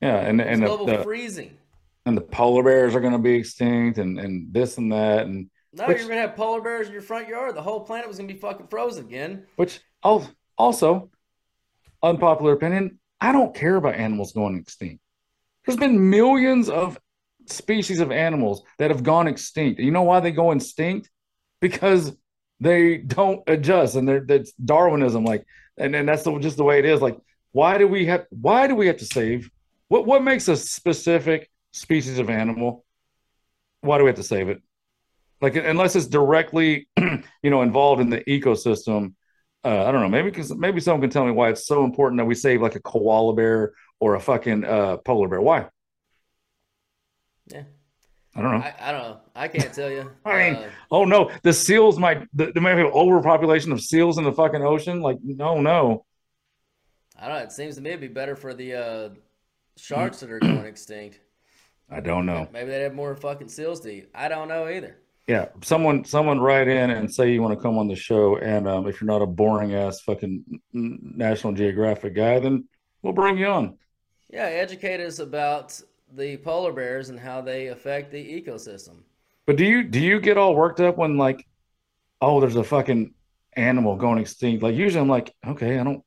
yeah, 0.00 0.16
and 0.18 0.40
and 0.40 0.62
the, 0.62 0.66
global 0.66 0.86
the 0.86 1.02
freezing. 1.02 1.56
and 2.06 2.16
the 2.16 2.20
polar 2.22 2.62
bears 2.62 2.94
are 2.94 3.00
going 3.00 3.12
to 3.12 3.18
be 3.18 3.34
extinct 3.34 3.98
and 3.98 4.18
and 4.18 4.52
this 4.52 4.78
and 4.78 4.92
that 4.92 5.26
and 5.26 5.48
No, 5.72 5.86
Which- 5.86 5.98
you're 5.98 6.08
gonna 6.08 6.20
have 6.22 6.36
polar 6.36 6.60
bears 6.60 6.86
in 6.88 6.92
your 6.92 7.02
front 7.02 7.28
yard. 7.28 7.54
The 7.54 7.62
whole 7.62 7.80
planet 7.80 8.08
was 8.08 8.16
gonna 8.18 8.32
be 8.32 8.38
fucking 8.38 8.66
frozen 8.68 9.04
again. 9.06 9.46
Which 9.56 9.80
al- 10.04 10.28
also, 10.56 11.10
unpopular 12.02 12.52
opinion, 12.52 12.98
I 13.20 13.32
don't 13.32 13.54
care 13.54 13.76
about 13.76 13.94
animals 13.94 14.32
going 14.32 14.56
extinct. 14.56 15.02
There's 15.66 15.78
been 15.78 16.08
millions 16.10 16.68
of 16.70 16.98
species 17.48 18.00
of 18.00 18.12
animals 18.12 18.62
that 18.78 18.90
have 18.90 19.02
gone 19.02 19.26
extinct. 19.26 19.80
You 19.80 19.90
know 19.90 20.02
why 20.02 20.20
they 20.20 20.32
go 20.32 20.52
extinct? 20.52 21.10
Because 21.60 22.16
they 22.60 22.98
don't 22.98 23.42
adjust, 23.46 23.96
and 23.96 24.08
they're, 24.08 24.24
that's 24.24 24.52
Darwinism. 24.52 25.24
Like 25.24 25.46
and 25.78 25.94
then 25.94 26.06
that's 26.06 26.24
the, 26.24 26.38
just 26.38 26.56
the 26.56 26.64
way 26.64 26.78
it 26.78 26.84
is. 26.84 27.00
Like, 27.00 27.18
why 27.52 27.78
do 27.78 27.88
we 27.88 28.06
have? 28.06 28.26
Why 28.30 28.66
do 28.66 28.74
we 28.74 28.86
have 28.88 28.98
to 28.98 29.04
save? 29.04 29.50
What 29.88 30.06
what 30.06 30.22
makes 30.22 30.48
a 30.48 30.56
specific 30.56 31.50
species 31.72 32.18
of 32.18 32.28
animal? 32.28 32.84
Why 33.80 33.98
do 33.98 34.04
we 34.04 34.08
have 34.08 34.16
to 34.16 34.22
save 34.22 34.48
it? 34.48 34.60
Like, 35.40 35.54
unless 35.54 35.94
it's 35.94 36.06
directly, 36.06 36.88
you 37.00 37.50
know, 37.50 37.62
involved 37.62 38.00
in 38.00 38.10
the 38.10 38.20
ecosystem. 38.22 39.14
Uh, 39.64 39.84
I 39.84 39.92
don't 39.92 40.00
know. 40.00 40.08
Maybe 40.08 40.30
because 40.30 40.54
maybe 40.54 40.80
someone 40.80 41.00
can 41.00 41.10
tell 41.10 41.24
me 41.24 41.32
why 41.32 41.48
it's 41.50 41.66
so 41.66 41.84
important 41.84 42.18
that 42.18 42.26
we 42.26 42.34
save 42.34 42.62
like 42.62 42.76
a 42.76 42.80
koala 42.80 43.34
bear 43.34 43.72
or 44.00 44.14
a 44.14 44.20
fucking 44.20 44.64
uh, 44.64 44.98
polar 44.98 45.28
bear. 45.28 45.40
Why? 45.40 45.66
I 48.38 48.42
don't 48.42 48.52
know. 48.52 48.58
I, 48.58 48.74
I 48.80 48.92
don't 48.92 49.02
know. 49.02 49.20
I 49.34 49.48
can't 49.48 49.72
tell 49.74 49.90
you. 49.90 50.10
I 50.24 50.50
mean, 50.50 50.54
Uh, 50.56 50.70
oh 50.90 51.04
no, 51.04 51.30
the 51.42 51.52
seals 51.52 51.98
might 51.98 52.26
the, 52.34 52.52
there 52.52 52.62
might 52.62 52.76
be 52.76 52.82
an 52.82 52.86
overpopulation 52.92 53.72
of 53.72 53.80
seals 53.80 54.18
in 54.18 54.24
the 54.24 54.32
fucking 54.32 54.62
ocean. 54.62 55.00
Like, 55.00 55.18
no, 55.22 55.60
no. 55.60 56.04
I 57.18 57.26
don't 57.28 57.36
know. 57.36 57.42
It 57.42 57.52
seems 57.52 57.74
to 57.74 57.80
me 57.80 57.90
it'd 57.90 58.00
be 58.00 58.08
better 58.08 58.36
for 58.36 58.54
the 58.54 58.74
uh, 58.74 59.08
sharks 59.76 60.20
that 60.20 60.30
are 60.30 60.38
going 60.40 60.66
extinct. 60.66 61.20
I 61.90 62.00
don't 62.00 62.26
know. 62.26 62.46
Maybe 62.52 62.70
they'd 62.70 62.82
have 62.82 62.94
more 62.94 63.16
fucking 63.16 63.48
seals 63.48 63.80
to 63.80 63.90
eat. 63.90 64.10
I 64.14 64.28
don't 64.28 64.48
know 64.48 64.68
either. 64.68 64.98
Yeah, 65.26 65.46
someone 65.62 66.04
someone 66.04 66.38
write 66.38 66.68
in 66.68 66.90
and 66.90 67.12
say 67.12 67.32
you 67.32 67.42
want 67.42 67.58
to 67.58 67.62
come 67.62 67.76
on 67.76 67.88
the 67.88 67.96
show, 67.96 68.38
and 68.38 68.66
um, 68.68 68.86
if 68.86 69.00
you're 69.00 69.08
not 69.10 69.20
a 69.20 69.26
boring 69.26 69.74
ass 69.74 70.00
fucking 70.00 70.60
National 70.72 71.52
Geographic 71.52 72.14
guy, 72.14 72.38
then 72.38 72.68
we'll 73.02 73.12
bring 73.12 73.36
you 73.36 73.46
on. 73.46 73.76
Yeah, 74.30 74.44
educate 74.44 75.00
us 75.00 75.18
about 75.18 75.80
the 76.14 76.36
polar 76.38 76.72
bears 76.72 77.08
and 77.10 77.18
how 77.18 77.40
they 77.40 77.68
affect 77.68 78.10
the 78.10 78.42
ecosystem. 78.42 79.02
But 79.46 79.56
do 79.56 79.64
you 79.64 79.82
do 79.82 80.00
you 80.00 80.20
get 80.20 80.36
all 80.38 80.54
worked 80.54 80.80
up 80.80 80.96
when 80.98 81.16
like, 81.16 81.46
oh, 82.20 82.40
there's 82.40 82.56
a 82.56 82.64
fucking 82.64 83.14
animal 83.54 83.96
going 83.96 84.18
extinct? 84.18 84.62
Like 84.62 84.74
usually 84.76 85.00
I'm 85.00 85.08
like, 85.08 85.34
okay, 85.46 85.78
I 85.78 85.84
don't 85.84 86.02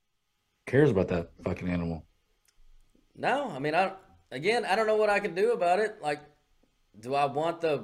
cares 0.67 0.91
about 0.91 1.07
that 1.09 1.31
fucking 1.43 1.67
animal. 1.69 2.05
No, 3.15 3.49
I 3.51 3.59
mean, 3.59 3.75
I 3.75 3.93
again, 4.31 4.65
I 4.65 4.75
don't 4.75 4.87
know 4.87 4.95
what 4.95 5.09
I 5.09 5.19
can 5.19 5.35
do 5.35 5.51
about 5.53 5.79
it. 5.79 6.01
Like, 6.01 6.19
do 6.99 7.15
I 7.15 7.25
want 7.25 7.61
the 7.61 7.83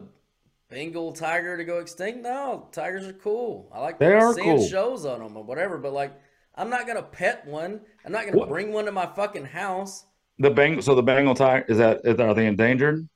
Bengal 0.70 1.14
tiger 1.14 1.58
to 1.58 1.64
go 1.64 1.80
extinct? 1.80 2.22
No, 2.22 2.68
tigers 2.72 3.08
are 3.08 3.14
cool. 3.14 3.70
I 3.74 3.80
like 3.80 4.00
They 4.00 4.14
are 4.14 4.34
seeing 4.34 4.58
cool. 4.58 4.68
shows 4.68 5.06
on 5.06 5.20
them 5.20 5.38
or 5.38 5.44
whatever. 5.44 5.78
But 5.78 5.94
like, 5.94 6.14
I'm 6.56 6.70
not 6.70 6.88
gonna 6.88 7.04
pet 7.04 7.46
one. 7.48 7.82
I'm 8.06 8.12
not 8.12 8.26
gonna 8.26 8.38
What? 8.38 8.50
bring 8.50 8.74
one 8.74 8.86
to 8.86 8.92
my 8.92 9.06
fucking 9.06 9.46
house. 9.46 10.06
The 10.40 10.52
Bengal, 10.52 10.82
so 10.82 10.94
the 10.96 11.04
Bengal 11.04 11.34
tiger 11.36 11.66
is 11.68 11.78
that 11.80 12.02
is, 12.04 12.20
are 12.20 12.34
they 12.34 12.46
endangered? 12.48 13.08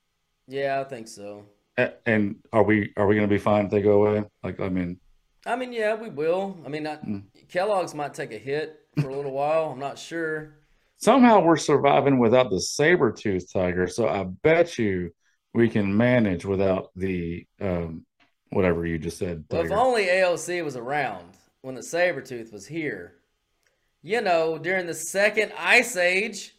Yeah, 0.48 0.82
I 0.82 0.90
think 0.90 1.08
so. 1.08 1.46
A- 1.78 1.94
And 2.06 2.38
are 2.52 2.64
we 2.64 2.92
are 2.98 3.06
we 3.08 3.16
going 3.16 3.28
to 3.28 3.34
be 3.34 3.40
fine 3.40 3.66
if 3.66 3.72
they 3.72 3.82
go 3.82 4.04
away? 4.06 4.24
Like, 4.44 4.60
I 4.60 4.70
mean, 4.70 5.00
I 5.46 5.56
mean, 5.56 5.72
yeah, 5.74 5.96
we 5.96 6.10
will. 6.10 6.58
I 6.66 6.70
mean, 6.70 6.84
not, 6.84 7.06
Mm. 7.06 7.24
Kellogg's 7.50 7.94
might 7.96 8.14
take 8.14 8.32
a 8.32 8.38
hit 8.38 8.80
for 9.02 9.10
a 9.10 9.16
little 9.16 9.32
while. 9.32 9.72
I'm 9.72 9.80
not 9.80 9.98
sure. 9.98 10.56
somehow 10.98 11.40
we're 11.42 11.58
surviving 11.58 12.20
without 12.20 12.50
the 12.52 12.60
saber 12.62 13.12
tooth 13.12 13.52
tiger. 13.52 13.88
So 13.88 14.08
I 14.08 14.24
bet 14.24 14.78
you 14.78 15.12
we 15.54 15.68
can 15.70 15.96
manage 15.96 16.46
without 16.46 16.92
the 16.96 17.46
um, 17.60 18.06
whatever 18.52 18.86
you 18.86 18.98
just 19.00 19.18
said. 19.18 19.46
Well, 19.50 19.62
if 19.66 19.72
only 19.72 20.06
AOC 20.06 20.64
was 20.64 20.76
around 20.76 21.26
when 21.62 21.76
the 21.76 21.84
saber 21.84 22.22
tooth 22.22 22.52
was 22.52 22.66
here. 22.68 23.14
You 24.04 24.22
know, 24.22 24.58
during 24.58 24.88
the 24.88 24.94
second 24.96 25.54
ice 25.58 25.96
age, 25.96 26.56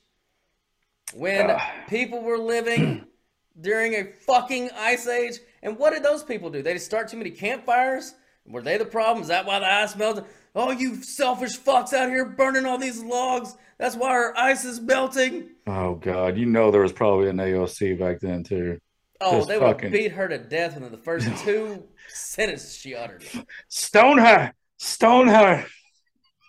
when 1.14 1.50
Ah. 1.50 1.70
people 1.88 2.22
were 2.22 2.38
living 2.38 3.04
during 3.60 3.94
a 3.94 4.04
fucking 4.26 4.70
ice 4.76 5.06
age. 5.06 5.38
And 5.62 5.78
what 5.78 5.92
did 5.92 6.02
those 6.02 6.22
people 6.24 6.50
do? 6.50 6.62
They 6.62 6.72
just 6.74 6.86
start 6.86 7.08
too 7.08 7.16
many 7.16 7.30
campfires? 7.30 8.14
Were 8.46 8.62
they 8.62 8.76
the 8.78 8.84
problem? 8.84 9.22
Is 9.22 9.28
that 9.28 9.46
why 9.46 9.60
the 9.60 9.72
ice 9.72 9.94
melted? 9.94 10.24
Oh, 10.54 10.70
you 10.72 11.02
selfish 11.02 11.56
fucks 11.58 11.92
out 11.92 12.08
here 12.10 12.24
burning 12.24 12.66
all 12.66 12.76
these 12.78 13.02
logs. 13.02 13.54
That's 13.78 13.94
why 13.96 14.10
our 14.10 14.36
ice 14.36 14.64
is 14.64 14.80
melting. 14.80 15.50
oh 15.66 15.94
god, 15.94 16.36
you 16.36 16.46
know 16.46 16.70
there 16.70 16.82
was 16.82 16.92
probably 16.92 17.28
an 17.28 17.36
AOC 17.36 17.98
back 17.98 18.20
then 18.20 18.42
too. 18.42 18.78
Oh, 19.20 19.36
Just 19.36 19.48
they 19.48 19.58
would 19.58 19.64
fucking- 19.66 19.92
beat 19.92 20.12
her 20.12 20.26
to 20.28 20.38
death 20.38 20.74
within 20.74 20.90
the 20.90 20.98
first 20.98 21.28
two 21.44 21.84
sentences 22.08 22.74
she 22.76 22.94
uttered. 22.96 23.24
Stone 23.68 24.18
her, 24.18 24.52
stone 24.78 25.28
her. 25.28 25.64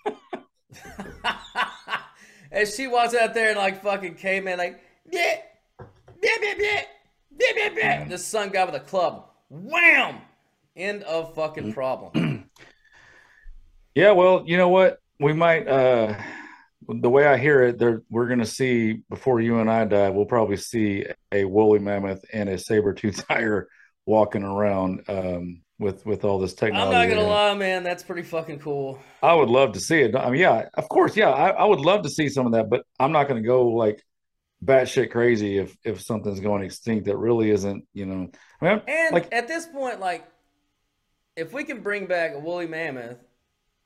and 2.53 2.67
she 2.67 2.87
walks 2.87 3.13
out 3.13 3.33
there 3.33 3.49
and 3.49 3.57
like 3.57 3.81
fucking 3.83 4.15
caveman, 4.15 4.57
like, 4.57 4.79
yeah, 5.11 5.37
yeah, 5.79 5.85
yeah, 6.41 6.53
yeah, 6.57 6.81
yeah, 7.39 7.51
yeah, 7.55 7.69
yeah. 7.75 8.05
This 8.05 8.25
son 8.25 8.49
guy 8.49 8.63
with 8.63 8.75
a 8.75 8.79
club, 8.79 9.25
wham! 9.49 10.21
End 10.75 11.03
of 11.03 11.35
fucking 11.35 11.73
problem. 11.73 12.49
Yeah, 13.95 14.11
well, 14.11 14.43
you 14.47 14.57
know 14.57 14.69
what? 14.69 14.99
We 15.19 15.33
might. 15.33 15.67
uh 15.67 16.15
The 16.89 17.09
way 17.09 17.27
I 17.27 17.37
hear 17.37 17.63
it, 17.63 17.77
there 17.77 18.01
we're 18.09 18.27
going 18.27 18.39
to 18.39 18.45
see 18.45 19.01
before 19.09 19.39
you 19.39 19.59
and 19.59 19.69
I 19.69 19.85
die. 19.85 20.09
We'll 20.09 20.25
probably 20.25 20.57
see 20.57 21.05
a 21.31 21.45
woolly 21.45 21.79
mammoth 21.79 22.25
and 22.33 22.49
a 22.49 22.57
saber 22.57 22.93
tooth 22.93 23.25
tiger 23.29 23.67
walking 24.05 24.43
around 24.43 25.03
um, 25.07 25.61
with 25.79 26.05
with 26.05 26.23
all 26.23 26.39
this 26.39 26.53
technology. 26.53 26.95
I'm 26.95 27.09
not 27.09 27.15
gonna 27.15 27.27
lie, 27.27 27.53
man, 27.55 27.83
that's 27.83 28.03
pretty 28.03 28.23
fucking 28.23 28.59
cool. 28.59 28.99
I 29.21 29.33
would 29.33 29.49
love 29.49 29.73
to 29.73 29.79
see 29.79 30.01
it. 30.01 30.15
I 30.15 30.29
mean, 30.29 30.41
yeah, 30.41 30.69
of 30.75 30.87
course, 30.89 31.15
yeah, 31.17 31.29
I, 31.29 31.49
I 31.49 31.65
would 31.65 31.79
love 31.79 32.03
to 32.03 32.09
see 32.09 32.29
some 32.29 32.45
of 32.45 32.53
that, 32.53 32.69
but 32.69 32.85
I'm 32.99 33.11
not 33.11 33.27
going 33.27 33.41
to 33.41 33.47
go 33.47 33.67
like 33.67 34.03
batshit 34.63 35.11
crazy 35.11 35.57
if 35.57 35.75
if 35.83 36.01
something's 36.01 36.39
going 36.39 36.63
extinct 36.63 37.05
that 37.05 37.17
really 37.17 37.49
isn't. 37.49 37.85
You 37.93 38.05
know, 38.05 38.29
I 38.61 38.65
mean, 38.65 38.81
And 38.87 39.13
like 39.13 39.33
at 39.33 39.47
this 39.47 39.65
point, 39.65 39.99
like, 39.99 40.25
if 41.35 41.53
we 41.53 41.63
can 41.63 41.81
bring 41.81 42.05
back 42.05 42.33
a 42.33 42.39
woolly 42.39 42.67
mammoth 42.67 43.17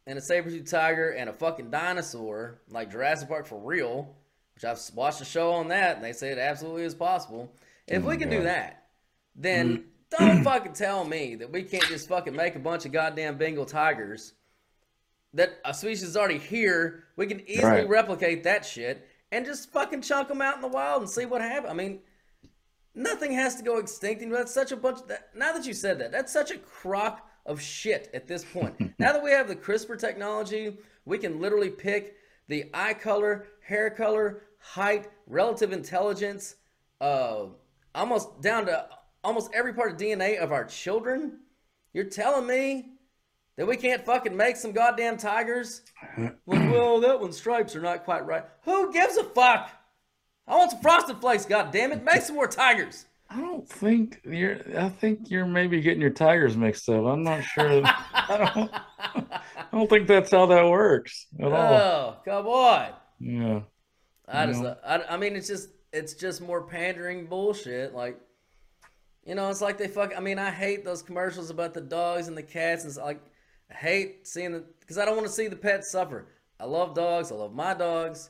and 0.05 0.17
a 0.17 0.21
saber-tooth 0.21 0.69
tiger 0.69 1.11
and 1.11 1.29
a 1.29 1.33
fucking 1.33 1.71
dinosaur, 1.71 2.61
like 2.69 2.91
Jurassic 2.91 3.27
Park 3.27 3.45
for 3.45 3.59
real, 3.59 4.15
which 4.55 4.65
I've 4.65 4.79
watched 4.95 5.21
a 5.21 5.25
show 5.25 5.51
on 5.51 5.69
that, 5.69 5.95
and 5.95 6.05
they 6.05 6.13
say 6.13 6.31
it 6.31 6.37
absolutely 6.37 6.83
is 6.83 6.95
possible. 6.95 7.53
If 7.87 8.03
Oh 8.03 8.07
we 8.07 8.17
can 8.17 8.29
do 8.29 8.43
that, 8.43 8.87
then 9.35 9.69
mm-hmm. 9.69 9.87
Don't 10.09 10.43
fucking 10.43 10.73
tell 10.73 11.03
me 11.05 11.35
that 11.35 11.51
we 11.51 11.63
can't 11.63 11.83
just 11.85 12.07
fucking 12.07 12.35
make 12.35 12.55
a 12.55 12.59
bunch 12.59 12.85
of 12.85 12.91
goddamn 12.91 13.37
Bengal 13.37 13.65
tigers. 13.65 14.33
That 15.33 15.59
a 15.65 15.73
species 15.73 16.03
is 16.09 16.17
already 16.17 16.37
here. 16.37 17.05
We 17.15 17.27
can 17.27 17.41
easily 17.49 17.63
Right. 17.63 17.89
replicate 17.89 18.43
that 18.43 18.65
shit 18.65 19.07
and 19.31 19.45
just 19.45 19.71
fucking 19.71 20.01
chunk 20.01 20.29
them 20.29 20.41
out 20.41 20.55
in 20.55 20.61
the 20.61 20.67
wild 20.67 21.01
and 21.01 21.11
see 21.11 21.25
what 21.25 21.41
happens. 21.41 21.69
I 21.69 21.73
mean, 21.73 21.99
nothing 22.95 23.33
has 23.33 23.55
to 23.55 23.63
go 23.63 23.77
extinct. 23.77 24.21
And 24.21 24.33
that's 24.33 24.53
such 24.53 24.71
a 24.71 24.77
bunch. 24.77 24.99
That, 25.07 25.29
now 25.35 25.51
that 25.51 25.65
you 25.65 25.73
said 25.73 25.99
that, 25.99 26.11
that's 26.11 26.31
such 26.31 26.51
a 26.51 26.57
crock 26.57 27.27
of 27.45 27.61
shit 27.61 28.09
at 28.13 28.27
this 28.27 28.45
point. 28.45 28.79
now 28.99 29.11
that 29.11 29.23
we 29.23 29.31
have 29.31 29.47
the 29.47 29.55
CRISPR 29.55 29.99
technology, 29.99 30.77
we 31.05 31.17
can 31.17 31.39
literally 31.39 31.69
pick 31.69 32.15
the 32.47 32.69
eye 32.73 32.93
color, 32.93 33.47
hair 33.61 33.89
color, 33.89 34.43
height, 34.59 35.09
relative 35.27 35.73
intelligence, 35.73 36.55
uh, 37.01 37.45
almost 37.93 38.41
down 38.41 38.65
to 38.65 38.87
almost 39.23 39.51
every 39.53 39.73
part 39.73 39.91
of 39.91 39.97
DNA 39.97 40.37
of 40.37 40.51
our 40.51 40.65
children. 40.65 41.39
You're 41.93 42.05
telling 42.05 42.47
me 42.47 42.91
that 43.57 43.67
we 43.67 43.77
can't 43.77 44.05
fucking 44.05 44.35
make 44.35 44.55
some 44.55 44.71
goddamn 44.71 45.17
tigers? 45.17 45.81
Like, 46.17 46.35
well, 46.45 46.99
that 47.01 47.19
one's 47.19 47.37
stripes 47.37 47.75
are 47.75 47.81
not 47.81 48.05
quite 48.05 48.25
right. 48.25 48.45
Who 48.63 48.91
gives 48.93 49.17
a 49.17 49.23
fuck? 49.23 49.71
I 50.47 50.55
want 50.55 50.71
some 50.71 50.81
frosted 50.81 51.17
flakes, 51.17 51.45
goddamn 51.45 51.91
it! 51.91 52.03
Make 52.03 52.21
some 52.21 52.35
more 52.35 52.47
tigers. 52.47 53.05
I 53.29 53.41
don't 53.41 53.67
think 53.67 54.21
you're. 54.23 54.59
I 54.77 54.87
think 54.87 55.29
you're 55.29 55.45
maybe 55.45 55.81
getting 55.81 55.99
your 55.99 56.11
tigers 56.11 56.55
mixed 56.55 56.87
up. 56.87 57.03
I'm 57.05 57.23
not 57.23 57.43
sure. 57.43 57.81
I 57.85 58.51
don't. 58.55 58.71
I 59.57 59.77
don't 59.77 59.89
think 59.89 60.07
that's 60.07 60.31
how 60.31 60.45
that 60.45 60.69
works 60.69 61.27
at 61.39 61.51
all. 61.51 61.73
Oh, 61.73 62.15
come 62.23 62.47
on. 62.47 62.89
Yeah. 63.19 63.61
I 64.27 64.45
just, 64.45 64.63
I, 64.63 65.03
I 65.09 65.17
mean, 65.17 65.35
it's 65.35 65.47
just, 65.47 65.69
it's 65.93 66.13
just 66.13 66.41
more 66.41 66.61
pandering 66.63 67.27
bullshit. 67.27 67.93
Like, 67.93 68.19
you 69.27 69.35
know, 69.35 69.49
it's 69.49 69.61
like 69.61 69.77
they 69.77 69.87
fuck. 69.87 70.13
I 70.17 70.19
mean, 70.21 70.39
I 70.39 70.49
hate 70.49 70.85
those 70.85 71.01
commercials 71.03 71.49
about 71.49 71.73
the 71.73 71.81
dogs 71.81 72.27
and 72.29 72.37
the 72.37 72.43
cats, 72.43 72.83
and 72.83 72.89
it's 72.89 72.97
like, 72.97 73.21
I 73.69 73.73
hate 73.75 74.25
seeing 74.27 74.53
the, 74.53 74.63
because 74.79 74.97
I 74.97 75.05
don't 75.05 75.15
want 75.15 75.27
to 75.27 75.33
see 75.33 75.47
the 75.47 75.55
pets 75.55 75.91
suffer. 75.91 76.27
I 76.59 76.65
love 76.65 76.95
dogs. 76.95 77.31
I 77.31 77.35
love 77.35 77.53
my 77.53 77.73
dogs. 77.73 78.29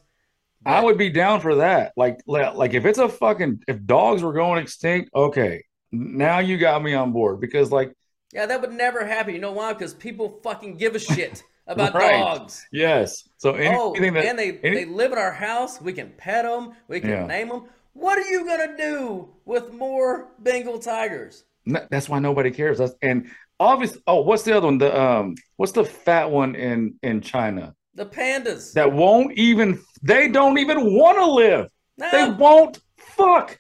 I 0.66 0.84
would 0.84 0.98
be 0.98 1.10
down 1.12 1.40
for 1.40 1.56
that. 1.56 1.94
Like, 1.96 2.20
li- 2.26 2.50
like 2.54 2.74
if 2.74 2.86
it's 2.86 2.98
a 2.98 3.08
fucking 3.08 3.62
if 3.68 3.86
dogs 3.86 4.24
were 4.24 4.34
going 4.34 4.62
extinct, 4.62 5.12
okay, 5.14 5.64
now 5.92 6.40
you 6.40 6.58
got 6.58 6.82
me 6.84 6.94
on 6.96 7.14
board 7.14 7.40
because 7.40 7.72
like 7.72 7.94
Yeah, 8.34 8.48
that 8.48 8.60
would 8.60 8.74
never 8.74 9.06
happen. 9.06 9.36
You 9.36 9.40
know 9.40 9.52
why? 9.52 9.74
Because 9.74 9.94
people 9.94 10.40
fucking 10.44 10.76
give 10.78 10.96
a 10.96 11.00
shit 11.00 11.44
about 11.68 11.94
Right. 11.94 12.20
dogs. 12.20 12.66
yes. 12.72 13.30
So 13.38 13.52
Oh, 13.52 13.92
anything 13.94 14.14
that 14.16 14.26
and 14.26 14.40
they, 14.40 14.58
any- 14.64 14.78
they 14.78 14.86
live 14.86 15.12
in 15.12 15.20
our 15.20 15.32
house. 15.32 15.80
We 15.80 15.94
can 15.94 16.12
pet 16.18 16.44
them. 16.44 16.74
We 16.88 17.00
can 17.02 17.12
Yeah. 17.12 17.28
name 17.28 17.50
them. 17.50 17.66
What 17.98 18.20
are 18.20 18.30
you 18.30 18.46
gonna 18.46 18.78
do 18.78 19.30
with 19.46 19.74
more 19.74 20.30
Bengal 20.40 20.78
tigers? 20.80 21.44
That's 21.66 22.08
why 22.08 22.20
nobody 22.20 22.52
cares. 22.52 22.78
That's 22.78 22.94
and 23.02 23.30
obviously. 23.60 24.02
Oh, 24.06 24.22
what's 24.22 24.44
the 24.44 24.56
other 24.56 24.68
one? 24.68 24.78
The 24.78 25.00
um, 25.00 25.36
what's 25.56 25.72
the 25.72 25.84
fat 25.84 26.30
one 26.30 26.56
in 26.56 26.96
in 27.02 27.22
China 27.22 27.74
The 27.96 28.06
pandas. 28.06 28.74
that 28.74 28.94
won't 28.94 29.38
even? 29.38 29.82
They 30.04 30.28
don't 30.28 30.60
even 30.60 30.94
want 30.96 31.18
to 31.18 31.26
live. 31.26 31.68
no, 31.98 32.12
They 32.12 32.30
won't. 32.32 32.80
Fuck. 32.98 33.60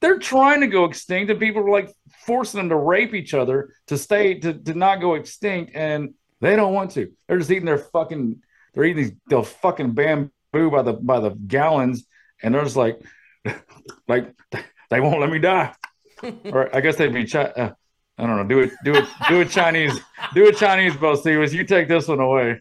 They're 0.00 0.18
trying 0.20 0.60
to 0.60 0.68
go 0.68 0.84
extinct, 0.84 1.30
and 1.30 1.40
people 1.40 1.62
are 1.62 1.70
like 1.70 1.92
forcing 2.24 2.58
them 2.58 2.68
to 2.70 2.76
rape 2.76 3.14
each 3.14 3.34
other 3.34 3.74
to 3.88 3.98
stay 3.98 4.38
to 4.38 4.54
to 4.54 4.74
not 4.74 5.00
go 5.00 5.14
extinct, 5.16 5.72
and 5.74 6.14
they 6.40 6.54
don't 6.56 6.72
want 6.72 6.92
to. 6.92 7.10
They're 7.26 7.38
just 7.38 7.50
eating 7.50 7.66
their 7.66 7.78
fucking 7.78 8.40
they're 8.72 8.84
eating 8.84 9.02
these 9.02 9.12
they'll 9.28 9.42
fucking 9.42 9.92
bamboo 9.92 10.70
by 10.70 10.82
the 10.82 10.92
by 10.94 11.18
the 11.20 11.30
gallons, 11.30 12.06
and 12.42 12.54
they're 12.54 12.64
just 12.64 12.76
like, 12.76 13.00
like 14.08 14.34
they 14.90 15.00
won't 15.00 15.20
let 15.20 15.30
me 15.30 15.38
die. 15.38 15.72
or 16.44 16.74
I 16.74 16.80
guess 16.80 16.96
they'd 16.96 17.12
be. 17.12 17.26
Chi- 17.26 17.42
uh, 17.44 17.72
I 18.18 18.26
don't 18.26 18.36
know. 18.36 18.44
Do 18.44 18.60
it. 18.60 18.72
Do 18.84 18.94
it. 18.94 19.06
Do 19.28 19.40
a 19.40 19.44
Chinese. 19.44 19.98
Do 20.34 20.46
a 20.48 20.52
Chinese, 20.52 20.94
Bo 20.96 21.14
Stevens. 21.14 21.54
You 21.54 21.64
take 21.64 21.88
this 21.88 22.08
one 22.08 22.20
away. 22.20 22.60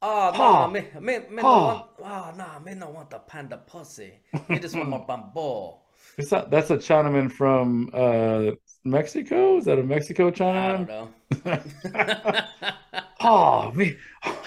Oh, 0.00 0.30
no, 0.36 0.70
me, 0.70 0.86
me, 1.00 1.18
me 1.28 1.42
Ha. 1.42 1.48
no 1.58 1.64
want, 1.66 1.86
oh, 2.00 2.32
no, 2.36 2.60
me 2.64 2.74
no 2.74 2.90
want 2.90 3.10
the 3.10 3.18
panda 3.18 3.58
pussy. 3.58 4.14
Me 4.48 4.58
just 4.60 4.76
want 4.76 4.88
my 4.88 4.98
bamboo. 4.98 5.74
It's 6.16 6.30
not, 6.30 6.48
that's 6.50 6.70
a 6.70 6.76
Chinaman 6.76 7.30
from 7.30 7.90
uh, 7.92 8.52
Mexico. 8.84 9.58
Is 9.58 9.64
that 9.64 9.78
a 9.80 9.82
Mexico 9.82 10.28
I 10.28 10.30
don't 10.30 10.86
Chinaman? 10.86 10.88
know. 10.88 11.14
Oh, 13.20 13.72
me. 13.72 13.96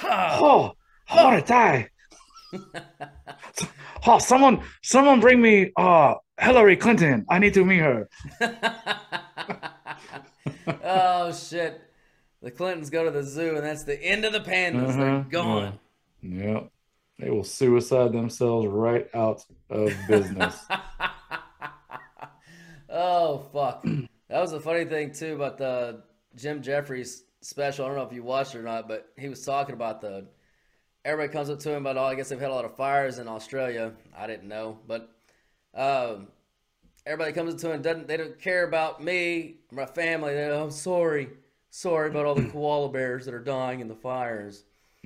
Oh, 0.03 0.73
I 1.09 1.23
want 1.23 1.45
to 1.45 1.51
die. 1.53 1.89
Oh, 4.05 4.19
someone, 4.19 4.61
someone 4.83 5.19
bring 5.19 5.41
me 5.41 5.71
uh 5.75 6.15
Hillary 6.39 6.77
Clinton. 6.77 7.25
I 7.29 7.39
need 7.39 7.53
to 7.55 7.65
meet 7.65 7.79
her. 7.79 8.07
oh 10.83 11.33
shit! 11.33 11.81
The 12.41 12.51
Clintons 12.51 12.89
go 12.89 13.03
to 13.03 13.11
the 13.11 13.23
zoo, 13.23 13.55
and 13.57 13.65
that's 13.65 13.83
the 13.83 14.01
end 14.01 14.23
of 14.25 14.33
the 14.33 14.39
pandas. 14.39 14.95
They're 14.95 15.09
Uh-huh. 15.15 15.23
gone. 15.29 15.79
Yeah, 16.21 16.61
they 17.19 17.29
will 17.29 17.43
suicide 17.43 18.13
themselves 18.13 18.67
right 18.67 19.07
out 19.13 19.43
of 19.69 19.91
business. 20.07 20.55
Oh 22.89 23.39
fuck! 23.53 23.83
That 24.29 24.41
was 24.41 24.53
a 24.53 24.59
funny 24.59 24.85
thing 24.85 25.11
too 25.13 25.35
about 25.35 25.57
the 25.57 26.03
Jim 26.35 26.61
Jeffries 26.61 27.23
special. 27.41 27.85
I 27.85 27.89
don't 27.89 27.97
know 27.97 28.03
if 28.05 28.13
you 28.13 28.23
watched 28.23 28.55
it 28.55 28.59
or 28.59 28.63
not, 28.63 28.87
but 28.87 29.07
he 29.17 29.27
was 29.27 29.43
talking 29.43 29.73
about 29.73 30.01
the. 30.01 30.27
Everybody 31.07 31.31
comes 31.31 31.49
up 31.49 31.59
to 31.59 31.71
him 31.71 31.85
about, 31.87 31.95
oh, 31.97 32.03
I 32.05 32.15
guess 32.15 32.27
they've 32.27 32.39
had 32.39 32.49
a 32.49 32.53
lot 32.53 32.65
of 32.65 32.75
fires 32.75 33.17
in 33.17 33.29
Australia. 33.29 33.93
I 34.15 34.27
didn't 34.27 34.49
know, 34.49 34.77
but 34.85 35.09
um, 35.73 36.27
everybody 37.05 37.31
comes 37.31 37.53
up 37.53 37.59
to 37.61 37.67
him. 37.67 37.73
and 37.75 37.83
Doesn't 37.83 38.07
they 38.09 38.17
don't 38.17 38.37
care 38.37 38.65
about 38.67 39.01
me, 39.01 39.55
my 39.71 39.85
family? 39.85 40.33
They, 40.33 40.51
I'm 40.53 40.69
sorry, 40.69 41.29
sorry 41.69 42.09
about 42.09 42.25
all 42.25 42.35
the 42.35 42.49
koala 42.51 42.89
bears 42.89 43.23
that 43.23 43.33
are 43.33 43.39
dying 43.39 43.79
in 43.79 43.87
the 43.87 43.95
fires. 43.95 44.65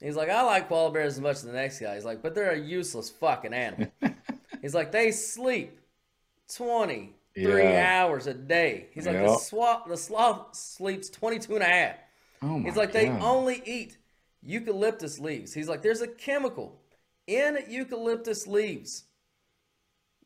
He's 0.00 0.14
like, 0.14 0.28
I 0.28 0.42
like 0.42 0.68
koala 0.68 0.92
bears 0.92 1.14
as 1.14 1.20
much 1.20 1.36
as 1.36 1.42
the 1.42 1.52
next 1.52 1.80
guy. 1.80 1.96
He's 1.96 2.04
like, 2.04 2.22
but 2.22 2.36
they're 2.36 2.52
a 2.52 2.58
useless 2.58 3.10
fucking 3.10 3.52
animal. 3.52 3.90
He's 4.62 4.72
like, 4.74 4.92
they 4.92 5.10
sleep 5.10 5.80
23 6.54 7.12
Yeah. 7.42 8.02
hours 8.04 8.28
a 8.28 8.34
day. 8.34 8.86
He's 8.92 9.04
like, 9.06 9.16
the, 9.16 9.22
Yep. 9.24 9.88
the 9.88 9.96
sloth 9.96 10.54
sleeps 10.54 11.10
22 11.10 11.54
and 11.54 11.62
a 11.64 11.66
half. 11.66 11.96
Oh 12.40 12.58
my 12.58 12.68
He's 12.68 12.76
like, 12.76 12.92
they 12.92 13.08
only 13.08 13.60
eat 13.66 13.96
eucalyptus 14.44 15.18
leaves. 15.18 15.52
He's 15.52 15.68
like, 15.68 15.82
there's 15.82 16.02
a 16.02 16.08
chemical 16.08 16.80
in 17.26 17.58
eucalyptus 17.68 18.46
leaves 18.46 19.04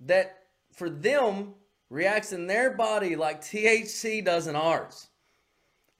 that 0.00 0.44
for 0.72 0.90
them 0.90 1.54
reacts 1.90 2.32
in 2.32 2.46
their 2.46 2.70
body 2.70 3.16
like 3.16 3.40
THC 3.40 4.24
does 4.24 4.46
in 4.46 4.56
ours. 4.56 5.08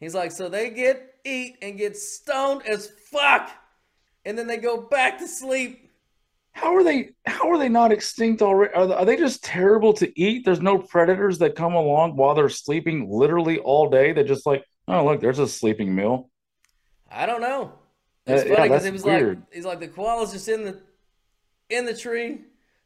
He's 0.00 0.14
like, 0.14 0.30
so 0.30 0.48
they 0.48 0.70
get 0.70 1.14
eat 1.24 1.56
and 1.62 1.76
get 1.76 1.96
stoned 1.96 2.62
as 2.66 2.88
fuck, 3.10 3.50
and 4.24 4.38
then 4.38 4.46
they 4.46 4.58
go 4.58 4.80
back 4.80 5.18
to 5.18 5.26
sleep. 5.26 5.90
How 6.52 6.74
are 6.74 6.84
they? 6.84 7.10
How 7.26 7.50
are 7.50 7.58
they 7.58 7.68
not 7.68 7.92
extinct 7.92 8.42
already? 8.42 8.74
Are 8.74 8.86
they, 8.86 8.94
are 8.94 9.04
they 9.04 9.16
just 9.16 9.44
terrible 9.44 9.92
to 9.94 10.20
eat? 10.20 10.44
There's 10.44 10.60
no 10.60 10.78
predators 10.78 11.38
that 11.38 11.54
come 11.54 11.74
along 11.74 12.16
while 12.16 12.34
they're 12.34 12.48
sleeping 12.48 13.08
literally 13.10 13.58
all 13.58 13.88
day. 13.88 14.12
They're 14.12 14.24
just 14.24 14.46
like, 14.46 14.64
oh 14.88 15.04
look, 15.04 15.20
there's 15.20 15.38
a 15.38 15.48
sleeping 15.48 15.94
meal. 15.94 16.30
I 17.10 17.26
don't 17.26 17.40
know. 17.40 17.77
It's 18.28 18.42
Uh, 18.44 18.54
funny 18.54 18.68
because 18.68 18.70
that's 18.70 18.84
he 18.84 18.90
was 18.92 19.04
weird. 19.04 19.38
like, 19.38 19.54
he's 19.54 19.64
like 19.64 19.80
the 19.80 19.88
koala's 19.88 20.32
just 20.32 20.48
in 20.48 20.64
the 20.64 20.80
in 21.70 21.84
the 21.86 21.94
tree. 21.94 22.42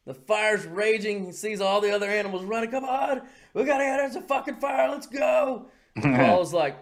The 0.07 0.15
fire's 0.15 0.67
raging. 0.67 1.25
He 1.27 1.33
sees 1.33 1.61
all 1.61 1.81
the 1.81 1.93
other 1.95 2.09
animals 2.09 2.45
running. 2.45 2.71
Come 2.71 2.85
on, 2.85 3.23
we 3.55 3.65
gotta 3.65 3.85
get 3.85 3.97
there's 3.99 4.17
a 4.17 4.23
fucking 4.23 4.57
fire. 4.57 4.89
Let's 4.91 5.07
go. 5.07 5.67
The 5.95 6.01
koala's 6.09 6.53
like, 6.55 6.77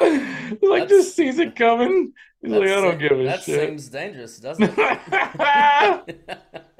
like 0.62 0.88
just 0.88 1.14
sees 1.16 1.38
it 1.38 1.56
coming. 1.56 2.12
He's 2.42 2.52
like, 2.52 2.62
I 2.68 2.80
don't 2.80 2.98
give 2.98 3.12
a 3.12 3.24
That 3.24 3.42
shit. 3.42 3.60
That 3.60 3.66
seems 3.68 3.88
dangerous, 3.88 4.38
doesn't 4.38 4.70
it? 4.76 6.36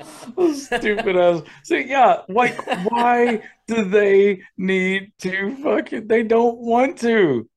Stupid 0.55 1.17
ass. 1.17 1.43
So 1.65 1.77
yeah, 1.77 2.23
like 2.29 2.57
why 2.91 3.43
do 3.67 3.85
they 3.85 4.43
need 4.57 5.13
to 5.21 5.57
fucking? 5.63 6.07
They 6.09 6.23
don't 6.23 6.59
want 6.59 6.99
to. 7.01 7.49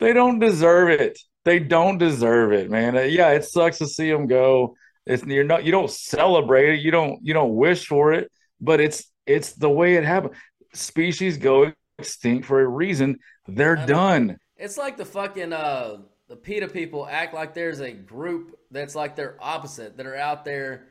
They 0.00 0.12
don't 0.12 0.38
deserve 0.38 0.90
it. 0.90 1.18
They 1.44 1.58
don't 1.58 1.98
deserve 1.98 2.52
it, 2.52 2.70
man. 2.70 2.96
Uh, 2.96 3.02
yeah, 3.02 3.30
it 3.30 3.44
sucks 3.44 3.78
to 3.78 3.86
see 3.86 4.10
them 4.10 4.26
go. 4.26 4.76
It's 5.06 5.24
you're 5.24 5.44
not. 5.44 5.64
You 5.64 5.72
don't 5.72 5.90
celebrate 5.90 6.74
it. 6.74 6.80
You 6.80 6.90
don't. 6.90 7.18
You 7.22 7.34
don't 7.34 7.54
wish 7.56 7.86
for 7.86 8.12
it. 8.12 8.30
But 8.60 8.80
it's 8.80 9.10
it's 9.26 9.52
the 9.54 9.70
way 9.70 9.94
it 9.94 10.04
happened. 10.04 10.34
Species 10.74 11.38
go 11.38 11.72
extinct 11.98 12.46
for 12.46 12.60
a 12.60 12.66
reason. 12.68 13.18
They're 13.46 13.78
I 13.78 13.86
know. 13.86 13.86
done. 13.86 14.38
It's 14.56 14.76
like 14.76 14.96
the 14.96 15.04
fucking 15.04 15.52
uh 15.52 15.98
the 16.28 16.36
PETA 16.36 16.68
people 16.68 17.06
act 17.10 17.32
like 17.34 17.54
there's 17.54 17.80
a 17.80 17.92
group 17.92 18.58
that's 18.70 18.94
like 18.94 19.16
their 19.16 19.36
opposite 19.40 19.96
that 19.96 20.06
are 20.06 20.16
out 20.16 20.44
there 20.44 20.88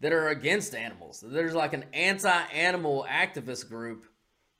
that 0.00 0.12
are 0.12 0.28
against 0.28 0.74
animals. 0.74 1.22
There's 1.26 1.54
like 1.54 1.72
an 1.72 1.84
anti-animal 1.92 3.06
activist 3.10 3.68
group 3.68 4.04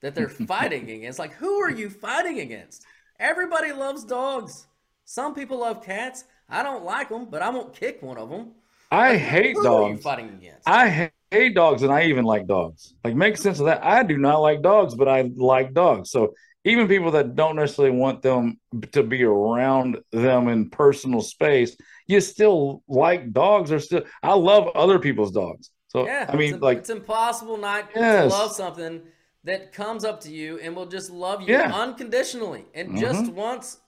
that 0.02 0.14
they're 0.14 0.28
fighting 0.52 0.90
against. 0.90 1.18
Like, 1.18 1.34
who 1.34 1.60
are 1.60 1.70
you 1.70 1.90
fighting 1.90 2.40
against? 2.40 2.84
Everybody 3.18 3.72
loves 3.72 4.04
dogs. 4.04 4.66
Some 5.04 5.34
people 5.34 5.60
love 5.60 5.84
cats. 5.84 6.24
I 6.48 6.62
don't 6.62 6.84
like 6.84 7.08
them, 7.08 7.26
but 7.30 7.42
I 7.42 7.50
won't 7.50 7.74
kick 7.74 8.02
one 8.02 8.16
of 8.18 8.30
them. 8.30 8.52
I 8.90 9.16
hate 9.16 9.54
Who 9.54 9.60
are 9.60 9.88
you 9.88 9.94
dogs. 9.94 10.02
fighting 10.02 10.28
against? 10.30 10.66
I 10.66 10.88
ha- 10.88 11.10
hate 11.30 11.54
dogs 11.54 11.82
and 11.82 11.92
I 11.92 12.04
even 12.04 12.24
like 12.24 12.46
dogs. 12.46 12.94
Like 13.04 13.14
make 13.14 13.36
sense 13.36 13.58
of 13.60 13.66
that. 13.66 13.84
I 13.84 14.02
do 14.02 14.16
not 14.16 14.38
like 14.38 14.62
dogs, 14.62 14.94
but 14.94 15.08
I 15.08 15.30
like 15.36 15.74
dogs. 15.74 16.10
So 16.10 16.34
even 16.68 16.86
people 16.88 17.10
that 17.12 17.34
don't 17.34 17.56
necessarily 17.56 17.96
want 17.96 18.22
them 18.22 18.60
to 18.92 19.02
be 19.02 19.22
around 19.24 19.98
them 20.12 20.48
in 20.48 20.70
personal 20.70 21.20
space, 21.20 21.76
you 22.06 22.20
still 22.20 22.82
like 22.88 23.32
dogs. 23.32 23.72
Or 23.72 23.78
still, 23.80 24.02
I 24.22 24.34
love 24.34 24.68
other 24.74 24.98
people's 24.98 25.32
dogs. 25.32 25.70
So 25.88 26.04
Yeah, 26.06 26.26
I 26.28 26.36
mean, 26.36 26.54
it's, 26.54 26.62
like, 26.62 26.78
it's 26.78 26.90
impossible 26.90 27.56
not 27.56 27.90
Yes. 27.94 28.30
to 28.32 28.38
love 28.38 28.52
something 28.52 29.02
that 29.44 29.72
comes 29.72 30.04
up 30.04 30.20
to 30.22 30.30
you 30.30 30.58
and 30.58 30.76
will 30.76 30.86
just 30.86 31.10
love 31.10 31.40
you 31.40 31.48
Yeah. 31.54 31.72
unconditionally 31.74 32.66
and 32.74 32.90
Mhm. 32.92 33.00
just 33.00 33.28
wants 33.28 33.80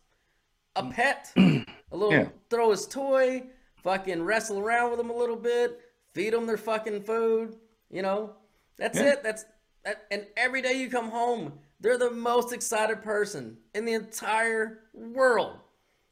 a 0.76 0.84
pet, 0.84 1.32
a 1.36 1.96
little 1.96 2.12
Yeah. 2.12 2.28
throw 2.48 2.70
his 2.70 2.86
toy, 2.86 3.42
fucking 3.82 4.22
wrestle 4.22 4.58
around 4.58 4.90
with 4.90 4.98
them 4.98 5.10
a 5.10 5.16
little 5.16 5.36
bit, 5.36 5.80
feed 6.14 6.32
them 6.32 6.46
their 6.46 6.56
fucking 6.56 7.02
food. 7.02 7.58
You 7.90 8.02
know, 8.02 8.36
that's 8.78 8.98
Yeah. 8.98 9.12
it. 9.12 9.22
That's 9.22 9.44
that. 9.84 10.06
And 10.10 10.26
every 10.36 10.62
day 10.62 10.74
you 10.74 10.88
come 10.88 11.10
home, 11.10 11.58
they're 11.80 11.98
the 11.98 12.10
most 12.10 12.52
excited 12.52 13.02
person 13.02 13.56
in 13.74 13.84
the 13.84 13.94
entire 13.94 14.80
world. 14.92 15.58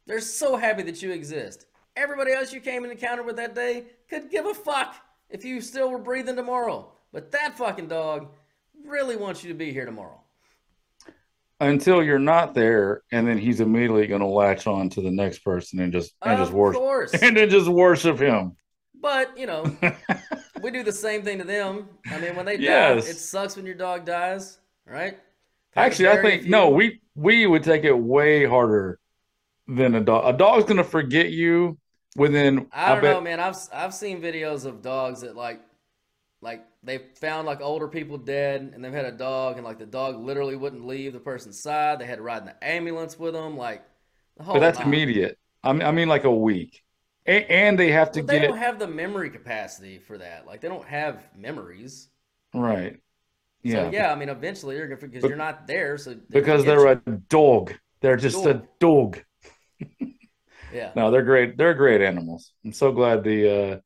They're 0.06 0.20
so 0.20 0.56
happy 0.56 0.82
that 0.84 1.02
you 1.02 1.10
exist. 1.12 1.66
Everybody 1.96 2.32
else 2.32 2.52
you 2.52 2.60
came 2.60 2.84
and 2.84 2.92
encountered 2.92 3.26
with 3.26 3.36
that 3.36 3.54
day 3.54 3.84
could 4.08 4.30
give 4.30 4.46
a 4.46 4.54
fuck 4.54 4.94
if 5.28 5.44
you 5.44 5.60
still 5.60 5.90
were 5.90 5.98
breathing 5.98 6.36
tomorrow. 6.36 6.90
But 7.12 7.30
that 7.32 7.58
fucking 7.58 7.88
dog 7.88 8.28
really 8.84 9.16
wants 9.16 9.42
you 9.42 9.48
to 9.48 9.54
be 9.58 9.72
here 9.72 9.84
tomorrow. 9.84 10.20
until 11.60 12.02
you're 12.04 12.18
not 12.20 12.54
there, 12.54 13.02
and 13.10 13.26
then 13.26 13.36
he's 13.36 13.60
immediately 13.60 14.06
going 14.06 14.20
to 14.20 14.26
latch 14.26 14.66
on 14.68 14.88
to 14.90 15.00
the 15.00 15.10
next 15.10 15.40
person 15.40 15.80
and 15.80 15.92
just 15.92 16.14
and 16.22 16.38
just 16.38 16.52
worship 16.52 16.80
course. 16.80 17.14
and 17.22 17.36
then 17.36 17.50
just 17.50 17.68
worship 17.68 18.18
him. 18.20 18.56
But, 19.00 19.36
you 19.36 19.46
know, 19.46 19.76
we 20.62 20.70
do 20.70 20.82
the 20.84 20.92
same 20.92 21.22
thing 21.22 21.38
to 21.38 21.44
them. 21.44 21.88
I 22.10 22.18
mean, 22.20 22.36
when 22.36 22.46
they 22.46 22.58
Yes. 22.58 23.04
die, 23.04 23.10
it 23.10 23.16
sucks 23.16 23.56
when 23.56 23.66
your 23.66 23.74
dog 23.74 24.04
dies, 24.04 24.58
right? 24.86 25.18
Actually, 25.76 26.08
I 26.08 26.16
think 26.18 26.42
few. 26.42 26.50
no, 26.50 26.70
we 26.70 27.00
we 27.14 27.46
would 27.46 27.62
take 27.62 27.84
it 27.84 27.92
way 27.92 28.44
harder 28.44 28.98
than 29.68 29.94
a 29.94 30.00
dog. 30.00 30.34
A 30.34 30.36
dog's 30.38 30.64
gonna 30.64 30.84
forget 30.84 31.30
you 31.30 31.78
within. 32.16 32.70
I 32.72 32.92
don't 32.94 33.00
bet. 33.00 33.04
know, 33.06 33.20
man. 33.20 33.40
I've 33.40 33.56
I've 33.72 33.94
seen 33.94 34.20
videos 34.20 34.64
of 34.66 34.82
dogs 34.82 35.22
that 35.22 35.36
like 35.36 35.60
like 36.42 36.66
they 36.82 36.98
found 36.98 37.46
like 37.46 37.60
older 37.60 37.88
people 37.88 38.18
dead 38.18 38.72
and 38.74 38.84
they've 38.84 38.92
had 38.92 39.06
a 39.06 39.12
dog 39.12 39.56
and 39.56 39.64
like 39.64 39.78
the 39.78 39.86
dog 39.86 40.18
literally 40.20 40.56
wouldn't 40.56 40.86
leave 40.86 41.12
the 41.12 41.20
person's 41.20 41.60
side. 41.60 42.00
They 42.00 42.06
had 42.06 42.16
to 42.16 42.22
ride 42.22 42.40
in 42.42 42.46
the 42.46 42.64
ambulance 42.64 43.18
with 43.18 43.34
them, 43.34 43.56
like 43.56 43.84
the 44.36 44.44
whole 44.44 44.54
but 44.54 44.60
that's 44.60 44.80
immediate. 44.80 45.38
I 45.62 45.72
mean, 45.72 45.82
I 45.82 45.92
mean, 45.92 46.08
like 46.08 46.24
a 46.24 46.34
week, 46.34 46.84
and, 47.26 47.44
and 47.44 47.78
they 47.78 47.90
have 47.92 48.12
to 48.12 48.22
But 48.22 48.26
they 48.26 48.38
get 48.38 48.40
don't 48.40 48.58
have 48.58 48.78
the 48.78 48.86
memory 48.86 49.30
capacity 49.30 49.98
for 49.98 50.18
that. 50.18 50.46
Like 50.46 50.60
they 50.60 50.68
don't 50.68 50.86
have 50.86 51.22
memories. 51.34 52.08
right. 52.54 53.00
Yeah, 53.62 53.84
So 53.84 53.90
yeah, 53.92 54.12
I 54.12 54.14
mean, 54.14 54.28
eventually 54.28 54.76
you're 54.76 54.88
gonna 54.88 55.09
because 55.09 55.28
you're 55.28 55.36
not 55.36 55.66
there. 55.66 55.98
So 55.98 56.14
they 56.14 56.40
because 56.40 56.64
they're 56.64 56.86
you. 56.86 57.00
a 57.06 57.11
dog. 57.28 57.74
They're 58.00 58.16
just 58.16 58.44
a 58.46 58.62
dog. 58.78 59.20
yeah. 60.72 60.92
No, 60.94 61.11
they're 61.11 61.22
great. 61.22 61.56
They're 61.56 61.74
great 61.74 62.00
animals. 62.00 62.52
I'm 62.64 62.72
so 62.72 62.92
glad 62.92 63.24
the 63.24 63.72
uh 63.72 63.80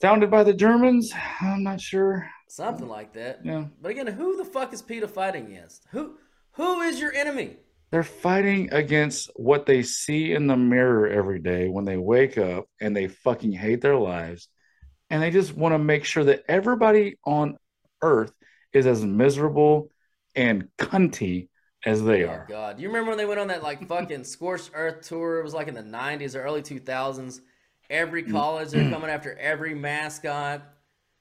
founded 0.00 0.30
by 0.30 0.44
the 0.44 0.54
Germans. 0.54 1.12
I'm 1.40 1.62
not 1.62 1.80
sure. 1.80 2.28
Something 2.48 2.88
like 2.88 3.12
that. 3.14 3.40
Yeah. 3.44 3.66
But 3.80 3.90
again, 3.90 4.06
who 4.06 4.36
the 4.36 4.44
fuck 4.44 4.72
is 4.72 4.82
PETA 4.82 5.08
fighting 5.08 5.46
against? 5.46 5.86
Who 5.90 6.16
who 6.52 6.80
is 6.82 7.00
your 7.00 7.12
enemy? 7.14 7.56
They're 7.90 8.02
fighting 8.02 8.70
against 8.72 9.30
what 9.36 9.64
they 9.64 9.82
see 9.82 10.34
in 10.34 10.46
the 10.46 10.56
mirror 10.56 11.08
every 11.08 11.38
day 11.38 11.68
when 11.68 11.86
they 11.86 11.96
wake 11.96 12.36
up 12.36 12.66
and 12.80 12.94
they 12.94 13.08
fucking 13.08 13.52
hate 13.52 13.80
their 13.80 13.96
lives. 13.96 14.48
And 15.08 15.22
they 15.22 15.30
just 15.30 15.54
want 15.54 15.72
to 15.72 15.78
make 15.78 16.04
sure 16.04 16.24
that 16.24 16.44
everybody 16.48 17.16
on 17.24 17.56
earth 18.02 18.32
is 18.72 18.86
as 18.86 19.04
miserable 19.04 19.90
and 20.34 20.68
cunty 20.78 21.48
as 21.84 22.02
they 22.02 22.24
Oh 22.24 22.30
are. 22.30 22.46
God, 22.48 22.80
you 22.80 22.88
remember 22.88 23.10
when 23.10 23.18
they 23.18 23.26
went 23.26 23.40
on 23.40 23.48
that 23.48 23.62
like 23.62 23.86
fucking 23.88 24.24
scorched 24.34 24.70
earth 24.74 25.06
tour? 25.06 25.40
It 25.40 25.44
was 25.44 25.54
like 25.54 25.68
in 25.68 25.74
the 25.74 25.82
'90s 25.82 26.34
or 26.34 26.42
early 26.42 26.62
2000s. 26.62 27.40
Every 27.90 28.22
Mm. 28.22 28.32
college 28.32 28.70
they're 28.70 28.90
coming 28.90 29.10
after 29.10 29.34
every 29.38 29.74
mascot. 29.74 30.62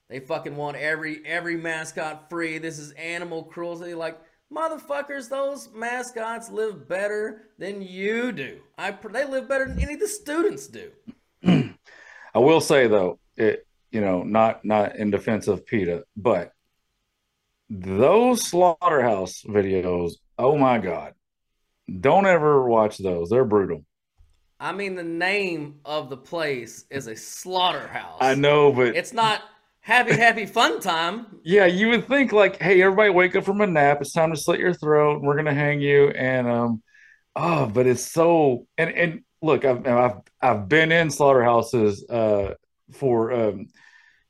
They 0.10 0.20
fucking 0.20 0.56
want 0.56 0.78
every 0.78 1.26
every 1.26 1.58
mascot 1.58 2.30
free. 2.30 2.58
This 2.58 2.80
is 2.80 2.92
animal 2.94 3.44
cruelty. 3.44 3.94
Like 3.94 4.20
motherfuckers, 4.54 5.30
those 5.30 5.70
mascots 5.74 6.50
live 6.50 6.88
better 6.88 7.50
than 7.58 7.82
you 7.82 8.32
do. 8.32 8.60
I 8.78 8.92
they 8.92 9.26
live 9.26 9.48
better 9.48 9.66
than 9.68 9.80
any 9.80 9.94
of 9.94 10.00
the 10.00 10.08
students 10.08 10.68
do. 10.68 10.92
I 12.34 12.40
will 12.40 12.62
say 12.62 12.88
though, 12.88 13.20
it 13.36 13.66
you 13.92 14.02
know, 14.02 14.24
not 14.24 14.66
not 14.66 14.96
in 14.98 15.12
defense 15.12 15.48
of 15.48 15.66
PETA, 15.66 16.04
but 16.16 16.52
those 17.70 18.44
slaughterhouse 18.44 19.44
videos, 19.44 20.14
oh 20.38 20.58
my 20.58 20.78
god. 20.78 21.14
Don't 22.00 22.26
ever 22.26 22.68
watch 22.68 22.98
those. 22.98 23.30
They're 23.30 23.46
brutal. 23.46 23.86
I 24.60 24.72
mean, 24.72 24.96
the 24.96 25.04
name 25.04 25.80
of 25.86 26.10
the 26.10 26.18
place 26.18 26.86
is 26.90 27.08
a 27.08 27.16
slaughterhouse. 27.16 28.18
I 28.20 28.34
know, 28.36 28.72
but 28.72 28.96
It's 28.96 29.14
not 29.14 29.42
happy, 29.82 30.14
happy 30.14 30.46
fun 30.46 30.80
time. 30.80 31.28
Yeah, 31.44 31.66
you 31.66 31.90
would 31.90 32.08
think 32.08 32.34
like, 32.34 32.62
hey, 32.62 32.82
everybody 32.82 33.10
wake 33.10 33.36
up 33.36 33.46
from 33.46 33.62
a 33.62 33.68
nap. 33.68 34.02
It's 34.02 34.12
time 34.12 34.32
to 34.32 34.38
slit 34.38 34.60
your 34.60 34.74
throat. 34.74 35.22
We're 35.22 35.38
gonna 35.38 35.54
hang 35.54 35.80
you. 35.80 36.10
And 36.10 36.48
um, 36.48 36.84
oh, 37.36 37.68
but 37.68 37.88
it's 37.88 38.12
so 38.12 38.68
and 38.78 38.90
and 38.92 39.22
look, 39.42 39.64
I've 39.64 39.86
I've 39.88 40.18
I've 40.42 40.68
been 40.68 40.92
in 40.92 41.10
slaughterhouses 41.10 42.06
uh 42.10 42.56
for 42.94 43.32
um, 43.32 43.68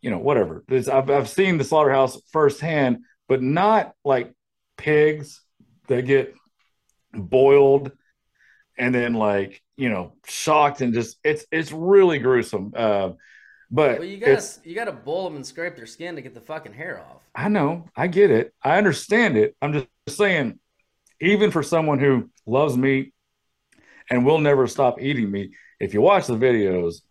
you 0.01 0.11
know, 0.11 0.19
whatever. 0.19 0.63
It's, 0.67 0.87
I've 0.87 1.09
I've 1.09 1.29
seen 1.29 1.57
the 1.57 1.63
slaughterhouse 1.63 2.19
firsthand, 2.31 2.99
but 3.27 3.41
not 3.41 3.93
like 4.03 4.33
pigs 4.77 5.41
that 5.87 6.05
get 6.05 6.33
boiled 7.13 7.91
and 8.77 8.93
then 8.93 9.13
like 9.13 9.61
you 9.75 9.89
know 9.89 10.13
shocked 10.25 10.81
and 10.81 10.93
just 10.93 11.17
it's 11.23 11.45
it's 11.51 11.71
really 11.71 12.19
gruesome. 12.19 12.73
Uh, 12.75 13.11
but 13.69 13.99
Well, 13.99 14.07
you 14.07 14.17
gotta 14.17 14.43
you 14.63 14.75
gotta 14.75 14.91
boil 14.91 15.25
them 15.25 15.35
and 15.35 15.45
scrape 15.45 15.75
their 15.75 15.85
skin 15.85 16.15
to 16.15 16.21
get 16.21 16.33
the 16.33 16.41
fucking 16.41 16.73
hair 16.73 16.99
off. 16.99 17.21
I 17.35 17.49
know, 17.49 17.85
I 17.95 18.07
get 18.07 18.31
it, 18.31 18.53
I 18.63 18.77
understand 18.77 19.37
it. 19.37 19.55
I'm 19.61 19.73
just 19.73 19.87
saying, 20.09 20.59
even 21.19 21.51
for 21.51 21.63
someone 21.63 21.99
who 21.99 22.29
loves 22.45 22.77
meat 22.77 23.13
and 24.09 24.25
will 24.25 24.39
never 24.39 24.67
stop 24.67 25.01
eating 25.01 25.31
meat, 25.31 25.51
if 25.79 25.93
you 25.93 26.01
watch 26.01 26.27
the 26.27 26.35
videos, 26.37 27.01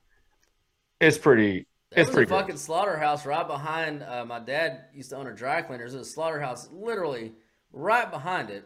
it's 1.01 1.19
pretty. 1.19 1.67
There 1.93 2.03
It's 2.03 2.11
was 2.11 2.25
a 2.25 2.27
fucking 2.27 2.47
gross. 2.47 2.63
slaughterhouse 2.63 3.25
right 3.27 3.47
behind. 3.47 4.03
Uh, 4.03 4.25
my 4.25 4.41
dad 4.41 4.87
used 4.93 5.11
to 5.11 5.17
own 5.17 5.27
a 5.29 5.35
dry 5.35 5.63
cleaners. 5.63 5.93
There's 5.93 6.07
a 6.09 6.11
slaughterhouse 6.11 6.69
literally 6.73 7.33
right 7.73 8.11
behind 8.11 8.51
it. 8.51 8.65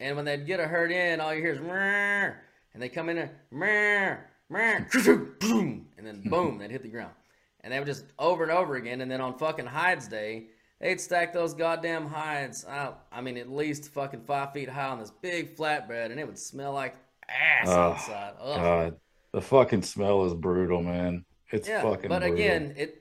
And 0.00 0.16
when 0.16 0.24
they'd 0.24 0.46
get 0.46 0.58
a 0.60 0.66
herd 0.66 0.90
in, 0.90 1.20
all 1.20 1.32
you 1.34 1.42
hear 1.42 1.52
is 1.52 1.60
"Meow," 1.60 2.34
and 2.74 2.82
they 2.82 2.88
come 2.88 3.08
in 3.08 3.16
there, 3.16 3.30
"Meow, 3.50 4.16
meow," 4.48 4.84
boom, 5.40 5.86
and 5.98 6.06
then 6.06 6.22
boom, 6.28 6.58
they'd 6.58 6.70
hit 6.70 6.82
the 6.82 6.88
ground. 6.88 7.12
And 7.60 7.72
they 7.72 7.78
would 7.78 7.86
just 7.86 8.06
over 8.18 8.42
and 8.42 8.50
over 8.52 8.76
again. 8.76 9.02
And 9.02 9.10
then 9.10 9.20
on 9.20 9.36
fucking 9.38 9.66
Hides 9.66 10.08
Day, 10.08 10.46
they'd 10.80 11.00
stack 11.00 11.32
those 11.34 11.52
goddamn 11.54 12.06
hides 12.06 12.64
out. 12.64 13.04
I 13.12 13.20
mean, 13.20 13.36
at 13.36 13.50
least 13.50 13.90
fucking 13.92 14.22
five 14.22 14.54
feet 14.54 14.70
high 14.70 14.88
on 14.88 14.98
this 14.98 15.12
big 15.22 15.54
flatbread, 15.56 16.10
and 16.10 16.18
it 16.18 16.26
would 16.26 16.38
smell 16.38 16.72
like 16.72 16.96
ass 17.28 17.68
Oh, 17.68 17.80
outside. 17.92 18.32
Ugh. 18.40 18.56
God, 18.56 18.96
the 19.32 19.42
fucking 19.42 19.82
smell 19.82 20.24
is 20.24 20.32
brutal, 20.34 20.82
man. 20.82 21.26
It's 21.52 21.68
Yeah, 21.68 21.82
fucking. 21.82 22.08
but 22.08 22.20
brutal. 22.20 22.34
again, 22.36 22.74
it 22.76 22.96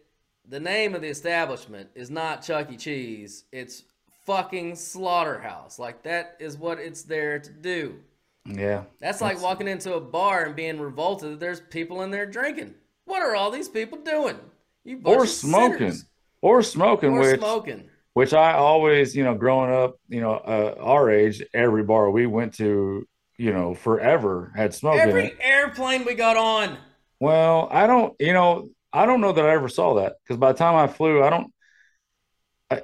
the 0.47 0.60
name 0.60 0.95
of 0.95 1.02
the 1.02 1.08
establishment 1.10 1.89
is 1.93 2.10
not 2.10 2.41
Chuck 2.41 2.72
E. 2.72 2.78
Cheese. 2.78 3.45
It's 3.52 3.84
fucking 4.26 4.76
slaughterhouse. 4.76 5.78
Like 5.80 6.02
that 6.04 6.36
is 6.39 6.58
what 6.58 6.80
it's 6.80 7.04
there 7.04 7.38
to 7.39 7.52
do. 7.52 8.00
yeah, 8.45 8.84
That's 9.00 9.22
like 9.22 9.39
walking 9.41 9.68
into 9.68 9.93
a 9.93 10.02
bar 10.02 10.45
and 10.45 10.56
being 10.56 10.80
revolted 10.80 11.34
that 11.34 11.39
there's 11.39 11.60
people 11.62 12.02
in 12.02 12.10
there 12.12 12.26
drinking. 12.26 12.74
What 13.06 13.22
are 13.22 13.36
all 13.36 13.52
these 13.52 13.70
people 13.70 14.00
doing? 14.00 14.39
You 14.84 15.02
or 15.04 15.26
smoking, 15.28 15.93
or 16.41 16.64
smoking, 16.64 17.12
or 17.14 17.20
which 17.20 17.39
smoking. 17.39 17.89
which 18.14 18.34
I 18.34 18.54
always, 18.54 19.16
you 19.16 19.24
know, 19.24 19.36
growing 19.36 19.72
up, 19.72 20.00
you 20.08 20.22
know, 20.22 20.34
uh, 20.34 20.76
our 20.80 21.12
age, 21.12 21.43
every 21.54 21.84
bar 21.84 22.10
we 22.10 22.26
went 22.26 22.54
to, 22.56 23.08
you 23.38 23.52
know, 23.54 23.76
forever 23.76 24.52
had 24.56 24.74
smoke 24.74 24.95
in 24.95 25.02
it. 25.02 25.08
Every 25.10 25.36
airplane 25.41 26.06
we 26.06 26.16
got 26.16 26.38
on. 26.38 26.78
Well, 27.20 27.67
I 27.72 27.88
don't, 27.88 28.15
you 28.20 28.34
know, 28.34 28.70
I 28.93 29.05
don't 29.05 29.22
know 29.22 29.32
that 29.34 29.45
I 29.45 29.51
ever 29.53 29.70
saw 29.70 29.95
that 29.95 30.15
because 30.24 30.38
by 30.38 30.51
the 30.51 30.57
time 30.57 30.76
I 30.76 30.88
flew, 30.88 31.24
I 31.24 31.30
don't. 31.30 31.51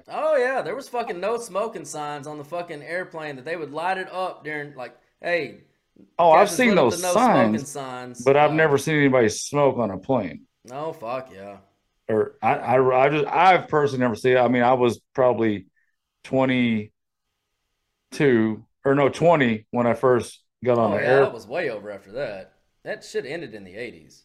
Oh 0.07 0.36
yeah, 0.36 0.61
there 0.61 0.75
was 0.75 0.89
fucking 0.89 1.19
no 1.19 1.38
smoking 1.38 1.86
signs 1.86 2.25
on 2.27 2.38
the 2.38 2.43
fucking 2.43 2.81
airplane 2.81 3.36
that 3.36 3.45
they 3.45 3.55
would 3.55 3.71
light 3.71 3.97
it 3.97 4.11
up 4.11 4.43
during 4.43 4.75
like, 4.75 4.95
hey. 5.21 5.61
Oh, 6.19 6.31
I've 6.31 6.49
seen 6.49 6.75
those 6.75 7.01
no 7.01 7.13
signs, 7.13 7.69
signs, 7.69 8.25
but 8.25 8.36
I've 8.36 8.51
uh, 8.51 8.53
never 8.53 8.77
seen 8.77 8.95
anybody 8.95 9.29
smoke 9.29 9.77
on 9.77 9.91
a 9.91 9.97
plane. 9.97 10.45
No, 10.65 10.91
fuck 10.93 11.31
yeah. 11.31 11.59
Or 12.07 12.36
I, 12.41 12.53
I, 12.55 13.05
I 13.05 13.09
just, 13.09 13.25
I've 13.25 13.67
personally 13.67 14.01
never 14.01 14.15
seen 14.15 14.33
it. 14.33 14.39
I 14.39 14.47
mean, 14.47 14.61
I 14.63 14.73
was 14.73 14.99
probably 15.13 15.67
twenty-two 16.23 16.91
or 18.11 18.95
no, 18.95 19.09
twenty 19.09 19.65
when 19.71 19.88
I 19.88 19.93
first 19.93 20.41
got 20.63 20.77
on 20.77 20.91
Oh 20.91 20.97
the 20.97 21.01
yeah, 21.01 21.07
air. 21.07 21.19
that 21.19 21.33
was 21.33 21.47
way 21.47 21.69
over 21.69 21.91
after 21.91 22.11
that. 22.13 22.53
That 22.83 23.03
shit 23.03 23.25
ended 23.25 23.53
in 23.53 23.63
the 23.63 23.75
'80s. 23.75 24.24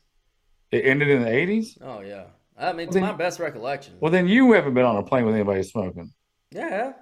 It 0.71 0.85
ended 0.85 1.09
in 1.09 1.23
the 1.23 1.29
eighties. 1.33 1.77
Oh 1.83 2.01
yeah, 2.01 2.25
I 2.57 2.73
mean, 2.73 2.87
to 2.89 2.95
Then- 2.95 3.03
my 3.03 3.13
best 3.13 3.41
recollection. 3.41 3.95
Well, 4.01 4.13
then 4.13 4.29
you 4.29 4.53
haven't 4.53 4.75
been 4.75 4.85
on 4.85 4.97
a 4.97 5.03
plane 5.03 5.25
with 5.27 5.35
anybody 5.35 5.63
smoking. 5.63 6.13
Yeah, 6.53 6.93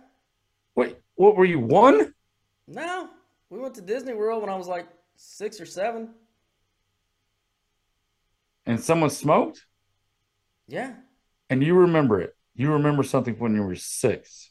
Wait, 0.74 0.96
what 1.16 1.36
were 1.36 1.44
you 1.44 1.58
one? 1.58 2.14
no, 2.66 3.08
we 3.50 3.58
went 3.58 3.74
to 3.76 3.80
Disney 3.82 4.14
World 4.14 4.42
when 4.42 4.50
I 4.50 4.56
was 4.56 4.68
like 4.68 4.86
six 5.16 5.60
or 5.60 5.66
seven. 5.66 6.10
And 8.66 8.78
someone 8.80 9.10
smoked, 9.10 9.64
Yeah, 10.66 10.94
and 11.48 11.62
you 11.62 11.74
remember 11.74 12.20
it. 12.20 12.34
You 12.54 12.72
remember 12.72 13.02
something 13.02 13.34
when 13.38 13.54
you 13.54 13.62
were 13.62 13.76
six. 13.76 14.50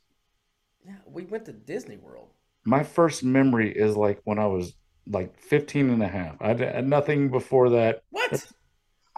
yeah, 0.86 0.96
we 1.06 1.24
went 1.26 1.46
to 1.46 1.54
Disney 1.54 1.98
World. 1.98 2.30
My 2.66 2.84
first 2.84 3.24
memory 3.24 3.72
is 3.72 3.96
like 3.96 4.20
when 4.24 4.40
I 4.40 4.48
was 4.48 4.74
like 5.10 5.38
15 5.40 5.90
and 5.90 6.02
a 6.04 6.08
half. 6.08 6.36
I 6.42 6.54
had 6.54 6.88
nothing 6.88 7.30
before 7.30 7.70
that. 7.72 8.02
What? 8.10 8.46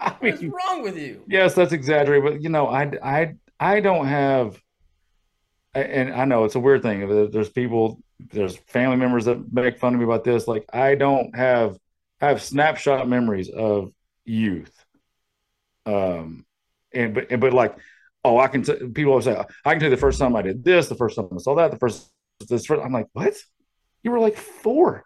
I 0.00 0.16
What's 0.20 0.42
mean, 0.42 0.54
wrong 0.54 0.82
with 0.82 0.96
you? 0.96 1.26
yes, 1.26 1.54
that's 1.54 1.72
exaggerated, 1.72 2.24
but 2.24 2.42
you 2.42 2.48
know, 2.50 2.68
I, 2.68 2.92
I, 3.02 3.34
I 3.60 3.80
don't 3.80 4.06
have, 4.06 4.60
and 5.74 6.12
I 6.12 6.24
know 6.24 6.44
it's 6.44 6.56
a 6.56 6.60
weird 6.60 6.82
thing. 6.82 7.30
There's 7.30 7.48
people, 7.50 8.00
there's 8.18 8.56
family 8.56 8.96
members 8.96 9.24
that 9.26 9.52
make 9.52 9.78
fun 9.78 9.94
of 9.94 10.00
me 10.00 10.04
about 10.04 10.24
this. 10.24 10.48
Like, 10.48 10.64
I 10.72 10.94
don't 10.96 11.34
have, 11.36 11.78
I 12.20 12.28
have 12.28 12.42
snapshot 12.42 13.08
memories 13.08 13.48
of 13.50 13.92
youth. 14.24 14.72
Um, 15.86 16.44
and 16.92 17.14
but, 17.14 17.40
but 17.40 17.52
like, 17.52 17.76
oh, 18.24 18.38
I 18.38 18.48
can, 18.48 18.62
t- 18.62 18.88
people 18.94 19.12
always 19.12 19.24
say, 19.24 19.36
I 19.64 19.70
can 19.72 19.80
tell 19.80 19.90
you 19.90 19.96
the 19.96 20.00
first 20.00 20.18
time 20.18 20.36
I 20.36 20.42
did 20.42 20.64
this, 20.64 20.88
the 20.88 20.94
first 20.94 21.16
time 21.16 21.28
I 21.32 21.38
saw 21.38 21.54
that, 21.56 21.70
the 21.70 21.78
first, 21.78 22.10
this, 22.48 22.66
first, 22.66 22.82
I'm 22.82 22.92
like, 22.92 23.06
what? 23.12 23.34
You 24.02 24.10
were 24.10 24.20
like 24.20 24.36
four. 24.36 25.04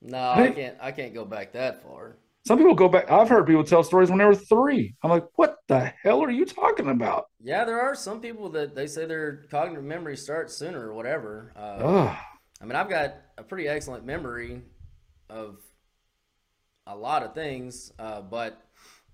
No, 0.00 0.30
I 0.30 0.46
Right. 0.46 0.54
can't. 0.54 0.76
I 0.80 0.92
can't 0.92 1.14
go 1.14 1.24
back 1.24 1.52
that 1.52 1.82
far. 1.82 2.16
Some 2.46 2.58
people 2.58 2.74
go 2.74 2.88
back. 2.88 3.10
I've 3.10 3.28
heard 3.28 3.46
people 3.46 3.64
tell 3.64 3.82
stories 3.82 4.10
when 4.10 4.18
they 4.18 4.24
were 4.24 4.34
three. 4.34 4.94
I'm 5.02 5.10
like, 5.10 5.26
what 5.36 5.56
the 5.68 5.80
hell 6.02 6.22
are 6.22 6.30
you 6.30 6.44
talking 6.44 6.88
about? 6.88 7.26
Yeah, 7.42 7.64
there 7.64 7.80
are 7.80 7.94
some 7.94 8.20
people 8.20 8.48
that 8.50 8.74
they 8.74 8.86
say 8.86 9.06
their 9.06 9.44
cognitive 9.50 9.84
memory 9.84 10.16
starts 10.16 10.54
sooner 10.54 10.88
or 10.88 10.94
whatever. 10.94 11.52
Uh, 11.56 11.98
I 12.60 12.64
mean, 12.64 12.76
I've 12.76 12.88
got 12.88 13.16
a 13.36 13.42
pretty 13.42 13.68
excellent 13.68 14.04
memory 14.06 14.62
of 15.28 15.58
a 16.86 16.96
lot 16.96 17.22
of 17.22 17.34
things, 17.34 17.92
uh, 17.98 18.20
but 18.20 18.60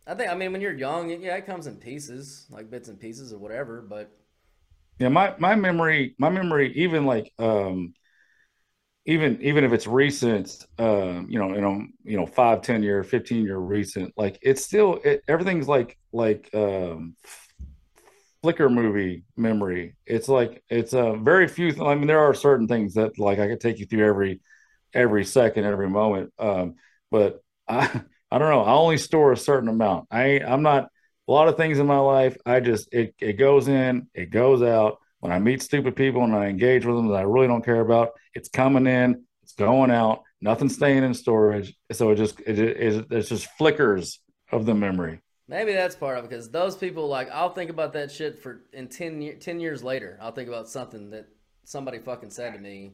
I 0.06 0.14
think, 0.14 0.30
I 0.30 0.34
mean, 0.34 0.52
when 0.52 0.60
you're 0.60 0.72
young, 0.76 1.10
it, 1.10 1.20
yeah, 1.20 1.36
it 1.36 1.46
comes 1.46 1.66
in 1.66 1.76
pieces, 1.76 2.46
like 2.50 2.70
bits 2.70 2.88
and 2.88 2.98
pieces 2.98 3.32
or 3.32 3.38
whatever. 3.38 3.80
But 3.82 4.10
Yeah, 4.98 5.08
my 5.08 5.34
my 5.38 5.54
memory, 5.54 6.14
my 6.18 6.28
memory, 6.28 6.72
even 6.76 7.06
like 7.06 7.32
um, 7.38 7.94
even 9.06 9.40
even 9.42 9.64
if 9.64 9.72
it's 9.72 9.86
recent, 9.86 10.66
um, 10.78 11.26
you 11.28 11.38
know, 11.38 11.54
you 11.54 11.60
know, 11.60 11.86
you 12.04 12.16
know, 12.16 12.26
five, 12.26 12.62
ten 12.62 12.82
year, 12.82 13.02
fifteen 13.02 13.44
year 13.44 13.58
recent, 13.58 14.12
like 14.16 14.38
it's 14.42 14.62
still 14.64 15.00
it, 15.04 15.22
everything's 15.28 15.68
like 15.68 15.98
like 16.12 16.50
um, 16.54 17.16
flicker 18.42 18.68
movie 18.68 19.24
memory. 19.36 19.96
It's 20.06 20.28
like 20.28 20.62
it's 20.68 20.92
a 20.92 21.08
uh, 21.08 21.16
very 21.16 21.48
few. 21.48 21.84
I 21.84 21.94
mean, 21.94 22.06
there 22.06 22.20
are 22.20 22.34
certain 22.34 22.68
things 22.68 22.94
that 22.94 23.18
like 23.18 23.38
I 23.38 23.48
could 23.48 23.60
take 23.60 23.78
you 23.78 23.86
through 23.86 24.06
every 24.06 24.40
every 24.94 25.24
second, 25.24 25.64
every 25.64 25.88
moment. 25.88 26.32
Um, 26.38 26.76
but 27.10 27.42
I 27.68 27.86
I 28.32 28.38
don't 28.38 28.50
know. 28.50 28.62
I 28.62 28.72
only 28.72 28.96
store 28.98 29.32
a 29.32 29.36
certain 29.36 29.68
amount. 29.68 30.06
I 30.10 30.40
I'm 30.40 30.62
not 30.62 30.88
a 31.30 31.32
lot 31.32 31.46
of 31.46 31.56
things 31.56 31.78
in 31.78 31.86
my 31.86 31.98
life, 31.98 32.36
I 32.44 32.58
just 32.58 32.92
it 32.92 33.14
it 33.20 33.34
goes 33.34 33.68
in, 33.68 34.08
it 34.14 34.30
goes 34.30 34.62
out. 34.62 34.98
When 35.20 35.32
I 35.32 35.38
meet 35.38 35.62
stupid 35.62 35.96
people 35.96 36.24
and 36.24 36.34
I 36.34 36.46
engage 36.46 36.84
with 36.84 36.96
them 36.96 37.08
that 37.08 37.14
I 37.14 37.22
really 37.22 37.46
don't 37.46 37.64
care 37.64 37.80
about, 37.80 38.12
it's 38.34 38.48
coming 38.48 38.86
in, 38.86 39.24
it's 39.42 39.52
going 39.52 39.90
out. 39.90 40.22
Nothing's 40.40 40.74
staying 40.74 41.04
in 41.04 41.12
storage. 41.14 41.74
So 41.92 42.10
it 42.10 42.16
just 42.16 42.40
it, 42.40 42.58
it, 42.58 43.06
it's 43.10 43.28
just 43.28 43.46
flickers 43.58 44.20
of 44.50 44.66
the 44.66 44.74
memory. 44.74 45.20
Maybe 45.46 45.72
that's 45.72 45.96
part 45.96 46.16
of 46.16 46.24
it 46.24 46.30
because 46.30 46.50
those 46.50 46.76
people 46.76 47.08
like 47.08 47.30
I'll 47.30 47.52
think 47.52 47.70
about 47.70 47.92
that 47.94 48.10
shit 48.10 48.40
for 48.40 48.62
in 48.72 48.88
10, 48.88 49.38
10 49.40 49.60
years 49.60 49.82
later. 49.82 50.18
I'll 50.22 50.32
think 50.32 50.48
about 50.48 50.68
something 50.68 51.10
that 51.10 51.26
somebody 51.64 51.98
fucking 51.98 52.30
said 52.30 52.54
to 52.54 52.58
me 52.58 52.92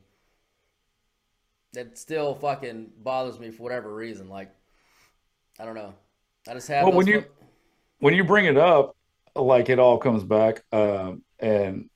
that 1.75 1.99
still 1.99 2.35
fucking 2.35 2.91
bothers 3.03 3.39
me 3.39 3.51
for 3.51 3.63
whatever 3.63 3.95
reason. 3.95 4.29
Like 4.29 4.51
I 5.61 5.65
don't 5.65 5.75
know. 5.75 5.95
I 6.49 6.55
just 6.55 6.69
have. 6.69 6.85
Well, 6.85 6.97
when 6.97 7.07
you 7.07 7.25
when 7.99 8.15
you 8.15 8.25
bring 8.25 8.47
it 8.47 8.57
up, 8.57 8.97
like 9.35 9.69
it 9.69 9.79
all 9.79 9.99
comes 9.99 10.25
back, 10.25 10.63
um, 10.73 11.23
and 11.39 11.89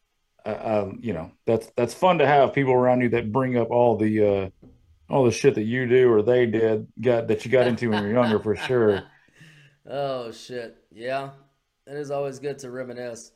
uh, 0.45 0.83
um, 0.85 0.99
you 1.01 1.13
know 1.13 1.31
that's 1.47 1.71
that's 1.77 1.95
fun 1.95 2.19
to 2.19 2.27
have 2.27 2.53
people 2.55 2.73
around 2.73 3.01
you 3.01 3.09
that 3.11 3.33
bring 3.33 3.57
up 3.57 3.71
all 3.71 3.97
the 3.97 4.27
uh, 4.27 4.67
all 5.09 5.25
the 5.25 5.31
shit 5.31 5.55
that 5.55 5.65
you 5.65 5.87
do 5.89 6.11
or 6.13 6.23
they 6.23 6.47
did 6.47 6.87
got 7.01 7.29
that 7.29 7.45
you 7.45 7.51
got 7.51 7.67
into 7.67 7.91
when 7.91 8.03
you're 8.03 8.13
younger 8.13 8.39
for 8.39 8.57
sure. 8.57 9.03
oh 9.87 10.31
shit! 10.33 10.77
Yeah, 10.93 11.31
it 11.87 11.97
is 11.97 12.11
always 12.11 12.39
good 12.39 12.59
to 12.61 12.71
reminisce. 12.71 13.33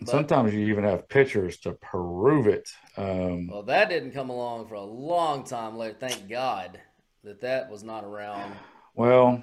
But- 0.00 0.08
sometimes 0.08 0.52
you 0.52 0.60
even 0.66 0.84
have 0.84 1.08
pictures 1.08 1.58
to 1.60 1.72
prove 1.72 2.46
it. 2.46 2.68
Um, 2.98 3.48
Well, 3.48 3.62
that 3.62 3.88
didn't 3.88 4.12
come 4.12 4.28
along 4.28 4.68
for 4.68 4.74
a 4.74 4.84
long 4.84 5.42
time 5.44 5.78
later. 5.78 5.96
Thank 5.98 6.28
God 6.28 6.78
that 7.24 7.40
that 7.40 7.70
was 7.70 7.82
not 7.82 8.04
around. 8.04 8.52
well, 8.94 9.42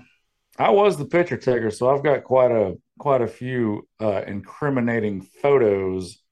I 0.59 0.69
was 0.69 0.95
the 0.97 1.05
picture 1.05 1.37
taker, 1.37 1.71
so 1.71 1.89
I've 1.89 2.03
got 2.03 2.23
quite 2.23 2.51
a 2.51 2.77
quite 2.99 3.21
a 3.21 3.27
few 3.27 3.87
uh, 3.99 4.21
incriminating 4.27 5.21
photos 5.21 6.22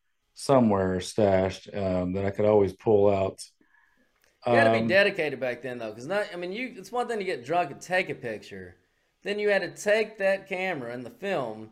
somewhere 0.41 0.99
stashed 1.01 1.69
um, 1.73 2.13
that 2.13 2.25
I 2.25 2.31
could 2.31 2.45
always 2.45 2.73
pull 2.73 3.09
out. 3.09 3.43
You 4.47 4.57
had 4.57 4.65
to 4.65 4.69
be 4.71 4.81
Um, 4.81 4.87
dedicated 4.87 5.39
back 5.39 5.61
then, 5.61 5.77
though, 5.77 5.89
because 5.89 6.07
not. 6.07 6.27
I 6.33 6.35
mean, 6.35 6.51
you. 6.51 6.73
It's 6.77 6.91
one 6.91 7.07
thing 7.07 7.19
to 7.19 7.25
get 7.25 7.45
drunk 7.45 7.71
and 7.71 7.81
take 7.81 8.09
a 8.09 8.15
picture, 8.15 8.77
then 9.23 9.39
you 9.39 9.49
had 9.49 9.61
to 9.61 9.81
take 9.81 10.17
that 10.17 10.47
camera 10.47 10.93
and 10.93 11.05
the 11.05 11.09
film 11.11 11.71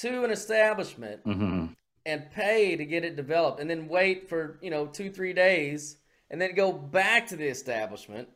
to 0.00 0.24
an 0.24 0.30
establishment 0.30 1.22
mhm. 1.24 1.74
and 2.06 2.30
pay 2.32 2.76
to 2.76 2.84
get 2.86 3.04
it 3.04 3.16
developed, 3.16 3.60
and 3.60 3.70
then 3.70 3.88
wait 3.88 4.28
for 4.28 4.58
you 4.62 4.70
know 4.70 4.86
two 4.86 5.10
three 5.10 5.32
days, 5.34 5.98
and 6.30 6.40
then 6.40 6.54
go 6.54 6.72
back 6.72 7.28
to 7.28 7.36
the 7.36 7.48
establishment. 7.48 8.28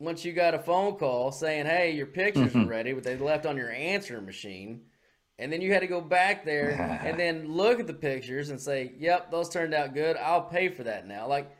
Once 0.00 0.24
you 0.24 0.32
got 0.32 0.54
a 0.54 0.58
phone 0.58 0.96
call 0.96 1.30
saying, 1.32 1.66
"Hey, 1.66 1.92
your 1.92 2.06
pictures 2.06 2.54
Mhm. 2.54 2.56
are 2.56 2.64
ready," 2.64 2.92
but 2.92 3.04
they 3.04 3.16
left 3.16 3.46
on 3.46 3.56
your 3.56 3.70
answering 3.70 4.26
machine, 4.26 4.86
and 5.38 5.52
then 5.52 5.60
you 5.60 5.72
had 5.72 5.80
to 5.80 5.86
go 5.86 6.00
back 6.00 6.44
there 6.44 6.70
and 7.04 7.18
then 7.20 7.52
look 7.52 7.80
at 7.80 7.86
the 7.86 7.94
pictures 7.94 8.50
and 8.50 8.60
say, 8.60 8.92
"Yep, 8.98 9.30
those 9.30 9.48
turned 9.48 9.74
out 9.74 9.94
good. 9.94 10.16
I'll 10.16 10.42
pay 10.42 10.68
for 10.68 10.84
that 10.84 11.06
now." 11.06 11.26
Like 11.26 11.50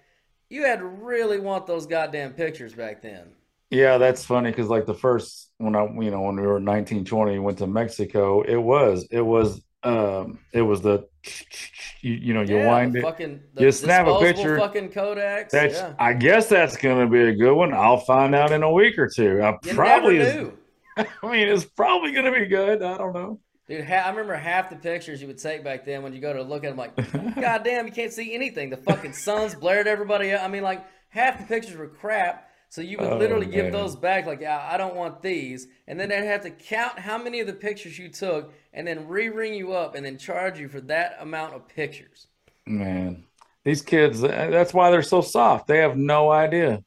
you 0.48 0.64
had 0.64 0.80
to 0.80 0.86
really 0.86 1.38
want 1.38 1.66
those 1.66 1.86
goddamn 1.86 2.32
pictures 2.32 2.74
back 2.74 3.02
then. 3.02 3.32
Yeah, 3.70 3.98
that's 3.98 4.24
funny 4.24 4.50
because 4.50 4.68
like 4.68 4.86
the 4.86 4.94
first 4.94 5.50
when 5.58 5.76
I 5.76 5.84
you 5.84 6.10
know 6.10 6.22
when 6.22 6.36
we 6.36 6.46
were 6.46 6.60
19, 6.60 7.04
20, 7.04 7.38
went 7.38 7.58
to 7.58 7.66
Mexico, 7.66 8.42
it 8.42 8.56
was 8.56 9.06
it 9.10 9.20
was 9.20 9.62
um 9.84 10.40
it 10.52 10.62
was 10.62 10.80
the 10.80 11.06
you, 12.00 12.14
you 12.14 12.34
know 12.34 12.42
you 12.42 12.56
yeah, 12.56 12.66
wind 12.66 12.96
it. 12.96 13.02
fucking 13.02 13.40
you 13.58 13.70
snap 13.70 14.06
a 14.06 14.18
picture. 14.18 14.58
Fucking 14.58 14.88
Kodaks. 14.88 15.50
That's 15.50 15.74
yeah. 15.74 15.94
I 15.98 16.14
guess 16.14 16.48
that's 16.48 16.76
gonna 16.76 17.08
be 17.08 17.20
a 17.20 17.34
good 17.34 17.54
one. 17.54 17.74
I'll 17.74 17.98
find 17.98 18.34
out 18.34 18.52
in 18.52 18.62
a 18.62 18.72
week 18.72 18.98
or 18.98 19.08
two. 19.08 19.42
I 19.42 19.56
You 19.62 19.74
probably 19.74 20.18
is. 20.18 20.50
I 20.96 21.06
mean, 21.22 21.48
it's 21.48 21.64
probably 21.64 22.12
gonna 22.12 22.32
be 22.32 22.46
good. 22.46 22.82
I 22.82 22.96
don't 22.96 23.12
know. 23.12 23.38
Dude, 23.68 23.84
ha- 23.84 24.04
I 24.06 24.10
remember 24.10 24.34
half 24.34 24.70
the 24.70 24.76
pictures 24.76 25.20
you 25.20 25.26
would 25.26 25.38
take 25.38 25.62
back 25.62 25.84
then 25.84 26.02
when 26.02 26.12
you 26.14 26.20
go 26.20 26.32
to 26.32 26.42
look 26.42 26.64
at 26.64 26.70
them, 26.70 26.78
like, 26.78 26.96
God 27.40 27.64
damn, 27.64 27.86
you 27.86 27.92
can't 27.92 28.12
see 28.12 28.34
anything. 28.34 28.70
The 28.70 28.78
fucking 28.78 29.12
sun's 29.12 29.54
blared 29.54 29.86
everybody 29.86 30.32
up. 30.32 30.42
I 30.42 30.48
mean, 30.48 30.62
like, 30.62 30.84
half 31.10 31.38
the 31.38 31.44
pictures 31.44 31.76
were 31.76 31.88
crap. 31.88 32.46
So 32.70 32.80
you 32.82 32.98
would 32.98 33.12
Oh, 33.12 33.16
literally 33.18 33.46
give 33.46 33.72
those 33.72 33.96
back, 33.96 34.26
like, 34.26 34.40
yeah, 34.42 34.66
I 34.70 34.76
don't 34.76 34.94
want 34.94 35.22
these. 35.22 35.66
And 35.86 35.98
then 35.98 36.10
they'd 36.10 36.24
have 36.24 36.42
to 36.42 36.50
count 36.50 36.98
how 36.98 37.16
many 37.16 37.40
of 37.40 37.46
the 37.46 37.54
pictures 37.54 37.98
you 37.98 38.08
took 38.10 38.52
and 38.74 38.86
then 38.86 39.08
re 39.08 39.28
ring 39.30 39.54
you 39.54 39.72
up 39.72 39.94
and 39.94 40.04
then 40.04 40.18
charge 40.18 40.58
you 40.58 40.68
for 40.68 40.80
that 40.82 41.16
amount 41.20 41.54
of 41.54 41.66
pictures. 41.68 42.26
Man, 42.66 43.24
these 43.64 43.80
kids, 43.80 44.20
that's 44.20 44.74
why 44.74 44.90
they're 44.90 45.02
so 45.02 45.22
soft. 45.22 45.66
They 45.66 45.78
have 45.78 45.96
no 45.96 46.30
idea. 46.30 46.82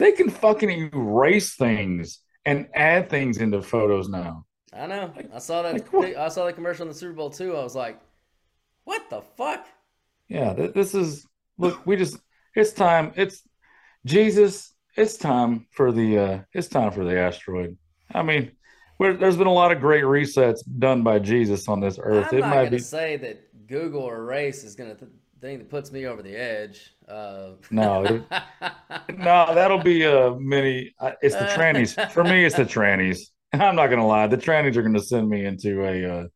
They 0.00 0.10
can 0.12 0.30
fucking 0.30 0.90
erase 0.92 1.54
things 1.54 2.18
and 2.44 2.66
add 2.74 3.08
things 3.08 3.38
into 3.38 3.62
photos 3.62 4.08
now. 4.08 4.44
I 4.72 4.86
know. 4.86 5.12
I 5.34 5.38
saw 5.38 5.62
that. 5.62 5.92
like? 5.92 6.16
I 6.16 6.28
saw 6.28 6.46
that 6.46 6.54
commercial 6.54 6.82
in 6.82 6.88
the 6.88 6.94
Super 6.94 7.12
Bowl 7.12 7.30
too. 7.30 7.56
I 7.56 7.62
was 7.62 7.74
like, 7.76 8.00
what 8.84 9.08
the 9.10 9.20
fuck? 9.36 9.66
Yeah, 10.28 10.54
th- 10.54 10.72
this 10.72 10.94
is 10.94 11.26
look, 11.58 11.84
we 11.86 11.96
just 11.96 12.16
it's 12.54 12.72
time. 12.72 13.12
It's 13.16 13.42
Jesus, 14.06 14.72
it's 14.96 15.16
time 15.16 15.66
for 15.72 15.92
the 15.92 16.18
uh 16.18 16.38
it's 16.52 16.68
time 16.68 16.90
for 16.92 17.04
the 17.04 17.18
asteroid. 17.18 17.76
I 18.14 18.22
mean, 18.22 18.52
there's 18.98 19.36
been 19.36 19.46
a 19.46 19.52
lot 19.52 19.72
of 19.72 19.80
great 19.80 20.04
resets 20.04 20.60
done 20.78 21.02
by 21.02 21.18
Jesus 21.18 21.68
on 21.68 21.80
this 21.80 21.98
earth. 22.02 22.28
I'm 22.32 22.38
it 22.38 22.40
not 22.42 22.50
might 22.50 22.70
be 22.70 22.78
say 22.78 23.16
that 23.18 23.66
Google 23.66 24.02
or 24.02 24.24
race 24.24 24.64
is 24.64 24.74
going 24.74 24.90
to 24.90 24.96
th- 24.96 25.10
thing 25.40 25.58
that 25.58 25.68
puts 25.70 25.90
me 25.90 26.06
over 26.06 26.22
the 26.22 26.36
edge. 26.36 26.94
Uh, 27.08 27.52
no, 27.70 28.04
it- 28.04 28.22
no, 29.18 29.54
that'll 29.54 29.82
be 29.82 30.04
a 30.04 30.34
mini. 30.38 30.94
Uh, 31.00 31.12
it's 31.20 31.34
the 31.34 31.44
trannies 31.46 32.10
for 32.12 32.22
me. 32.24 32.44
It's 32.44 32.56
the 32.56 32.64
trannies. 32.64 33.18
I'm 33.60 33.76
not 33.76 33.88
gonna 33.88 34.06
lie. 34.06 34.26
The 34.26 34.38
trannies 34.38 34.76
are 34.76 34.82
gonna 34.82 35.00
send 35.00 35.28
me 35.28 35.44
into 35.44 35.84
a 35.84 36.20
uh, 36.20 36.26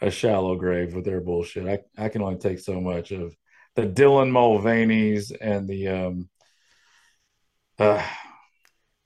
a 0.00 0.10
shallow 0.10 0.56
grave 0.56 0.94
with 0.94 1.04
their 1.04 1.20
bullshit. 1.20 1.66
I 1.66 2.04
I 2.04 2.08
can 2.08 2.22
only 2.22 2.38
take 2.38 2.58
so 2.58 2.80
much 2.80 3.10
of 3.10 3.34
the 3.74 3.82
Dylan 3.82 4.30
Mulvaney's 4.30 5.30
and 5.30 5.68
the 5.68 5.88
um. 5.88 6.28
Uh, 7.78 8.02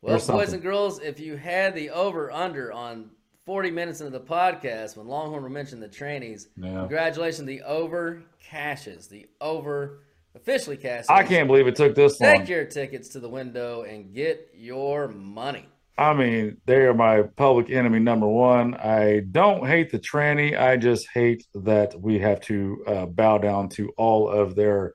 well, 0.02 0.24
boys 0.26 0.52
and 0.52 0.62
girls, 0.62 1.00
if 1.00 1.18
you 1.18 1.36
had 1.36 1.74
the 1.74 1.90
over 1.90 2.30
under 2.30 2.72
on 2.72 3.10
40 3.46 3.70
minutes 3.70 4.00
into 4.00 4.16
the 4.16 4.24
podcast 4.24 4.96
when 4.96 5.08
Longhorn 5.08 5.50
mentioned 5.52 5.82
the 5.82 5.88
trannies, 5.88 6.48
Yeah. 6.56 6.80
congratulations, 6.80 7.46
the 7.46 7.62
over 7.62 8.22
cashes, 8.38 9.08
the 9.08 9.26
over 9.40 10.00
officially 10.34 10.76
cashes. 10.76 11.08
I 11.08 11.22
can't 11.24 11.48
believe 11.48 11.66
it 11.66 11.74
took 11.74 11.94
this 11.94 12.20
long. 12.20 12.40
Take 12.40 12.48
your 12.48 12.64
tickets 12.66 13.08
to 13.10 13.20
the 13.20 13.28
window 13.28 13.82
and 13.82 14.14
get 14.14 14.50
your 14.54 15.08
money. 15.08 15.66
I 15.98 16.14
mean, 16.14 16.58
they 16.64 16.82
are 16.86 16.94
my 16.94 17.22
public 17.22 17.70
enemy 17.70 17.98
number 17.98 18.28
one. 18.28 18.74
I 18.76 19.24
don't 19.32 19.66
hate 19.66 19.90
the 19.90 19.98
tranny. 19.98 20.56
I 20.56 20.76
just 20.76 21.08
hate 21.12 21.44
that 21.54 22.00
we 22.00 22.20
have 22.20 22.40
to 22.42 22.84
uh, 22.86 23.06
bow 23.06 23.38
down 23.38 23.68
to 23.70 23.90
all 23.98 24.30
of 24.30 24.54
their 24.54 24.94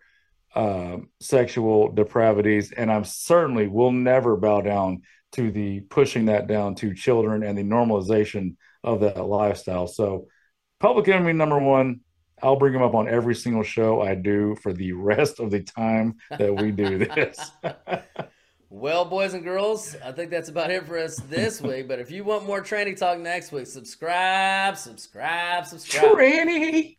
um 0.55 1.09
sexual 1.19 1.91
depravities. 1.91 2.71
And 2.71 2.89
I'm 2.91 3.03
certainly 3.03 3.67
will 3.67 3.91
never 3.91 4.37
bow 4.37 4.61
down 4.61 5.01
to 5.33 5.51
the 5.51 5.81
pushing 5.81 6.25
that 6.25 6.47
down 6.47 6.75
to 6.75 6.93
children 6.93 7.43
and 7.43 7.57
the 7.57 7.63
normalization 7.63 8.55
of 8.83 9.01
that 9.01 9.25
lifestyle. 9.25 9.87
So, 9.87 10.27
public 10.79 11.09
enemy 11.09 11.33
number 11.33 11.59
one. 11.59 11.99
I'll 12.41 12.57
bring 12.57 12.73
him 12.73 12.81
up 12.81 12.93
on 12.93 13.07
every 13.07 13.35
single 13.35 13.63
show 13.63 14.01
I 14.01 14.15
do 14.15 14.57
for 14.61 14.73
the 14.73 14.91
rest 15.11 15.39
of 15.39 15.49
the 15.49 15.61
time 15.61 16.15
that 16.29 16.53
we 16.53 16.71
do 16.71 16.97
this. 16.97 17.39
Well, 18.75 19.05
boys 19.05 19.35
and 19.35 19.43
girls, 19.43 19.95
I 20.03 20.11
think 20.13 20.31
that's 20.31 20.49
about 20.49 20.71
it 20.71 20.87
for 20.87 20.97
us 20.97 21.17
this 21.29 21.61
week. 21.61 21.87
But 21.87 21.99
if 21.99 22.09
you 22.09 22.23
want 22.23 22.47
more 22.47 22.59
training 22.59 22.95
talk 22.95 23.19
next 23.19 23.51
week, 23.51 23.67
subscribe, 23.67 24.77
subscribe, 24.77 25.67
subscribe. 25.67 26.05
Tranny. 26.15 26.97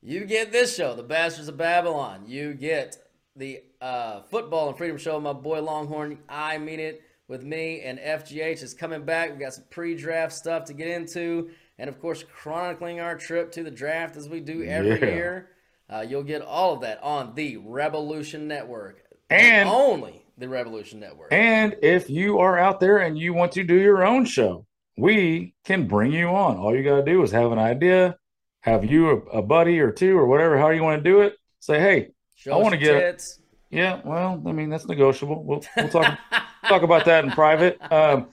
You 0.00 0.24
get 0.24 0.50
this 0.50 0.74
show, 0.74 0.94
The 0.94 1.02
Bastards 1.02 1.48
of 1.48 1.58
Babylon. 1.58 2.24
You 2.26 2.54
get 2.54 2.96
the 3.36 3.60
uh, 3.82 4.22
Football 4.22 4.70
and 4.70 4.78
Freedom 4.78 4.96
Show, 4.96 5.20
my 5.20 5.34
boy 5.34 5.60
Longhorn. 5.60 6.20
I 6.26 6.56
mean 6.56 6.80
it 6.80 7.02
with 7.28 7.44
me 7.44 7.82
and 7.82 7.98
FGH 7.98 8.62
is 8.62 8.72
coming 8.72 9.04
back. 9.04 9.30
We 9.30 9.36
got 9.40 9.52
some 9.52 9.64
pre-draft 9.68 10.32
stuff 10.32 10.64
to 10.64 10.72
get 10.72 10.88
into, 10.88 11.50
and 11.78 11.90
of 11.90 12.00
course, 12.00 12.24
chronicling 12.32 13.00
our 13.00 13.14
trip 13.14 13.52
to 13.52 13.62
the 13.62 13.70
draft 13.70 14.16
as 14.16 14.26
we 14.26 14.40
do 14.40 14.64
every 14.64 14.98
Yeah. 14.98 15.14
year. 15.14 15.50
Uh, 15.90 16.00
you'll 16.00 16.22
get 16.22 16.40
all 16.40 16.72
of 16.72 16.80
that 16.80 16.98
on 17.02 17.34
the 17.34 17.58
Rebelution 17.58 18.46
Network, 18.46 19.02
And- 19.28 19.68
only 19.68 20.19
the 20.40 20.46
Rebelution 20.46 20.94
Network. 20.94 21.32
And 21.32 21.76
if 21.82 22.10
you 22.10 22.38
are 22.38 22.58
out 22.58 22.80
there 22.80 22.98
and 22.98 23.16
you 23.18 23.32
want 23.34 23.52
to 23.52 23.62
do 23.64 23.74
your 23.74 24.04
own 24.04 24.24
show, 24.24 24.66
we 24.96 25.54
can 25.64 25.86
bring 25.86 26.12
you 26.12 26.28
on. 26.28 26.56
All 26.56 26.74
you 26.74 26.82
got 26.82 26.96
to 26.96 27.04
do 27.04 27.22
is 27.22 27.30
have 27.30 27.52
an 27.52 27.58
idea, 27.58 28.16
have 28.62 28.84
you 28.84 29.10
a, 29.10 29.16
a 29.38 29.42
buddy 29.42 29.78
or 29.80 29.92
two 29.92 30.18
or 30.18 30.26
whatever, 30.26 30.58
how 30.58 30.70
you 30.70 30.82
want 30.82 31.02
to 31.02 31.08
do 31.10 31.20
it. 31.20 31.34
Say, 31.60 31.78
hey, 31.78 32.08
Show 32.36 32.52
I 32.52 32.56
wanna 32.56 32.78
get- 32.78 32.98
tits. 32.98 33.38
yeah, 33.70 34.00
well, 34.04 34.42
I 34.46 34.52
mean 34.52 34.70
that's 34.70 34.86
negotiable. 34.86 35.44
We'll 35.44 35.62
we'll 35.76 35.88
talk 35.90 36.18
talk 36.66 36.82
about 36.82 37.04
that 37.04 37.22
in 37.24 37.30
private. 37.32 37.78
Um, 37.92 38.28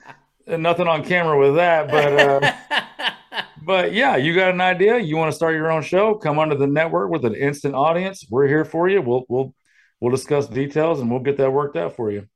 nothing 0.46 0.88
on 0.88 1.04
camera 1.04 1.38
with 1.38 1.56
that, 1.56 1.88
but 1.90 2.18
uh, 2.18 3.42
but 3.66 3.92
yeah, 3.92 4.16
you 4.16 4.34
got 4.34 4.54
an 4.54 4.62
idea. 4.62 4.96
You 4.98 5.18
want 5.18 5.30
to 5.30 5.36
start 5.36 5.54
your 5.54 5.70
own 5.70 5.82
show? 5.82 6.14
Come 6.14 6.38
onto 6.38 6.56
the 6.56 6.66
network 6.66 7.10
with 7.10 7.26
an 7.26 7.34
instant 7.34 7.74
audience. 7.74 8.24
We're 8.30 8.48
here 8.48 8.64
for 8.64 8.88
you. 8.88 9.02
We'll 9.02 9.24
we'll 9.28 9.54
we'll 10.00 10.10
discuss 10.10 10.46
details 10.46 11.00
and 11.00 11.10
we'll 11.10 11.20
get 11.20 11.36
that 11.38 11.52
worked 11.52 11.76
out 11.76 11.96
for 11.96 12.10
you. 12.10 12.28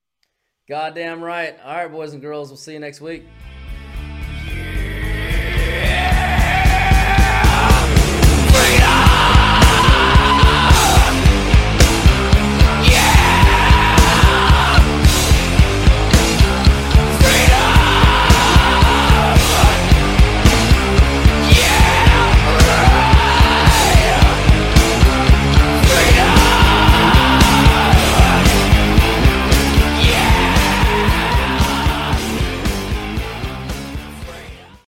Goddamn 0.68 1.22
right. 1.22 1.58
All 1.64 1.76
right, 1.76 1.90
boys 1.90 2.12
and 2.12 2.22
girls, 2.22 2.48
we'll 2.48 2.56
see 2.56 2.72
you 2.72 2.78
next 2.78 3.00
week. 3.00 3.24